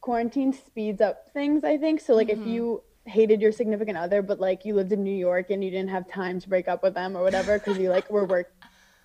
quarantine 0.00 0.52
speeds 0.52 1.00
up 1.00 1.30
things. 1.32 1.64
I 1.64 1.76
think 1.76 2.00
so. 2.00 2.14
Like 2.14 2.28
Mm-hmm. 2.28 2.40
if 2.40 2.46
you 2.46 2.82
hated 3.04 3.40
your 3.40 3.52
significant 3.52 3.98
other, 3.98 4.22
but 4.22 4.40
like 4.40 4.64
you 4.64 4.74
lived 4.74 4.92
in 4.92 5.02
New 5.04 5.14
York 5.14 5.50
and 5.50 5.62
you 5.62 5.70
didn't 5.70 5.90
have 5.90 6.08
time 6.08 6.40
to 6.40 6.48
break 6.48 6.66
up 6.68 6.82
with 6.82 6.94
them 6.94 7.16
or 7.16 7.22
whatever 7.22 7.58
because 7.58 7.78
you 7.78 7.88
like 7.90 8.10
were 8.10 8.24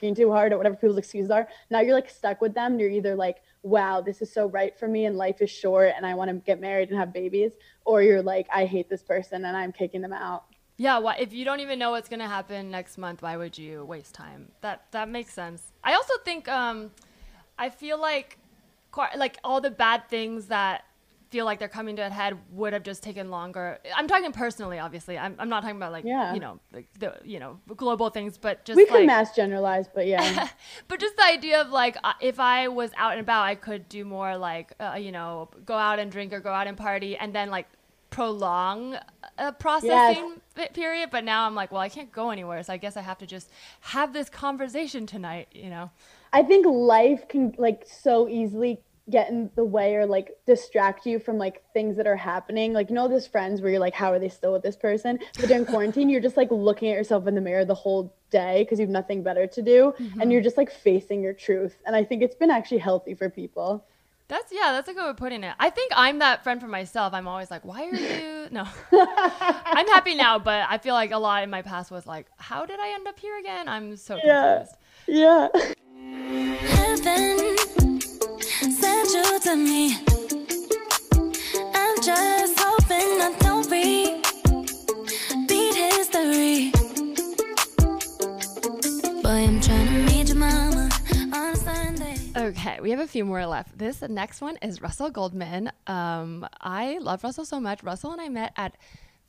working 0.02 0.15
too 0.15 0.32
hard 0.32 0.54
or 0.54 0.58
whatever 0.58 0.76
people's 0.76 0.98
excuses 0.98 1.30
are. 1.30 1.48
Now 1.70 1.82
you're 1.82 1.94
like 1.94 2.10
stuck 2.10 2.41
with 2.41 2.54
them. 2.54 2.80
You're 2.80 2.89
either 2.89 3.15
like, 3.15 3.38
wow, 3.63 4.02
this 4.02 4.22
is 4.22 4.34
so 4.34 4.48
right 4.48 4.78
for 4.80 4.88
me 4.88 5.06
and 5.06 5.15
life 5.17 5.41
is 5.41 5.52
short 5.52 5.94
and 5.96 6.06
I 6.06 6.15
want 6.15 6.30
to 6.32 6.36
get 6.38 6.60
married 6.60 6.89
and 6.89 6.98
have 6.98 7.13
babies, 7.13 7.52
or 7.86 8.02
you're 8.02 8.24
like, 8.24 8.48
I 8.54 8.65
hate 8.65 8.89
this 8.89 9.04
person 9.04 9.46
and 9.46 9.56
I'm 9.56 9.72
kicking 9.72 10.02
them 10.02 10.13
out. 10.13 10.46
Yeah, 10.78 10.98
well, 10.98 11.15
if 11.20 11.32
you 11.32 11.46
don't 11.46 11.60
even 11.60 11.78
know 11.78 11.91
what's 11.91 12.10
gonna 12.10 12.28
happen 12.28 12.72
next 12.72 12.98
month, 12.98 13.22
why 13.22 13.38
would 13.38 13.56
you 13.56 13.86
waste 13.86 14.15
time? 14.15 14.52
That 14.62 14.86
that 14.91 15.10
makes 15.10 15.32
sense. 15.32 15.72
I 15.84 15.94
also 15.94 16.13
think 16.26 16.48
um, 16.48 16.89
I 17.60 17.70
feel 17.70 18.02
like 18.02 18.39
quite 18.92 19.18
like 19.18 19.38
all 19.44 19.62
the 19.62 19.72
bad 19.72 20.08
things 20.10 20.48
that 20.48 20.84
feel 21.32 21.46
like 21.46 21.60
they're 21.60 21.70
coming 21.70 21.96
to 21.96 22.06
a 22.06 22.10
head 22.10 22.38
would 22.52 22.74
have 22.74 22.84
just 22.84 23.02
taken 23.02 23.32
longer. 23.32 23.80
I'm 23.96 24.08
talking 24.08 24.34
personally, 24.34 24.80
obviously. 24.80 25.18
I'm, 25.18 25.34
I'm 25.40 25.48
not 25.48 25.62
talking 25.62 25.78
about 25.78 25.94
like 25.94 26.04
Yeah. 26.04 26.34
you 26.34 26.42
know 26.42 26.60
like 26.74 26.88
the 27.00 27.16
you 27.24 27.40
know 27.40 27.58
global 27.78 28.10
things, 28.10 28.38
but 28.38 28.66
just 28.66 28.76
we 28.76 28.86
can 28.86 28.96
like, 28.96 29.06
mass 29.06 29.34
generalize, 29.34 29.88
but 29.94 30.06
yeah. 30.08 30.50
but 30.90 31.00
just 31.00 31.16
the 31.16 31.24
idea 31.24 31.62
of 31.62 31.70
like 31.70 31.98
if 32.20 32.40
I 32.40 32.68
was 32.68 32.92
out 32.98 33.14
and 33.14 33.22
about, 33.22 33.44
I 33.44 33.56
could 33.56 33.88
do 33.88 34.04
more 34.04 34.38
like 34.38 34.74
uh, 34.80 34.98
you 35.00 35.12
know 35.12 35.50
go 35.66 35.76
out 35.76 36.00
and 36.00 36.12
drink 36.12 36.34
or 36.34 36.42
go 36.42 36.52
out 36.52 36.68
and 36.68 36.78
party, 36.78 37.16
and 37.16 37.34
then 37.34 37.50
like 37.50 37.68
prolong 38.10 38.98
a 39.38 39.54
processing 39.54 40.42
pe- 40.54 40.70
period. 40.74 41.10
But 41.12 41.24
now 41.24 41.46
I'm 41.46 41.56
like, 41.56 41.72
well, 41.72 41.82
I 41.82 41.88
can't 41.88 42.12
go 42.12 42.30
anywhere, 42.32 42.62
so 42.62 42.74
I 42.74 42.78
guess 42.78 42.98
I 42.98 43.02
have 43.02 43.18
to 43.20 43.26
just 43.26 43.50
have 43.80 44.12
this 44.12 44.30
conversation 44.30 45.06
tonight. 45.06 45.48
You 45.54 45.70
know? 45.70 45.92
I 46.34 46.44
think 46.44 46.65
life 46.65 47.28
can 47.28 47.54
like 47.58 47.86
so 47.88 48.28
easily 48.30 48.82
get 49.10 49.30
in 49.30 49.50
the 49.56 49.65
way 49.65 49.96
or 49.96 50.06
like 50.06 50.32
distract 50.46 51.06
you 51.06 51.20
from 51.20 51.38
like 51.38 51.63
things 51.74 51.98
that 51.98 52.08
are 52.08 52.15
happening. 52.15 52.74
Like 52.74 52.89
you 52.89 52.96
know 52.96 53.08
those 53.08 53.28
friends 53.28 53.62
where 53.62 53.72
you're 53.72 53.80
like, 53.80 53.94
how 53.94 54.12
are 54.12 54.20
they 54.20 54.30
still 54.30 54.54
with 54.54 54.63
this 54.63 54.76
person? 54.76 55.20
But 55.38 55.48
during 55.48 55.65
quarantine, 55.65 56.10
you're 56.10 56.22
just 56.22 56.38
like 56.38 56.50
looking 56.52 56.89
at 56.89 56.96
yourself 56.96 57.28
in 57.28 57.36
the 57.36 57.41
mirror 57.41 57.65
the 57.65 57.76
whole 57.76 58.15
day 58.30 58.63
because 58.63 58.80
you 58.80 58.86
have 58.86 58.91
nothing 58.91 59.24
better 59.24 59.46
to 59.48 59.62
do, 59.62 59.94
and 59.98 60.12
mm-hmm. 60.12 60.32
you're 60.32 60.41
just 60.41 60.58
like 60.58 60.72
facing 60.72 61.22
your 61.22 61.34
truth. 61.34 61.76
And 61.86 61.96
I 61.96 62.04
think 62.04 62.24
it's 62.24 62.36
been 62.36 62.52
actually 62.52 62.80
healthy 62.80 63.13
for 63.13 63.30
people. 63.30 63.86
That's 64.30 64.54
yeah, 64.54 64.72
that's 64.72 64.88
a 64.88 64.94
good 64.94 65.04
way 65.04 65.10
of 65.10 65.17
putting 65.17 65.44
it. 65.44 65.54
I 65.60 65.70
think 65.70 65.91
I'm 65.94 66.20
that 66.20 66.41
friend 66.41 66.62
for 66.62 66.67
myself. 66.67 67.13
I'm 67.13 67.28
always 67.28 67.52
like, 67.52 67.65
why 67.65 67.86
are 67.88 67.96
you? 67.96 68.32
No, 68.52 68.67
I'm 68.91 69.88
happy 69.88 70.13
now, 70.13 70.38
but 70.38 70.65
I 70.70 70.78
feel 70.78 70.94
like 70.94 71.12
a 71.12 71.17
lot 71.17 71.44
in 71.44 71.50
my 71.50 71.62
past 71.62 71.89
was 71.89 72.06
like, 72.06 72.28
how 72.36 72.65
did 72.65 72.82
I 72.82 72.89
end 72.96 73.08
up 73.08 73.17
here 73.17 73.39
again? 73.39 73.70
I'm 73.70 73.96
so 73.96 74.20
Yeah. 74.22 74.65
confused. 74.65 74.78
Yeah. 75.08 75.48
Sent 77.04 78.06
you 79.10 79.40
to 79.40 79.56
me. 79.56 79.98
I'm 81.74 82.02
just 82.04 82.60
hoping 82.60 83.22
I 83.22 83.36
don't 83.40 83.68
history. 85.74 86.72
Boy, 89.24 89.30
I'm 89.30 89.60
trying 89.62 89.88
to 89.88 90.14
meet 90.14 90.28
your 90.28 90.38
mama 90.38 90.90
on 91.34 91.56
Sunday. 91.56 92.18
Okay, 92.38 92.80
we 92.82 92.92
have 92.92 93.00
a 93.00 93.08
few 93.08 93.26
more 93.26 93.48
left. 93.48 93.80
This 93.80 94.02
next 94.04 94.42
one 94.42 94.58
is 94.58 94.80
Russell 94.80 95.10
Goldman. 95.10 95.72
Um, 95.88 96.48
I 96.60 97.00
love 97.00 97.24
Russell 97.24 97.46
so 97.46 97.60
much. 97.60 97.82
Russell 97.82 98.12
and 98.12 98.22
I 98.22 98.30
met 98.30 98.54
at 98.56 98.78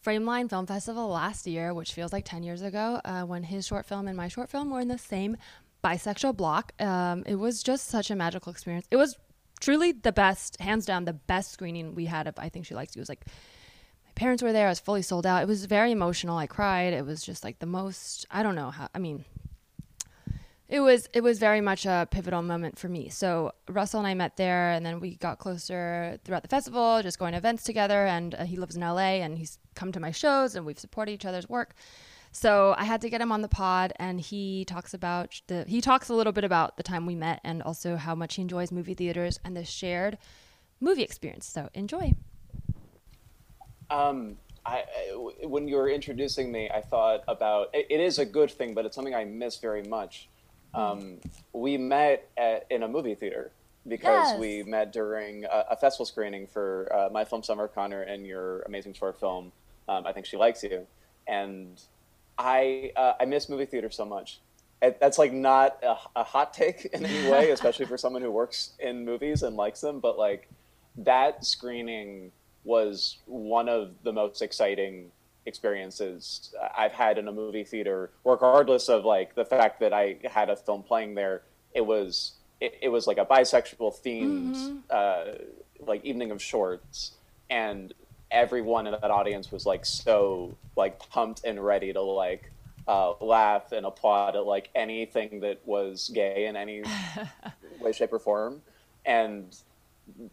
Frameline 0.05 0.51
Film 0.51 0.67
Festival 0.67 1.09
last 1.09 1.47
year, 1.47 1.73
which 1.73 1.93
feels 1.93 2.13
like 2.13 2.25
10 2.25 2.43
years 2.43 2.61
ago, 2.61 3.01
uh, 3.05 3.23
when 3.23 3.45
his 3.45 3.67
short 3.67 3.87
film 3.87 4.09
and 4.09 4.17
my 4.17 4.27
short 4.29 4.51
film 4.51 4.71
were 4.71 4.81
in 4.81 4.89
the 4.89 4.99
same 4.99 5.37
bisexual 5.83 6.37
block. 6.37 6.73
Um, 6.81 7.23
it 7.27 7.37
was 7.37 7.63
just 7.63 7.89
such 7.89 8.11
a 8.11 8.17
magical 8.17 8.53
experience. 8.53 8.87
It 8.91 8.97
was 8.97 9.17
truly 9.61 9.93
the 9.93 10.13
best, 10.13 10.61
hands 10.61 10.87
down, 10.87 11.05
the 11.05 11.13
best 11.13 11.53
screening 11.53 11.95
we 11.95 12.07
had 12.07 12.27
of 12.27 12.35
I 12.39 12.49
Think 12.49 12.67
She 12.67 12.75
Likes 12.75 12.95
You. 12.95 13.01
It 13.01 13.03
was 13.03 13.09
like 13.09 13.27
my 13.27 14.13
parents 14.15 14.43
were 14.43 14.53
there. 14.53 14.67
I 14.67 14.71
was 14.71 14.81
fully 14.81 15.03
sold 15.03 15.27
out. 15.27 15.43
It 15.43 15.49
was 15.49 15.65
very 15.67 15.93
emotional. 15.93 16.37
I 16.37 16.47
cried. 16.47 16.93
It 16.93 17.07
was 17.07 17.23
just 17.23 17.45
like 17.45 17.59
the 17.59 17.67
most, 17.67 18.27
I 18.31 18.43
don't 18.43 18.55
know 18.55 18.71
how, 18.71 18.89
I 18.95 18.99
mean, 18.99 19.25
it 20.73 20.81
was 20.81 21.07
it 21.13 21.21
was 21.21 21.39
very 21.39 21.61
much 21.61 21.85
a 21.85 22.09
pivotal 22.11 22.41
moment 22.41 22.79
for 22.79 22.89
me. 22.89 23.11
So 23.11 23.53
Russell 23.69 24.01
and 24.01 24.07
I 24.07 24.15
met 24.15 24.39
there, 24.39 24.71
and 24.71 24.87
then 24.87 25.01
we 25.01 25.17
got 25.17 25.39
closer 25.39 26.19
throughout 26.25 26.41
the 26.41 26.49
festival, 26.49 27.03
just 27.03 27.19
going 27.19 27.33
to 27.33 27.39
events 27.39 27.63
together. 27.63 28.07
And 28.07 28.35
uh, 28.35 28.45
he 28.45 28.57
lives 28.57 28.75
in 28.75 28.81
LA, 28.81 29.21
and 29.21 29.37
he's 29.37 29.59
come 29.75 29.93
to 29.93 30.01
my 30.01 30.13
shows, 30.13 30.55
and 30.55 30.65
we've 30.65 30.79
supported 30.79 31.13
each 31.13 31.27
other's 31.27 31.47
work. 31.47 31.75
So 32.35 32.75
I 32.79 32.85
had 32.85 33.01
to 33.03 33.11
get 33.11 33.21
him 33.21 33.31
on 33.31 33.43
the 33.43 33.49
pod, 33.49 33.93
and 33.97 34.19
he 34.21 34.65
talks 34.65 34.95
about 34.95 35.41
the 35.49 35.65
he 35.69 35.81
talks 35.83 36.09
a 36.09 36.15
little 36.15 36.33
bit 36.33 36.45
about 36.45 36.77
the 36.79 36.83
time 36.83 37.05
we 37.07 37.15
met, 37.15 37.41
and 37.45 37.63
also 37.63 37.97
how 37.97 38.15
much 38.15 38.37
he 38.37 38.43
enjoys 38.43 38.73
movie 38.73 38.95
theaters 38.95 39.39
and 39.45 39.55
the 39.57 39.65
shared 39.65 40.17
movie 40.81 41.03
experience. 41.03 41.47
So 41.47 41.69
enjoy. 41.75 42.15
Um, 43.91 44.37
I, 44.65 44.79
I- 44.79 45.47
when 45.47 45.69
you 45.69 45.77
were 45.77 45.89
introducing 45.91 46.51
me, 46.51 46.71
I 46.73 46.81
thought 46.81 47.23
about 47.29 47.69
it, 47.75 47.87
it 47.91 48.01
is 48.01 48.19
a 48.19 48.25
good 48.25 48.51
thing, 48.51 48.73
but 48.75 48.87
it's 48.87 48.95
something 48.95 49.15
I 49.15 49.25
miss 49.25 49.59
very 49.59 49.83
much. 49.83 50.29
Um, 50.75 51.19
we 51.53 51.77
met 51.77 52.31
at, 52.39 52.67
in 52.71 52.83
a 52.83 52.89
movie 52.89 53.15
theater 53.15 53.53
because 53.87 54.31
Yes. 54.31 54.39
we 54.41 54.63
met 54.63 54.91
during 54.91 55.45
a, 55.45 55.67
a 55.73 55.77
festival 55.77 56.07
screening 56.07 56.47
for 56.47 56.91
uh, 56.95 57.09
my 57.13 57.25
film 57.27 57.43
Summer 57.43 57.69
Connor 57.69 58.01
and 58.03 58.27
your 58.27 58.61
amazing 58.63 58.95
short 58.95 59.21
film. 59.21 59.53
Um, 59.87 60.07
I 60.07 60.13
think 60.13 60.25
she 60.25 60.39
likes 60.39 60.63
you, 60.63 60.87
and 61.27 61.79
I 62.39 62.93
uh, 62.97 63.15
I 63.21 63.25
miss 63.25 63.49
movie 63.49 63.67
theater 63.67 63.91
so 63.91 64.05
much. 64.05 64.41
That's 64.81 65.17
like 65.17 65.33
not 65.33 65.79
a, 65.83 65.97
a 66.17 66.25
hot 66.25 66.53
take 66.53 66.87
in 66.87 67.07
any 67.07 67.31
way, 67.31 67.51
especially 67.51 67.87
for 67.87 67.97
someone 67.97 68.23
who 68.23 68.31
works 68.31 68.73
in 68.81 69.05
movies 69.05 69.43
and 69.43 69.57
likes 69.57 69.81
them. 69.81 70.01
But 70.01 70.19
like 70.19 70.49
that 70.97 71.45
screening 71.45 72.33
was 72.65 73.19
one 73.27 73.69
of 73.69 73.95
the 74.03 74.13
most 74.13 74.43
exciting 74.43 75.11
experiences 75.47 76.55
I've 76.77 76.93
had 76.93 77.19
in 77.19 77.29
a 77.29 77.33
movie 77.33 77.65
theater, 77.65 78.11
regardless 78.25 78.89
of 78.89 79.05
like 79.05 79.35
the 79.35 79.45
fact 79.45 79.81
that 79.81 79.93
I 79.93 80.19
had 80.31 80.51
a 80.51 80.57
film 80.57 80.83
playing 80.83 81.15
there. 81.15 81.43
It 81.75 81.87
was 81.87 82.33
it, 82.61 82.79
it 82.83 82.89
was 82.89 83.07
like 83.07 83.19
a 83.19 83.25
bisexual 83.25 84.01
themed 84.05 84.83
uh, 84.91 85.39
like 85.81 86.05
evening 86.05 86.31
of 86.31 86.43
shorts, 86.43 87.13
and 87.51 87.93
everyone 88.33 88.87
in 88.87 88.93
that 88.93 89.11
audience 89.11 89.53
was 89.53 89.67
like 89.67 89.85
so 89.85 90.57
like 90.77 90.99
pumped 91.11 91.45
and 91.45 91.65
ready 91.65 91.93
to 91.93 92.01
like 92.01 92.51
uh, 92.89 93.13
laugh 93.21 93.73
and 93.73 93.87
applaud 93.87 94.35
at 94.35 94.45
like 94.45 94.71
anything 94.75 95.41
that 95.41 95.61
was 95.65 96.11
gay 96.13 96.47
in 96.47 96.57
any 96.57 96.83
way, 97.81 97.93
shape, 97.93 98.13
or 98.13 98.19
form, 98.19 98.63
and 99.07 99.57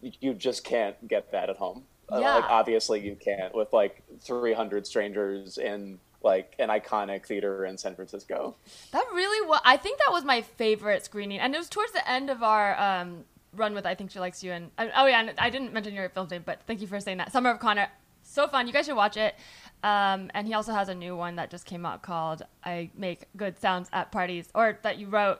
you 0.01 0.33
just 0.33 0.63
can't 0.63 1.07
get 1.07 1.31
that 1.31 1.49
at 1.49 1.57
home. 1.57 1.83
Uh, 2.11 2.19
Yeah. 2.19 2.35
Like 2.35 2.49
obviously 2.49 3.01
you 3.01 3.15
can't 3.15 3.53
with 3.53 3.71
like 3.71 4.01
300 4.21 4.87
strangers 4.87 5.57
in 5.59 5.99
like 6.23 6.55
an 6.59 6.69
iconic 6.69 7.25
theater 7.25 7.65
in 7.65 7.77
San 7.77 7.95
Francisco. 7.95 8.55
That 8.91 9.05
really 9.13 9.47
was. 9.47 9.61
I 9.63 9.77
think 9.77 9.99
that 9.99 10.11
was 10.11 10.25
my 10.25 10.41
favorite 10.41 11.05
screening, 11.05 11.39
and 11.39 11.53
it 11.53 11.57
was 11.57 11.69
towards 11.69 11.91
the 11.93 12.09
end 12.09 12.29
of 12.29 12.41
our 12.43 12.79
um, 12.79 13.25
run 13.55 13.73
with 13.73 13.85
I 13.85 13.95
think 13.95 14.11
she 14.11 14.19
likes 14.19 14.43
you. 14.43 14.51
And 14.51 14.71
uh, 14.77 14.87
oh 14.95 15.05
yeah, 15.05 15.19
and 15.19 15.33
I 15.37 15.49
didn't 15.49 15.73
mention 15.73 15.93
your 15.93 16.09
film 16.09 16.27
name, 16.29 16.43
but 16.45 16.61
thank 16.67 16.81
you 16.81 16.87
for 16.87 16.99
saying 16.99 17.17
that. 17.17 17.31
Summer 17.31 17.49
of 17.49 17.59
Connor, 17.59 17.89
so 18.21 18.47
fun. 18.47 18.67
You 18.67 18.73
guys 18.73 18.85
should 18.85 18.95
watch 18.95 19.17
it. 19.17 19.35
Um, 19.83 20.29
and 20.33 20.45
he 20.45 20.53
also 20.53 20.73
has 20.73 20.89
a 20.89 20.95
new 20.95 21.15
one 21.15 21.37
that 21.37 21.49
just 21.49 21.65
came 21.65 21.85
out 21.85 22.01
called 22.01 22.43
"I 22.63 22.91
Make 22.95 23.25
Good 23.37 23.59
Sounds 23.59 23.89
at 23.93 24.11
Parties," 24.11 24.49
or 24.53 24.77
that 24.83 24.97
you 24.97 25.07
wrote, 25.07 25.39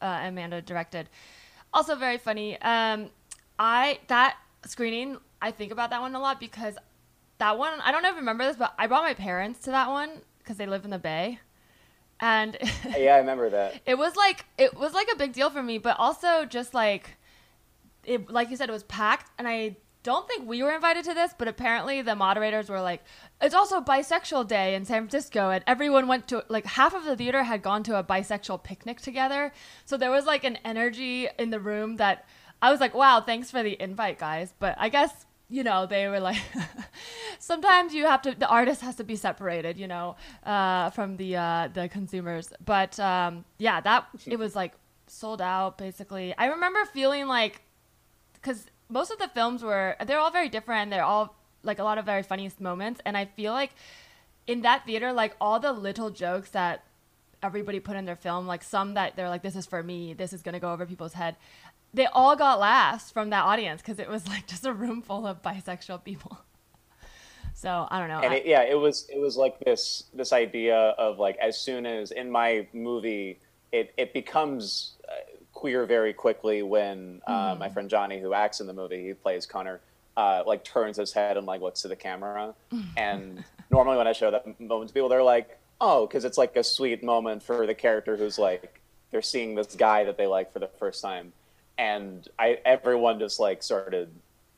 uh, 0.00 0.20
Amanda 0.22 0.62
directed. 0.62 1.08
Also 1.72 1.96
very 1.96 2.18
funny. 2.18 2.60
Um, 2.62 3.10
I 3.58 3.98
that 4.08 4.36
screening, 4.64 5.18
I 5.42 5.50
think 5.50 5.72
about 5.72 5.90
that 5.90 6.00
one 6.00 6.14
a 6.14 6.20
lot 6.20 6.40
because 6.40 6.76
that 7.38 7.58
one 7.58 7.80
I 7.80 7.90
don't 7.92 8.02
know 8.02 8.10
if 8.10 8.14
you 8.14 8.20
remember 8.20 8.44
this, 8.44 8.56
but 8.56 8.74
I 8.78 8.86
brought 8.86 9.02
my 9.02 9.14
parents 9.14 9.60
to 9.60 9.70
that 9.70 9.88
one 9.88 10.22
because 10.38 10.56
they 10.56 10.66
live 10.66 10.84
in 10.84 10.90
the 10.90 10.98
Bay, 10.98 11.40
and 12.20 12.56
yeah, 12.96 13.14
I 13.14 13.18
remember 13.18 13.50
that. 13.50 13.80
it 13.86 13.98
was 13.98 14.14
like 14.16 14.44
it 14.56 14.76
was 14.76 14.94
like 14.94 15.08
a 15.12 15.16
big 15.16 15.32
deal 15.32 15.50
for 15.50 15.62
me, 15.62 15.78
but 15.78 15.96
also 15.98 16.44
just 16.44 16.74
like 16.74 17.16
it 18.04 18.30
like 18.30 18.50
you 18.50 18.56
said, 18.56 18.68
it 18.68 18.72
was 18.72 18.84
packed 18.84 19.30
and 19.38 19.46
I 19.48 19.76
don't 20.02 20.26
think 20.26 20.48
we 20.48 20.62
were 20.62 20.72
invited 20.72 21.04
to 21.04 21.14
this, 21.14 21.34
but 21.36 21.46
apparently 21.46 22.00
the 22.00 22.16
moderators 22.16 22.70
were 22.70 22.80
like, 22.80 23.02
it's 23.40 23.54
also 23.54 23.80
bisexual 23.80 24.48
day 24.48 24.74
in 24.74 24.84
San 24.84 25.02
Francisco, 25.02 25.50
and 25.50 25.62
everyone 25.66 26.08
went 26.08 26.26
to 26.28 26.44
like 26.48 26.64
half 26.64 26.94
of 26.94 27.04
the 27.04 27.16
theater 27.16 27.42
had 27.42 27.62
gone 27.62 27.82
to 27.82 27.98
a 27.98 28.04
bisexual 28.04 28.62
picnic 28.62 29.00
together. 29.00 29.52
So 29.84 29.96
there 29.96 30.10
was 30.10 30.24
like 30.24 30.44
an 30.44 30.56
energy 30.64 31.28
in 31.38 31.50
the 31.50 31.60
room 31.60 31.96
that 31.96 32.26
I 32.62 32.70
was 32.70 32.80
like, 32.80 32.94
wow, 32.94 33.20
thanks 33.20 33.50
for 33.50 33.62
the 33.62 33.80
invite, 33.80 34.18
guys. 34.18 34.54
But 34.58 34.76
I 34.78 34.88
guess 34.88 35.26
you 35.52 35.64
know 35.64 35.84
they 35.84 36.06
were 36.06 36.20
like 36.20 36.40
sometimes 37.40 37.92
you 37.92 38.06
have 38.06 38.22
to 38.22 38.34
the 38.36 38.46
artist 38.46 38.80
has 38.82 38.94
to 38.94 39.02
be 39.02 39.16
separated 39.16 39.76
you 39.76 39.88
know 39.88 40.14
uh, 40.44 40.90
from 40.90 41.16
the 41.16 41.36
uh, 41.36 41.68
the 41.74 41.88
consumers 41.88 42.52
but 42.64 42.98
um, 43.00 43.44
yeah 43.58 43.80
that 43.80 44.06
it 44.26 44.38
was 44.38 44.54
like 44.54 44.74
sold 45.08 45.42
out 45.42 45.76
basically 45.76 46.32
i 46.38 46.46
remember 46.46 46.84
feeling 46.84 47.26
like 47.26 47.62
because 48.40 48.66
most 48.88 49.10
of 49.10 49.18
the 49.18 49.28
films 49.28 49.62
were 49.62 49.96
they're 50.06 50.18
all 50.18 50.30
very 50.30 50.48
different 50.48 50.90
they're 50.90 51.04
all 51.04 51.36
like 51.62 51.78
a 51.78 51.84
lot 51.84 51.98
of 51.98 52.04
very 52.04 52.22
funniest 52.22 52.60
moments 52.60 53.00
and 53.04 53.16
i 53.16 53.24
feel 53.24 53.52
like 53.52 53.70
in 54.46 54.62
that 54.62 54.84
theater 54.86 55.12
like 55.12 55.34
all 55.40 55.60
the 55.60 55.72
little 55.72 56.10
jokes 56.10 56.50
that 56.50 56.84
everybody 57.42 57.80
put 57.80 57.96
in 57.96 58.04
their 58.04 58.16
film 58.16 58.46
like 58.46 58.62
some 58.62 58.94
that 58.94 59.16
they're 59.16 59.28
like 59.28 59.42
this 59.42 59.56
is 59.56 59.66
for 59.66 59.82
me 59.82 60.12
this 60.12 60.32
is 60.32 60.42
going 60.42 60.52
to 60.52 60.58
go 60.58 60.72
over 60.72 60.84
people's 60.86 61.14
head 61.14 61.36
they 61.92 62.06
all 62.06 62.36
got 62.36 62.60
laughs 62.60 63.10
from 63.10 63.30
that 63.30 63.44
audience 63.44 63.82
because 63.82 63.98
it 63.98 64.08
was 64.08 64.26
like 64.34 64.46
just 64.46 64.64
a 64.66 64.72
room 64.72 65.02
full 65.02 65.26
of 65.26 65.42
bisexual 65.42 66.04
people. 66.04 66.38
So 67.52 67.86
i 67.90 67.98
don't 67.98 68.08
know 68.08 68.20
and 68.20 68.32
I- 68.32 68.36
it, 68.36 68.46
yeah, 68.46 68.62
it 68.62 68.78
was 68.78 69.06
it 69.12 69.18
was 69.18 69.36
like 69.36 69.58
this 69.60 70.04
this 70.14 70.32
idea 70.32 70.76
of 70.76 71.18
like 71.18 71.36
as 71.38 71.60
soon 71.60 71.84
as 71.84 72.10
in 72.10 72.30
my 72.30 72.66
movie 72.72 73.38
it 73.70 73.92
it 73.98 74.14
becomes 74.14 74.96
queer 75.60 75.84
very 75.84 76.14
quickly 76.14 76.62
when 76.62 77.20
uh, 77.26 77.54
my 77.58 77.68
friend 77.68 77.90
Johnny, 77.90 78.18
who 78.18 78.32
acts 78.32 78.60
in 78.60 78.66
the 78.66 78.72
movie, 78.72 79.06
he 79.08 79.12
plays 79.12 79.44
Connor, 79.44 79.78
uh, 80.16 80.42
like 80.46 80.64
turns 80.64 80.96
his 80.96 81.12
head 81.12 81.36
and 81.36 81.46
like 81.46 81.60
looks 81.60 81.82
to 81.82 81.88
the 81.88 81.96
camera. 81.96 82.54
and 82.96 83.44
normally 83.70 83.98
when 83.98 84.06
I 84.06 84.12
show 84.12 84.30
that 84.30 84.58
moment 84.58 84.88
to 84.88 84.94
people, 84.94 85.10
they're 85.10 85.22
like, 85.22 85.58
"Oh," 85.78 86.06
because 86.06 86.24
it's 86.24 86.38
like 86.38 86.56
a 86.56 86.64
sweet 86.64 87.04
moment 87.04 87.42
for 87.42 87.66
the 87.66 87.74
character 87.74 88.16
who's 88.16 88.38
like 88.38 88.80
they're 89.10 89.20
seeing 89.20 89.54
this 89.54 89.76
guy 89.76 90.04
that 90.04 90.16
they 90.16 90.26
like 90.26 90.50
for 90.50 90.60
the 90.60 90.68
first 90.78 91.02
time, 91.02 91.32
and 91.76 92.26
I 92.38 92.58
everyone 92.64 93.18
just 93.18 93.38
like 93.38 93.62
started 93.62 94.08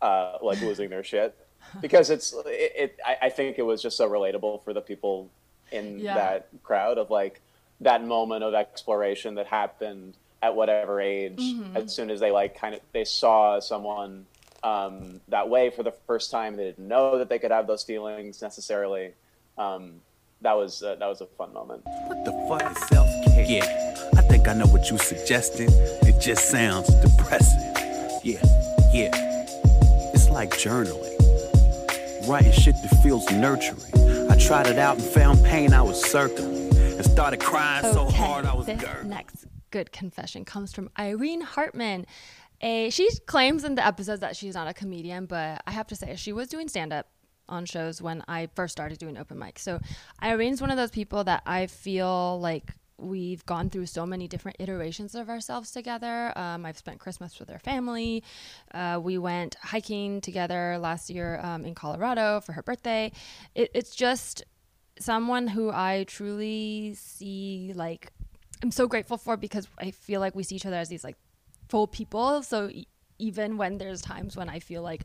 uh, 0.00 0.38
like 0.40 0.60
losing 0.68 0.88
their 0.88 1.02
shit 1.02 1.34
because 1.80 2.10
it's 2.10 2.32
it, 2.46 2.72
it 2.76 2.96
I, 3.04 3.16
I 3.26 3.28
think 3.28 3.58
it 3.58 3.62
was 3.62 3.82
just 3.82 3.96
so 3.96 4.08
relatable 4.08 4.62
for 4.62 4.72
the 4.72 4.80
people 4.80 5.30
in 5.72 5.98
Yeah. 5.98 6.14
that 6.14 6.48
crowd 6.62 6.96
of 6.98 7.10
like 7.10 7.40
that 7.80 8.04
moment 8.04 8.44
of 8.44 8.54
exploration 8.54 9.34
that 9.34 9.46
happened 9.48 10.14
at 10.42 10.54
whatever 10.54 11.00
age 11.00 11.38
Mm-hmm. 11.38 11.76
as 11.76 11.94
soon 11.94 12.10
as 12.10 12.20
they 12.20 12.30
like 12.30 12.58
kind 12.58 12.74
of 12.74 12.80
they 12.92 13.04
saw 13.04 13.60
someone 13.60 14.26
um, 14.64 15.20
that 15.28 15.48
way 15.48 15.70
for 15.70 15.82
the 15.82 15.92
first 16.06 16.30
time 16.30 16.56
they 16.56 16.64
didn't 16.64 16.86
know 16.86 17.18
that 17.18 17.28
they 17.28 17.38
could 17.38 17.50
have 17.50 17.66
those 17.66 17.82
feelings 17.84 18.42
necessarily 18.42 19.12
um, 19.58 19.94
that 20.40 20.54
was 20.56 20.82
uh, 20.82 20.96
that 20.96 21.06
was 21.06 21.20
a 21.20 21.26
fun 21.26 21.52
moment 21.52 21.82
What 22.06 22.24
the 22.24 22.32
fuck 22.48 22.70
is 22.76 22.88
self 22.88 23.08
care? 23.26 23.44
Yeah, 23.46 24.08
I 24.16 24.22
think 24.22 24.48
I 24.48 24.54
know 24.54 24.66
what 24.66 24.88
you're 24.90 24.98
suggesting. 24.98 25.68
It 25.70 26.20
just 26.20 26.48
sounds 26.50 26.88
depressing. 26.96 27.60
Yeah, 28.24 28.42
yeah. 28.92 29.10
It's 30.14 30.28
like 30.30 30.50
journaling. 30.50 31.08
Writing 32.28 32.52
shit 32.52 32.74
that 32.82 33.00
feels 33.02 33.28
nurturing. 33.32 33.80
I 34.30 34.36
tried 34.36 34.66
it 34.68 34.78
out 34.78 34.96
and 34.96 35.04
found 35.04 35.44
pain 35.44 35.72
I 35.72 35.82
was 35.82 36.00
circling. 36.04 36.70
And 36.76 37.04
started 37.04 37.40
crying 37.40 37.84
so 37.92 38.04
hard 38.10 38.44
I 38.46 38.54
was 38.54 38.66
this 38.66 38.80
gurgling. 38.80 39.08
next 39.10 39.46
good 39.72 39.90
confession 39.90 40.44
comes 40.44 40.72
from 40.72 40.90
Irene 40.96 41.40
Hartman. 41.40 42.06
A, 42.60 42.90
she 42.90 43.08
claims 43.26 43.64
in 43.64 43.74
the 43.74 43.84
episodes 43.84 44.20
that 44.20 44.36
she's 44.36 44.54
not 44.54 44.68
a 44.68 44.74
comedian, 44.74 45.26
but 45.26 45.60
I 45.66 45.72
have 45.72 45.88
to 45.88 45.96
say 45.96 46.14
she 46.14 46.32
was 46.32 46.46
doing 46.46 46.68
stand 46.68 46.92
up 46.92 47.08
on 47.48 47.64
shows 47.64 48.00
when 48.00 48.22
I 48.28 48.48
first 48.54 48.70
started 48.70 48.98
doing 48.98 49.18
open 49.18 49.38
mic. 49.38 49.58
So 49.58 49.80
Irene's 50.20 50.60
one 50.60 50.70
of 50.70 50.76
those 50.76 50.92
people 50.92 51.24
that 51.24 51.42
I 51.44 51.66
feel 51.66 52.38
like 52.38 52.76
we've 52.98 53.44
gone 53.46 53.68
through 53.68 53.86
so 53.86 54.06
many 54.06 54.28
different 54.28 54.58
iterations 54.60 55.16
of 55.16 55.28
ourselves 55.28 55.72
together. 55.72 56.32
Um, 56.38 56.64
I've 56.64 56.78
spent 56.78 57.00
Christmas 57.00 57.40
with 57.40 57.48
her 57.48 57.58
family. 57.58 58.22
Uh, 58.72 59.00
we 59.02 59.18
went 59.18 59.56
hiking 59.60 60.20
together 60.20 60.78
last 60.78 61.10
year 61.10 61.40
um, 61.42 61.64
in 61.64 61.74
Colorado 61.74 62.40
for 62.40 62.52
her 62.52 62.62
birthday. 62.62 63.10
It, 63.56 63.72
it's 63.74 63.96
just 63.96 64.44
someone 65.00 65.48
who 65.48 65.70
I 65.70 66.04
truly 66.06 66.94
see 66.94 67.72
like 67.74 68.12
I'm 68.62 68.70
so 68.70 68.86
grateful 68.86 69.18
for 69.18 69.36
because 69.36 69.66
I 69.78 69.90
feel 69.90 70.20
like 70.20 70.34
we 70.34 70.42
see 70.42 70.56
each 70.56 70.66
other 70.66 70.76
as 70.76 70.88
these 70.88 71.04
like 71.04 71.16
full 71.68 71.86
people. 71.86 72.42
So 72.42 72.68
e- 72.68 72.86
even 73.18 73.56
when 73.56 73.78
there's 73.78 74.02
times 74.02 74.36
when 74.36 74.48
I 74.48 74.60
feel 74.60 74.82
like 74.82 75.04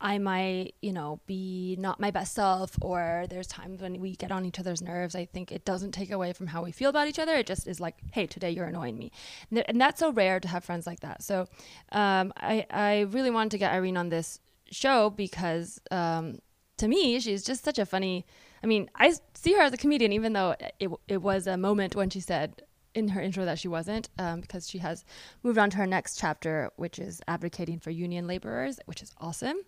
I 0.00 0.18
might, 0.18 0.74
you 0.82 0.92
know, 0.92 1.20
be 1.26 1.76
not 1.78 2.00
my 2.00 2.10
best 2.10 2.34
self, 2.34 2.76
or 2.82 3.26
there's 3.30 3.46
times 3.46 3.80
when 3.80 4.00
we 4.00 4.16
get 4.16 4.32
on 4.32 4.44
each 4.44 4.58
other's 4.58 4.82
nerves. 4.82 5.14
I 5.14 5.24
think 5.24 5.52
it 5.52 5.64
doesn't 5.64 5.92
take 5.92 6.10
away 6.10 6.32
from 6.32 6.48
how 6.48 6.62
we 6.62 6.72
feel 6.72 6.90
about 6.90 7.08
each 7.08 7.18
other. 7.18 7.34
It 7.36 7.46
just 7.46 7.66
is 7.66 7.80
like, 7.80 7.94
hey, 8.12 8.26
today 8.26 8.50
you're 8.50 8.66
annoying 8.66 8.98
me, 8.98 9.12
and, 9.50 9.56
th- 9.58 9.66
and 9.68 9.80
that's 9.80 10.00
so 10.00 10.12
rare 10.12 10.40
to 10.40 10.48
have 10.48 10.64
friends 10.64 10.86
like 10.86 11.00
that. 11.00 11.22
So, 11.22 11.46
um, 11.92 12.32
I 12.36 12.66
I 12.70 13.00
really 13.10 13.30
wanted 13.30 13.50
to 13.52 13.58
get 13.58 13.72
Irene 13.72 13.96
on 13.96 14.08
this 14.08 14.40
show 14.70 15.10
because 15.10 15.80
um, 15.90 16.38
to 16.78 16.88
me, 16.88 17.18
she's 17.20 17.44
just 17.44 17.64
such 17.64 17.78
a 17.78 17.86
funny. 17.86 18.26
I 18.64 18.66
mean, 18.66 18.88
I 18.96 19.12
see 19.34 19.52
her 19.52 19.60
as 19.60 19.74
a 19.74 19.76
comedian, 19.76 20.10
even 20.12 20.32
though 20.32 20.56
it 20.80 20.90
it 21.06 21.18
was 21.18 21.46
a 21.46 21.58
moment 21.58 21.94
when 21.94 22.08
she 22.08 22.20
said 22.20 22.62
in 22.94 23.08
her 23.08 23.20
intro 23.20 23.44
that 23.44 23.58
she 23.58 23.68
wasn't, 23.68 24.08
um, 24.18 24.40
because 24.40 24.70
she 24.70 24.78
has 24.78 25.04
moved 25.42 25.58
on 25.58 25.68
to 25.68 25.76
her 25.76 25.86
next 25.86 26.18
chapter, 26.18 26.70
which 26.76 26.98
is 26.98 27.20
advocating 27.28 27.78
for 27.78 27.90
union 27.90 28.26
laborers, 28.26 28.80
which 28.86 29.02
is 29.02 29.12
awesome. 29.20 29.58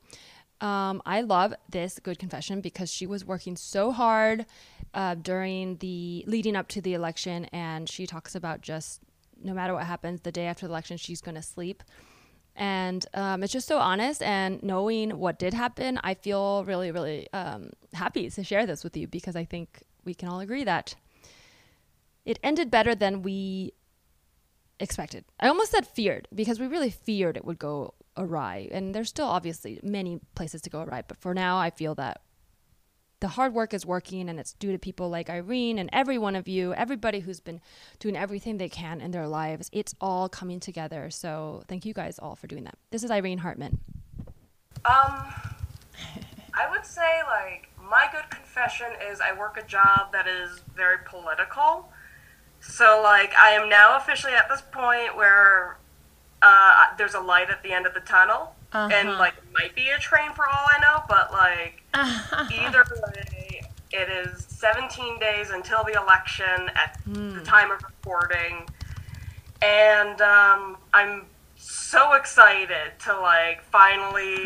Um, 0.62 1.02
I 1.04 1.20
love 1.20 1.52
this 1.70 1.98
good 1.98 2.18
confession 2.18 2.62
because 2.62 2.90
she 2.90 3.06
was 3.06 3.22
working 3.22 3.56
so 3.56 3.92
hard 3.92 4.46
uh, 4.94 5.14
during 5.16 5.76
the 5.76 6.24
leading 6.26 6.56
up 6.56 6.68
to 6.68 6.80
the 6.80 6.94
election, 6.94 7.44
and 7.52 7.90
she 7.90 8.06
talks 8.06 8.34
about 8.34 8.62
just 8.62 9.02
no 9.42 9.52
matter 9.52 9.74
what 9.74 9.84
happens, 9.84 10.22
the 10.22 10.32
day 10.32 10.46
after 10.46 10.66
the 10.66 10.72
election, 10.72 10.96
she's 10.96 11.20
going 11.20 11.34
to 11.34 11.42
sleep. 11.42 11.82
And 12.56 13.04
um, 13.14 13.42
it's 13.42 13.52
just 13.52 13.68
so 13.68 13.78
honest. 13.78 14.22
And 14.22 14.62
knowing 14.62 15.18
what 15.18 15.38
did 15.38 15.54
happen, 15.54 16.00
I 16.02 16.14
feel 16.14 16.64
really, 16.64 16.90
really 16.90 17.30
um, 17.32 17.70
happy 17.92 18.28
to 18.30 18.44
share 18.44 18.66
this 18.66 18.82
with 18.82 18.96
you 18.96 19.06
because 19.06 19.36
I 19.36 19.44
think 19.44 19.82
we 20.04 20.14
can 20.14 20.28
all 20.28 20.40
agree 20.40 20.64
that 20.64 20.94
it 22.24 22.38
ended 22.42 22.70
better 22.70 22.94
than 22.94 23.22
we 23.22 23.72
expected. 24.80 25.24
I 25.38 25.48
almost 25.48 25.70
said 25.70 25.86
feared 25.86 26.28
because 26.34 26.58
we 26.58 26.66
really 26.66 26.90
feared 26.90 27.36
it 27.36 27.44
would 27.44 27.58
go 27.58 27.94
awry. 28.16 28.68
And 28.70 28.94
there's 28.94 29.08
still 29.08 29.26
obviously 29.26 29.80
many 29.82 30.20
places 30.34 30.62
to 30.62 30.70
go 30.70 30.82
awry. 30.82 31.02
But 31.06 31.18
for 31.18 31.34
now, 31.34 31.58
I 31.58 31.70
feel 31.70 31.94
that 31.96 32.20
the 33.20 33.28
hard 33.28 33.54
work 33.54 33.72
is 33.72 33.86
working 33.86 34.28
and 34.28 34.38
it's 34.38 34.52
due 34.54 34.72
to 34.72 34.78
people 34.78 35.08
like 35.08 35.30
Irene 35.30 35.78
and 35.78 35.88
every 35.92 36.18
one 36.18 36.36
of 36.36 36.46
you, 36.46 36.74
everybody 36.74 37.20
who's 37.20 37.40
been 37.40 37.60
doing 37.98 38.16
everything 38.16 38.58
they 38.58 38.68
can 38.68 39.00
in 39.00 39.10
their 39.10 39.26
lives. 39.26 39.70
It's 39.72 39.94
all 40.00 40.28
coming 40.28 40.60
together. 40.60 41.10
So 41.10 41.62
thank 41.68 41.86
you 41.86 41.94
guys 41.94 42.18
all 42.18 42.34
for 42.34 42.46
doing 42.46 42.64
that. 42.64 42.76
This 42.90 43.02
is 43.02 43.10
Irene 43.10 43.38
Hartman. 43.38 43.78
Um, 44.84 45.24
I 46.54 46.70
would 46.70 46.84
say 46.84 47.20
like 47.26 47.68
my 47.82 48.08
good 48.12 48.28
confession 48.30 48.88
is 49.10 49.20
I 49.20 49.32
work 49.38 49.56
a 49.56 49.66
job 49.66 50.12
that 50.12 50.26
is 50.26 50.60
very 50.74 50.98
political. 51.06 51.88
So 52.60 53.00
like 53.02 53.34
I 53.34 53.50
am 53.50 53.68
now 53.68 53.96
officially 53.96 54.34
at 54.34 54.48
this 54.48 54.62
point 54.72 55.16
where 55.16 55.78
uh, 56.42 56.84
there's 56.98 57.14
a 57.14 57.20
light 57.20 57.48
at 57.50 57.62
the 57.62 57.72
end 57.72 57.86
of 57.86 57.94
the 57.94 58.00
tunnel, 58.00 58.54
and 58.92 59.10
like 59.18 59.34
it 59.36 59.44
might 59.52 59.74
be 59.74 59.88
a 59.90 59.98
train 59.98 60.32
for 60.32 60.46
all 60.48 60.66
I 60.66 60.78
know, 60.80 61.02
but 61.08 61.32
like 61.32 61.82
either 62.52 62.84
way, 63.02 63.62
it 63.92 64.08
is 64.08 64.44
17 64.48 65.18
days 65.18 65.50
until 65.50 65.84
the 65.84 65.92
election 65.92 66.70
at 66.74 66.98
the 67.06 67.40
time 67.44 67.70
of 67.70 67.82
recording, 67.82 68.68
and 69.62 70.20
um, 70.20 70.76
I'm 70.92 71.24
so 71.56 72.14
excited 72.14 72.92
to 73.04 73.18
like 73.20 73.62
finally 73.64 74.44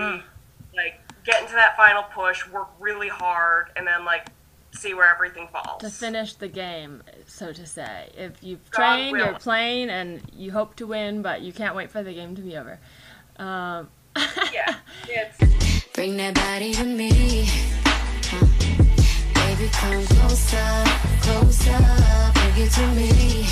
like 0.75 1.01
get 1.25 1.43
into 1.43 1.55
that 1.55 1.77
final 1.77 2.03
push, 2.05 2.47
work 2.49 2.69
really 2.79 3.09
hard, 3.09 3.71
and 3.77 3.87
then 3.87 4.05
like 4.05 4.29
see 4.73 4.95
where 4.95 5.13
everything 5.13 5.49
falls. 5.49 5.81
to 5.81 5.91
finish 5.91 6.35
the 6.35 6.47
game, 6.49 7.03
so 7.27 7.53
to 7.53 7.67
say. 7.67 8.11
If 8.17 8.43
you've 8.43 8.71
trained, 8.71 9.17
you're 9.19 9.35
playing, 9.35 9.91
and 9.91 10.23
you 10.33 10.53
hope 10.53 10.77
to 10.77 10.87
win, 10.87 11.23
but 11.23 11.43
you 11.43 11.53
can't 11.53 11.75
wait 11.75 11.91
for 11.91 12.03
the 12.03 12.13
game 12.13 12.37
to 12.37 12.43
be 12.43 12.57
over. 12.57 12.79
Um, 13.37 13.89
yeah, 14.17 14.77
it's 15.09 15.39
Bring 15.93 16.17
that 16.17 16.35
body 16.35 16.73
to 16.73 16.85
me. 16.85 17.47
Baby, 19.35 19.69
come 19.73 20.07
closer, 20.07 20.85
closer. 21.21 21.79
Bring 22.33 22.57
it 22.57 22.73
to 22.73 22.87
me. 22.97 23.47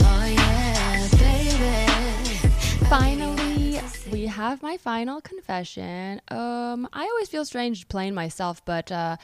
Oh 0.00 0.24
yeah, 0.24 1.08
baby. 1.18 2.86
Finally, 2.88 3.80
we 4.12 4.26
have 4.26 4.62
my 4.62 4.76
final 4.76 5.20
confession. 5.20 6.20
Um, 6.28 6.88
I 6.92 7.04
always 7.04 7.28
feel 7.28 7.44
strange 7.44 7.88
playing 7.88 8.14
myself, 8.14 8.64
but 8.64 8.92
uh, 8.92 9.16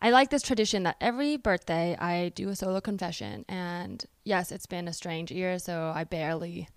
I 0.00 0.10
like 0.10 0.30
this 0.30 0.42
tradition 0.42 0.82
that 0.82 0.96
every 1.00 1.36
birthday 1.36 1.96
I 1.96 2.30
do 2.30 2.48
a 2.48 2.56
solo 2.56 2.80
confession. 2.80 3.44
And 3.48 4.04
yes, 4.24 4.50
it's 4.50 4.66
been 4.66 4.88
a 4.88 4.92
strange 4.92 5.30
year, 5.30 5.58
so 5.58 5.92
I 5.94 6.04
barely 6.04 6.68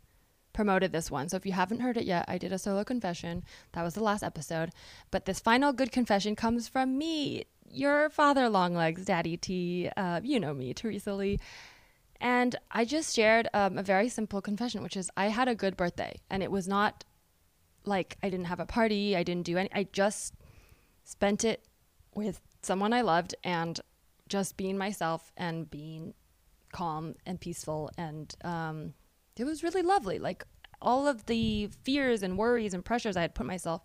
promoted 0.54 0.92
this 0.92 1.12
one. 1.12 1.30
So 1.30 1.38
if 1.38 1.46
you 1.46 1.52
haven't 1.52 1.82
heard 1.82 1.98
it 1.98 2.06
yet, 2.06 2.26
I 2.28 2.38
did 2.38 2.54
a 2.54 2.60
solo 2.60 2.84
confession. 2.84 3.44
That 3.74 3.84
was 3.84 3.96
the 3.96 4.04
last 4.04 4.24
episode. 4.24 4.72
But 5.12 5.26
this 5.26 5.40
final 5.40 5.74
good 5.74 5.92
confession 5.92 6.36
comes 6.36 6.68
from 6.68 6.98
me, 6.98 7.46
your 7.70 8.10
father, 8.10 8.50
Longlegs, 8.50 9.06
Daddy 9.06 9.38
T. 9.38 9.90
Uh, 9.98 10.22
you 10.24 10.40
know 10.40 10.54
me, 10.54 10.74
Teresa 10.74 11.14
Lee. 11.14 11.40
And 12.22 12.56
I 12.72 12.86
just 12.86 13.14
shared 13.14 13.50
um, 13.54 13.78
a 13.78 13.84
very 13.84 14.08
simple 14.08 14.42
confession, 14.42 14.82
which 14.82 14.96
is 14.96 15.12
I 15.18 15.28
had 15.28 15.48
a 15.48 15.56
good 15.56 15.76
birthday. 15.76 16.22
And 16.30 16.42
it 16.42 16.52
was 16.52 16.68
not 16.68 17.04
like 17.86 18.18
I 18.24 18.30
didn't 18.30 18.46
have 18.46 18.62
a 18.62 18.66
party, 18.66 19.16
I 19.16 19.24
didn't 19.24 19.46
do 19.46 19.58
any, 19.58 19.70
I 19.74 19.88
just 19.92 20.36
spent 21.04 21.44
it 21.44 21.68
with 22.16 22.40
someone 22.62 22.94
I 22.94 23.02
loved 23.02 23.36
and 23.44 23.78
just 24.30 24.56
being 24.56 24.78
myself 24.78 25.34
and 25.36 25.70
being 25.70 26.14
calm 26.72 27.16
and 27.26 27.42
peaceful. 27.42 27.92
And 27.98 28.34
um, 28.44 28.94
it 29.36 29.46
was 29.46 29.64
really 29.64 29.82
lovely. 29.82 30.20
Like 30.20 30.46
all 30.82 31.08
of 31.08 31.26
the 31.26 31.70
fears 31.84 32.24
and 32.24 32.38
worries 32.38 32.74
and 32.74 32.84
pressures 32.84 33.18
I 33.18 33.22
had 33.22 33.36
put 33.36 33.46
myself 33.46 33.82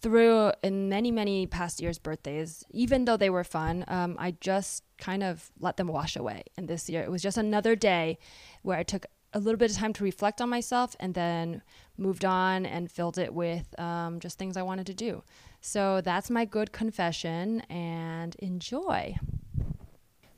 through 0.00 0.52
in 0.62 0.88
many, 0.88 1.10
many 1.10 1.46
past 1.46 1.80
years' 1.80 1.98
birthdays, 1.98 2.64
even 2.70 3.06
though 3.06 3.16
they 3.16 3.30
were 3.30 3.44
fun, 3.44 3.84
um, 3.88 4.16
I 4.18 4.32
just 4.40 4.82
kind 4.98 5.22
of 5.22 5.50
let 5.58 5.76
them 5.78 5.88
wash 5.88 6.16
away. 6.16 6.44
And 6.56 6.68
this 6.68 6.88
year, 6.90 7.02
it 7.02 7.10
was 7.10 7.22
just 7.22 7.38
another 7.38 7.74
day 7.74 8.18
where 8.62 8.78
I 8.78 8.82
took 8.82 9.06
a 9.32 9.38
little 9.38 9.58
bit 9.58 9.70
of 9.70 9.76
time 9.76 9.92
to 9.94 10.04
reflect 10.04 10.40
on 10.40 10.48
myself 10.48 10.96
and 11.00 11.14
then 11.14 11.62
moved 11.96 12.24
on 12.24 12.66
and 12.66 12.90
filled 12.90 13.18
it 13.18 13.32
with 13.34 13.78
um, 13.80 14.20
just 14.20 14.38
things 14.38 14.56
I 14.56 14.62
wanted 14.62 14.86
to 14.86 14.94
do. 14.94 15.22
So 15.60 16.00
that's 16.00 16.30
my 16.30 16.44
good 16.44 16.72
confession 16.72 17.60
and 17.62 18.34
enjoy. 18.36 19.16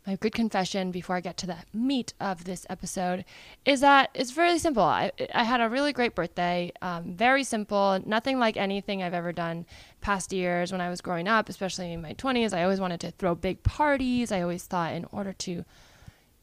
My 0.09 0.17
good 0.17 0.33
confession 0.33 0.91
before 0.91 1.17
I 1.17 1.21
get 1.21 1.37
to 1.37 1.47
the 1.47 1.59
meat 1.75 2.15
of 2.19 2.45
this 2.45 2.65
episode 2.71 3.27
is 3.67 3.81
that 3.83 4.09
it's 4.15 4.39
really 4.39 4.59
simple. 4.59 4.83
I, 4.83 5.13
I 5.35 5.45
had 5.45 5.61
a 5.61 5.69
really 5.69 5.93
great 5.93 6.15
birthday, 6.15 6.73
um, 6.81 7.13
very 7.13 7.45
simple, 7.45 8.03
nothing 8.07 8.39
like 8.39 8.57
anything 8.57 9.03
I've 9.03 9.13
ever 9.13 9.35
done 9.35 9.67
past 10.01 10.33
years 10.33 10.73
when 10.73 10.81
I 10.81 10.89
was 10.89 11.03
growing 11.03 11.29
up, 11.29 11.51
especially 11.51 11.93
in 11.93 12.01
my 12.01 12.15
20s. 12.15 12.55
I 12.55 12.63
always 12.63 12.81
wanted 12.81 13.01
to 13.01 13.11
throw 13.11 13.35
big 13.35 13.63
parties. 13.63 14.33
I 14.33 14.41
always 14.41 14.65
thought 14.65 14.95
in 14.95 15.05
order 15.13 15.35
to, 15.35 15.63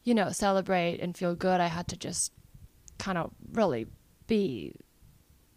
you 0.04 0.14
know, 0.14 0.30
celebrate 0.30 1.00
and 1.00 1.16
feel 1.16 1.34
good, 1.34 1.60
I 1.60 1.66
had 1.66 1.88
to 1.88 1.96
just 1.96 2.30
kind 3.00 3.18
of 3.18 3.32
really 3.50 3.88
be 4.28 4.74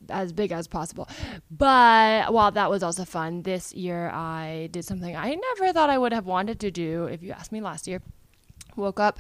as 0.09 0.31
big 0.31 0.51
as 0.51 0.67
possible. 0.67 1.07
But 1.51 2.33
while 2.33 2.51
that 2.51 2.69
was 2.69 2.83
also 2.83 3.05
fun, 3.05 3.43
this 3.43 3.73
year 3.73 4.09
I 4.09 4.69
did 4.71 4.85
something 4.85 5.15
I 5.15 5.35
never 5.35 5.73
thought 5.73 5.89
I 5.89 5.97
would 5.97 6.13
have 6.13 6.25
wanted 6.25 6.59
to 6.61 6.71
do. 6.71 7.05
If 7.05 7.23
you 7.23 7.31
asked 7.31 7.51
me 7.51 7.61
last 7.61 7.87
year, 7.87 8.01
woke 8.75 8.99
up 8.99 9.19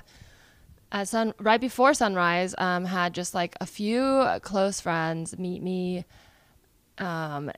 at 0.91 1.07
sun 1.07 1.33
right 1.39 1.61
before 1.61 1.93
sunrise. 1.93 2.55
Um, 2.57 2.85
had 2.85 3.13
just 3.13 3.33
like 3.33 3.55
a 3.61 3.65
few 3.65 4.25
close 4.41 4.79
friends 4.79 5.37
meet 5.37 5.61
me. 5.61 6.05
Um, 6.97 7.51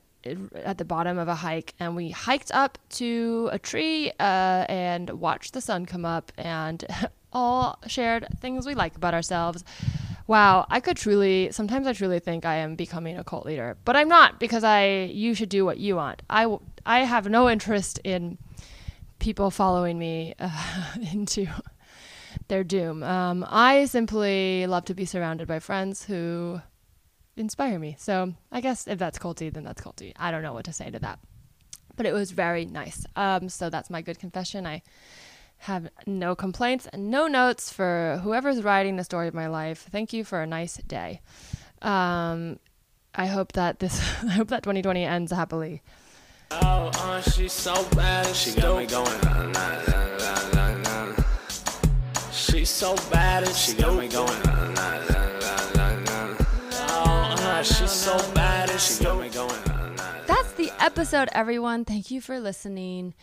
at 0.54 0.78
the 0.78 0.84
bottom 0.84 1.18
of 1.18 1.26
a 1.26 1.34
hike 1.34 1.74
and 1.80 1.96
we 1.96 2.10
hiked 2.10 2.52
up 2.52 2.78
to 2.88 3.48
a 3.50 3.58
tree 3.58 4.12
uh, 4.20 4.64
and 4.68 5.10
watched 5.10 5.52
the 5.52 5.60
sun 5.60 5.84
come 5.84 6.04
up 6.04 6.30
and 6.38 6.84
all 7.32 7.78
shared 7.88 8.26
things 8.40 8.64
we 8.64 8.74
like 8.74 8.94
about 8.94 9.14
ourselves 9.14 9.64
wow, 10.26 10.66
I 10.70 10.80
could 10.80 10.96
truly, 10.96 11.50
sometimes 11.52 11.86
I 11.86 11.92
truly 11.92 12.18
think 12.18 12.44
I 12.44 12.56
am 12.56 12.76
becoming 12.76 13.18
a 13.18 13.24
cult 13.24 13.46
leader, 13.46 13.76
but 13.84 13.96
I'm 13.96 14.08
not 14.08 14.40
because 14.40 14.64
I, 14.64 15.10
you 15.12 15.34
should 15.34 15.48
do 15.48 15.64
what 15.64 15.78
you 15.78 15.96
want. 15.96 16.22
I, 16.30 16.56
I 16.86 17.00
have 17.00 17.28
no 17.28 17.48
interest 17.48 17.98
in 18.04 18.38
people 19.18 19.50
following 19.50 19.98
me 19.98 20.34
uh, 20.38 20.94
into 21.12 21.46
their 22.48 22.64
doom. 22.64 23.02
Um, 23.02 23.46
I 23.48 23.86
simply 23.86 24.66
love 24.66 24.84
to 24.86 24.94
be 24.94 25.04
surrounded 25.04 25.48
by 25.48 25.58
friends 25.58 26.04
who 26.04 26.60
inspire 27.36 27.78
me. 27.78 27.96
So 27.98 28.34
I 28.50 28.60
guess 28.60 28.86
if 28.86 28.98
that's 28.98 29.18
culty, 29.18 29.52
then 29.52 29.64
that's 29.64 29.80
culty. 29.80 30.12
I 30.16 30.30
don't 30.30 30.42
know 30.42 30.52
what 30.52 30.64
to 30.66 30.72
say 30.72 30.90
to 30.90 30.98
that. 30.98 31.18
But 31.96 32.06
it 32.06 32.12
was 32.12 32.30
very 32.30 32.64
nice. 32.64 33.04
Um, 33.16 33.48
so 33.48 33.70
that's 33.70 33.90
my 33.90 34.02
good 34.02 34.18
confession. 34.18 34.66
I 34.66 34.82
have 35.62 35.88
no 36.06 36.34
complaints 36.34 36.88
and 36.92 37.08
no 37.08 37.28
notes 37.28 37.72
for 37.72 38.20
whoever's 38.24 38.62
writing 38.62 38.96
the 38.96 39.04
story 39.04 39.28
of 39.28 39.34
my 39.34 39.46
life. 39.46 39.86
Thank 39.90 40.12
you 40.12 40.24
for 40.24 40.42
a 40.42 40.46
nice 40.46 40.76
day. 40.78 41.20
Um, 41.80 42.58
I 43.14 43.26
hope 43.26 43.52
that 43.52 43.78
this, 43.78 44.00
I 44.24 44.32
hope 44.32 44.48
that 44.48 44.64
2020 44.64 45.04
ends 45.04 45.30
happily. 45.30 45.82
Oh, 46.50 46.90
uh, 46.94 47.20
she's 47.22 47.52
so 47.52 47.74
bad. 47.90 48.34
She 48.34 48.60
got 48.60 48.76
me 48.76 48.86
going. 48.86 49.06
She's 52.32 52.68
so 52.68 52.96
bad 53.10 53.44
and 53.44 53.54
she 53.54 53.74
got 53.74 53.96
me 53.96 54.08
going. 54.08 54.42
Oh, 56.74 57.36
uh, 57.38 57.62
she's 57.62 57.90
so 57.90 58.18
bad 58.34 58.52
she 58.80 59.04
got 59.04 59.20
me 59.20 59.28
going. 59.28 59.62
That's 60.26 60.52
the 60.54 60.72
episode, 60.80 61.28
everyone. 61.32 61.84
Thank 61.84 62.10
you 62.10 62.20
for 62.20 62.40
listening. 62.40 63.14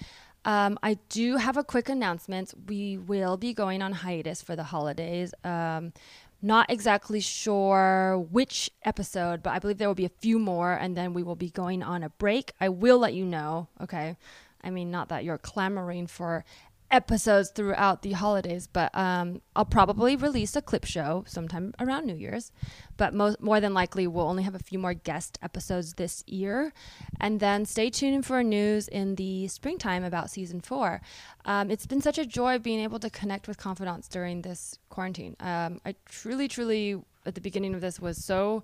Um, 0.49 0.79
I 0.81 0.95
do 1.09 1.37
have 1.37 1.57
a 1.57 1.63
quick 1.63 1.89
announcement. 1.89 2.55
We 2.67 2.97
will 2.97 3.37
be 3.37 3.53
going 3.53 3.83
on 3.83 3.91
hiatus 3.91 4.41
for 4.41 4.55
the 4.55 4.63
holidays. 4.63 5.31
Um, 5.43 5.93
not 6.41 6.71
exactly 6.71 7.19
sure 7.19 8.25
which 8.31 8.71
episode, 8.83 9.43
but 9.43 9.51
I 9.51 9.59
believe 9.59 9.77
there 9.77 9.87
will 9.87 9.93
be 9.93 10.05
a 10.05 10.21
few 10.21 10.39
more, 10.39 10.73
and 10.73 10.97
then 10.97 11.13
we 11.13 11.21
will 11.21 11.35
be 11.35 11.51
going 11.51 11.83
on 11.83 12.01
a 12.01 12.09
break. 12.09 12.53
I 12.59 12.69
will 12.69 12.97
let 12.97 13.13
you 13.13 13.25
know, 13.25 13.67
okay? 13.79 14.17
I 14.63 14.71
mean, 14.71 14.89
not 14.89 15.09
that 15.09 15.23
you're 15.23 15.37
clamoring 15.37 16.07
for 16.07 16.43
episodes 16.91 17.51
throughout 17.51 18.01
the 18.01 18.13
holidays, 18.13 18.67
but 18.67 18.95
um, 18.95 19.41
I'll 19.55 19.65
probably 19.65 20.15
release 20.15 20.55
a 20.55 20.61
clip 20.61 20.85
show 20.85 21.23
sometime 21.27 21.73
around 21.79 22.05
New 22.05 22.15
Year's. 22.15 22.51
But 22.97 23.13
most, 23.13 23.41
more 23.41 23.59
than 23.59 23.73
likely, 23.73 24.07
we'll 24.07 24.27
only 24.27 24.43
have 24.43 24.55
a 24.55 24.59
few 24.59 24.79
more 24.79 24.93
guest 24.93 25.37
episodes 25.41 25.93
this 25.93 26.23
year. 26.27 26.73
And 27.19 27.39
then 27.39 27.65
stay 27.65 27.89
tuned 27.89 28.25
for 28.25 28.43
news 28.43 28.87
in 28.87 29.15
the 29.15 29.47
springtime 29.47 30.03
about 30.03 30.29
season 30.29 30.61
four. 30.61 31.01
Um, 31.45 31.69
it's 31.69 31.85
been 31.85 32.01
such 32.01 32.17
a 32.17 32.25
joy 32.25 32.59
being 32.59 32.79
able 32.79 32.99
to 32.99 33.09
connect 33.09 33.47
with 33.47 33.57
confidants 33.57 34.07
during 34.07 34.41
this 34.41 34.77
quarantine. 34.89 35.35
Um, 35.39 35.79
I 35.85 35.95
truly, 36.05 36.47
truly, 36.47 37.01
at 37.25 37.35
the 37.35 37.41
beginning 37.41 37.75
of 37.75 37.81
this, 37.81 37.99
was 37.99 38.23
so 38.23 38.63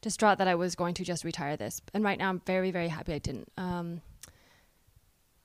distraught 0.00 0.38
that 0.38 0.48
I 0.48 0.54
was 0.54 0.74
going 0.74 0.94
to 0.94 1.04
just 1.04 1.24
retire 1.24 1.56
this. 1.56 1.82
And 1.92 2.04
right 2.04 2.18
now, 2.18 2.28
I'm 2.28 2.40
very, 2.46 2.70
very 2.70 2.88
happy 2.88 3.12
I 3.12 3.18
didn't. 3.18 3.50
Um, 3.56 4.00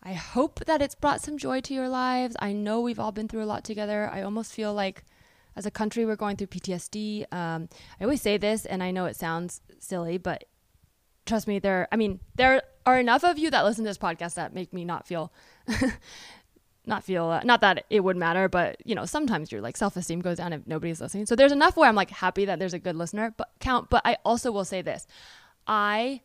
I 0.04 0.14
hope 0.14 0.66
that 0.66 0.82
it's 0.82 0.96
brought 0.96 1.22
some 1.22 1.38
joy 1.38 1.62
to 1.62 1.74
your 1.74 1.88
lives. 1.88 2.36
I 2.40 2.52
know 2.52 2.82
we've 2.82 3.00
all 3.00 3.14
been 3.14 3.30
through 3.30 3.44
a 3.44 3.46
lot 3.46 3.64
together. 3.64 4.10
I 4.12 4.22
almost 4.22 4.52
feel 4.52 4.74
like 4.74 5.06
as 5.56 5.66
a 5.66 5.72
country 5.72 6.06
we're 6.06 6.18
going 6.18 6.36
through 6.36 6.48
PTSD. 6.48 7.32
Um, 7.34 7.70
I 8.00 8.04
always 8.04 8.22
say 8.22 8.38
this, 8.38 8.66
and 8.66 8.84
I 8.84 8.92
know 8.92 9.06
it 9.06 9.16
sounds 9.16 9.62
silly, 9.80 10.18
but 10.18 10.44
trust 11.26 11.48
me, 11.48 11.60
there. 11.60 11.88
I 11.92 11.96
mean, 11.96 12.20
there 12.36 12.64
are 12.86 13.00
enough 13.00 13.24
of 13.24 13.38
you 13.38 13.50
that 13.52 13.64
listen 13.64 13.86
to 13.86 13.90
this 13.90 13.98
podcast 13.98 14.34
that 14.36 14.54
make 14.54 14.74
me 14.74 14.84
not 14.84 15.08
feel. 15.08 15.32
not 16.86 17.02
feel 17.02 17.28
uh, 17.28 17.42
not 17.46 17.62
that 17.62 17.86
it 17.90 18.02
would 18.02 18.18
matter 18.18 18.50
but 18.50 18.76
you 18.86 18.94
know 18.94 19.06
sometimes 19.06 19.54
your 19.54 19.62
like 19.62 19.78
self-esteem 19.78 20.20
goes 20.20 20.36
down 20.36 20.52
if 20.52 20.68
nobody's 20.68 21.00
listening 21.00 21.26
so 21.26 21.34
there's 21.34 21.54
enough 21.54 21.78
where 21.78 21.88
i'm 21.88 21.96
like 21.96 22.10
happy 22.10 22.44
that 22.44 22.60
there's 22.60 22.74
a 22.74 22.80
good 22.80 22.98
listener 22.98 23.34
but 23.38 23.50
count 23.62 23.90
but 23.90 24.02
i 24.04 24.18
also 24.26 24.52
will 24.52 24.66
say 24.66 24.82
this 24.82 25.08
i 25.66 26.20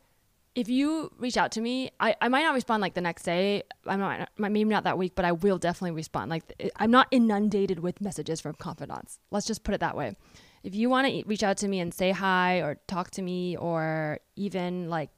if 0.59 0.69
you 0.69 1.13
reach 1.19 1.37
out 1.37 1.53
to 1.53 1.61
me, 1.61 1.93
I, 2.01 2.17
I 2.21 2.27
might 2.27 2.43
not 2.43 2.53
respond 2.53 2.81
like 2.81 2.95
the 2.95 3.01
next 3.01 3.23
day. 3.23 3.63
I'm 3.87 4.01
not 4.01 4.29
maybe 4.39 4.65
not 4.65 4.83
that 4.83 4.99
week, 4.99 5.13
but 5.15 5.25
I 5.25 5.31
will 5.31 5.57
definitely 5.57 5.93
respond. 5.93 6.31
Like 6.31 6.73
I'm 6.75 6.91
not 6.91 7.07
inundated 7.13 7.79
with 7.79 8.01
messages 8.01 8.41
from 8.41 8.55
confidants. 8.55 9.21
Let's 9.31 9.47
just 9.47 9.63
put 9.63 9.73
it 9.73 9.79
that 9.79 9.97
way. 9.97 10.17
If 10.65 10.75
you 10.75 10.91
want 10.91 11.07
to 11.07 11.23
reach 11.27 11.45
out 11.45 11.59
to 11.59 11.69
me 11.69 11.79
and 11.79 11.95
say 11.95 12.11
hi 12.11 12.57
or 12.57 12.81
talk 12.89 13.13
to 13.13 13.23
me 13.23 13.57
or 13.57 14.19
even 14.35 14.91
like 14.91 15.11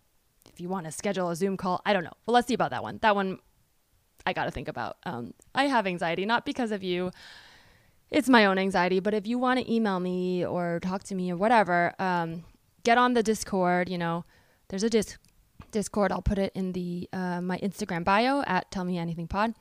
if 0.52 0.60
you 0.60 0.68
want 0.68 0.84
to 0.84 0.92
schedule 0.92 1.30
a 1.30 1.36
Zoom 1.36 1.56
call, 1.56 1.80
I 1.86 1.94
don't 1.94 2.04
know. 2.04 2.12
Well, 2.26 2.34
let's 2.34 2.46
see 2.46 2.52
about 2.52 2.72
that 2.72 2.82
one. 2.82 2.98
That 3.00 3.16
one 3.16 3.38
I 4.26 4.34
got 4.34 4.44
to 4.44 4.50
think 4.50 4.68
about. 4.68 4.98
Um, 5.06 5.32
I 5.54 5.68
have 5.68 5.86
anxiety 5.86 6.26
not 6.26 6.44
because 6.44 6.70
of 6.70 6.82
you. 6.82 7.12
It's 8.10 8.28
my 8.28 8.44
own 8.44 8.58
anxiety, 8.58 9.00
but 9.00 9.14
if 9.14 9.26
you 9.26 9.38
want 9.38 9.58
to 9.58 9.72
email 9.72 10.00
me 10.00 10.44
or 10.44 10.80
talk 10.80 11.02
to 11.04 11.14
me 11.14 11.32
or 11.32 11.38
whatever, 11.38 11.94
um, 11.98 12.44
get 12.84 12.98
on 12.98 13.14
the 13.14 13.22
Discord, 13.22 13.88
you 13.88 13.96
know. 13.96 14.26
There's 14.70 14.84
a 14.84 14.90
disc 14.90 15.18
Discord. 15.70 16.12
I'll 16.12 16.22
put 16.22 16.38
it 16.38 16.52
in 16.54 16.72
the 16.72 17.08
uh, 17.12 17.40
my 17.40 17.58
Instagram 17.58 18.04
bio 18.04 18.42
at 18.46 18.70
Tell 18.70 18.84
Me 18.84 18.98
Anything 18.98 19.28
Pod. 19.28 19.54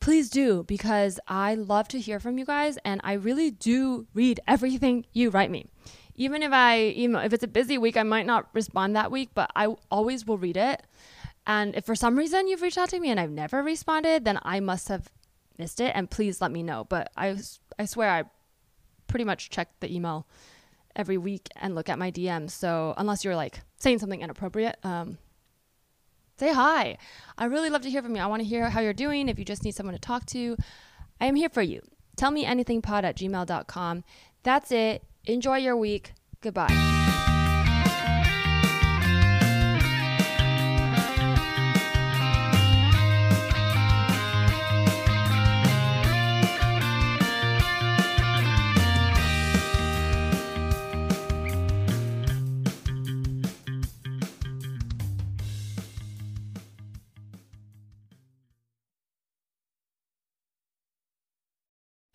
Please 0.00 0.30
do 0.30 0.64
because 0.64 1.20
I 1.28 1.54
love 1.54 1.86
to 1.88 2.00
hear 2.00 2.18
from 2.18 2.38
you 2.38 2.44
guys, 2.44 2.76
and 2.84 3.00
I 3.04 3.12
really 3.12 3.50
do 3.50 4.06
read 4.14 4.40
everything 4.48 5.06
you 5.12 5.30
write 5.30 5.50
me. 5.50 5.66
Even 6.14 6.42
if 6.42 6.50
I, 6.52 6.94
know, 7.08 7.20
if 7.20 7.32
it's 7.32 7.44
a 7.44 7.48
busy 7.48 7.78
week, 7.78 7.96
I 7.96 8.02
might 8.02 8.26
not 8.26 8.48
respond 8.52 8.96
that 8.96 9.10
week, 9.10 9.30
but 9.34 9.50
I 9.56 9.74
always 9.90 10.26
will 10.26 10.38
read 10.38 10.56
it. 10.56 10.82
And 11.46 11.74
if 11.74 11.84
for 11.86 11.94
some 11.94 12.16
reason 12.16 12.48
you've 12.48 12.62
reached 12.62 12.78
out 12.78 12.90
to 12.90 13.00
me 13.00 13.10
and 13.10 13.18
I've 13.18 13.30
never 13.30 13.62
responded, 13.62 14.24
then 14.24 14.38
I 14.42 14.60
must 14.60 14.88
have 14.88 15.10
missed 15.58 15.80
it. 15.80 15.92
And 15.94 16.10
please 16.10 16.40
let 16.40 16.52
me 16.52 16.62
know. 16.62 16.84
But 16.84 17.10
I, 17.16 17.36
I 17.78 17.86
swear 17.86 18.10
I 18.10 18.24
pretty 19.06 19.24
much 19.24 19.50
check 19.50 19.68
the 19.80 19.92
email 19.92 20.26
every 20.96 21.18
week 21.18 21.48
and 21.56 21.74
look 21.74 21.88
at 21.88 21.98
my 21.98 22.10
DMs. 22.10 22.50
So 22.50 22.94
unless 22.96 23.24
you're 23.24 23.36
like 23.36 23.60
saying 23.78 23.98
something 23.98 24.20
inappropriate, 24.20 24.76
um, 24.82 25.18
say 26.38 26.52
hi. 26.52 26.98
I 27.38 27.46
really 27.46 27.70
love 27.70 27.82
to 27.82 27.90
hear 27.90 28.02
from 28.02 28.16
you. 28.16 28.22
I 28.22 28.26
want 28.26 28.40
to 28.40 28.48
hear 28.48 28.70
how 28.70 28.80
you're 28.80 28.92
doing. 28.92 29.28
If 29.28 29.38
you 29.38 29.44
just 29.44 29.64
need 29.64 29.74
someone 29.74 29.94
to 29.94 30.00
talk 30.00 30.26
to, 30.26 30.56
I 31.20 31.26
am 31.26 31.36
here 31.36 31.48
for 31.48 31.62
you. 31.62 31.80
Tell 32.16 32.30
me 32.30 32.44
anything 32.44 32.82
pod 32.82 33.04
at 33.04 33.16
gmail.com. 33.16 34.04
That's 34.42 34.72
it. 34.72 35.04
Enjoy 35.24 35.56
your 35.56 35.76
week. 35.76 36.12
Goodbye. 36.40 37.31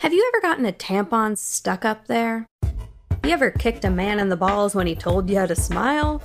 Have 0.07 0.13
you 0.13 0.31
ever 0.33 0.39
gotten 0.41 0.65
a 0.65 0.71
tampon 0.71 1.37
stuck 1.37 1.83
up 1.83 2.07
there? 2.07 2.47
You 3.25 3.31
ever 3.31 3.51
kicked 3.51 3.83
a 3.83 3.89
man 3.89 4.21
in 4.21 4.29
the 4.29 4.37
balls 4.37 4.73
when 4.73 4.87
he 4.87 4.95
told 4.95 5.29
you 5.29 5.35
how 5.35 5.47
to 5.47 5.53
smile? 5.53 6.23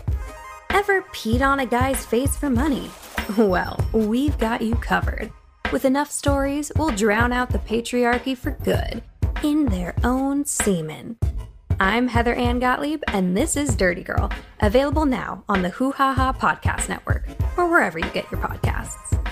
Ever 0.70 1.02
peed 1.12 1.40
on 1.40 1.58
a 1.58 1.66
guy's 1.66 2.06
face 2.06 2.36
for 2.36 2.48
money? 2.48 2.88
Well, 3.36 3.84
we've 3.92 4.38
got 4.38 4.62
you 4.62 4.76
covered. 4.76 5.32
With 5.72 5.84
enough 5.84 6.12
stories, 6.12 6.70
we'll 6.76 6.90
drown 6.90 7.32
out 7.32 7.50
the 7.50 7.58
patriarchy 7.58 8.36
for 8.36 8.52
good 8.52 9.02
in 9.42 9.66
their 9.66 9.96
own 10.04 10.44
semen. 10.44 11.18
I'm 11.80 12.06
Heather 12.06 12.34
Ann 12.34 12.60
Gottlieb, 12.60 13.02
and 13.08 13.36
this 13.36 13.56
is 13.56 13.74
Dirty 13.74 14.04
Girl, 14.04 14.30
available 14.60 15.06
now 15.06 15.42
on 15.48 15.62
the 15.62 15.70
Hoo 15.70 15.90
Ha 15.90 16.14
Ha 16.14 16.32
Podcast 16.34 16.88
Network 16.88 17.24
or 17.56 17.68
wherever 17.68 17.98
you 17.98 18.10
get 18.10 18.30
your 18.30 18.40
podcasts. 18.40 19.31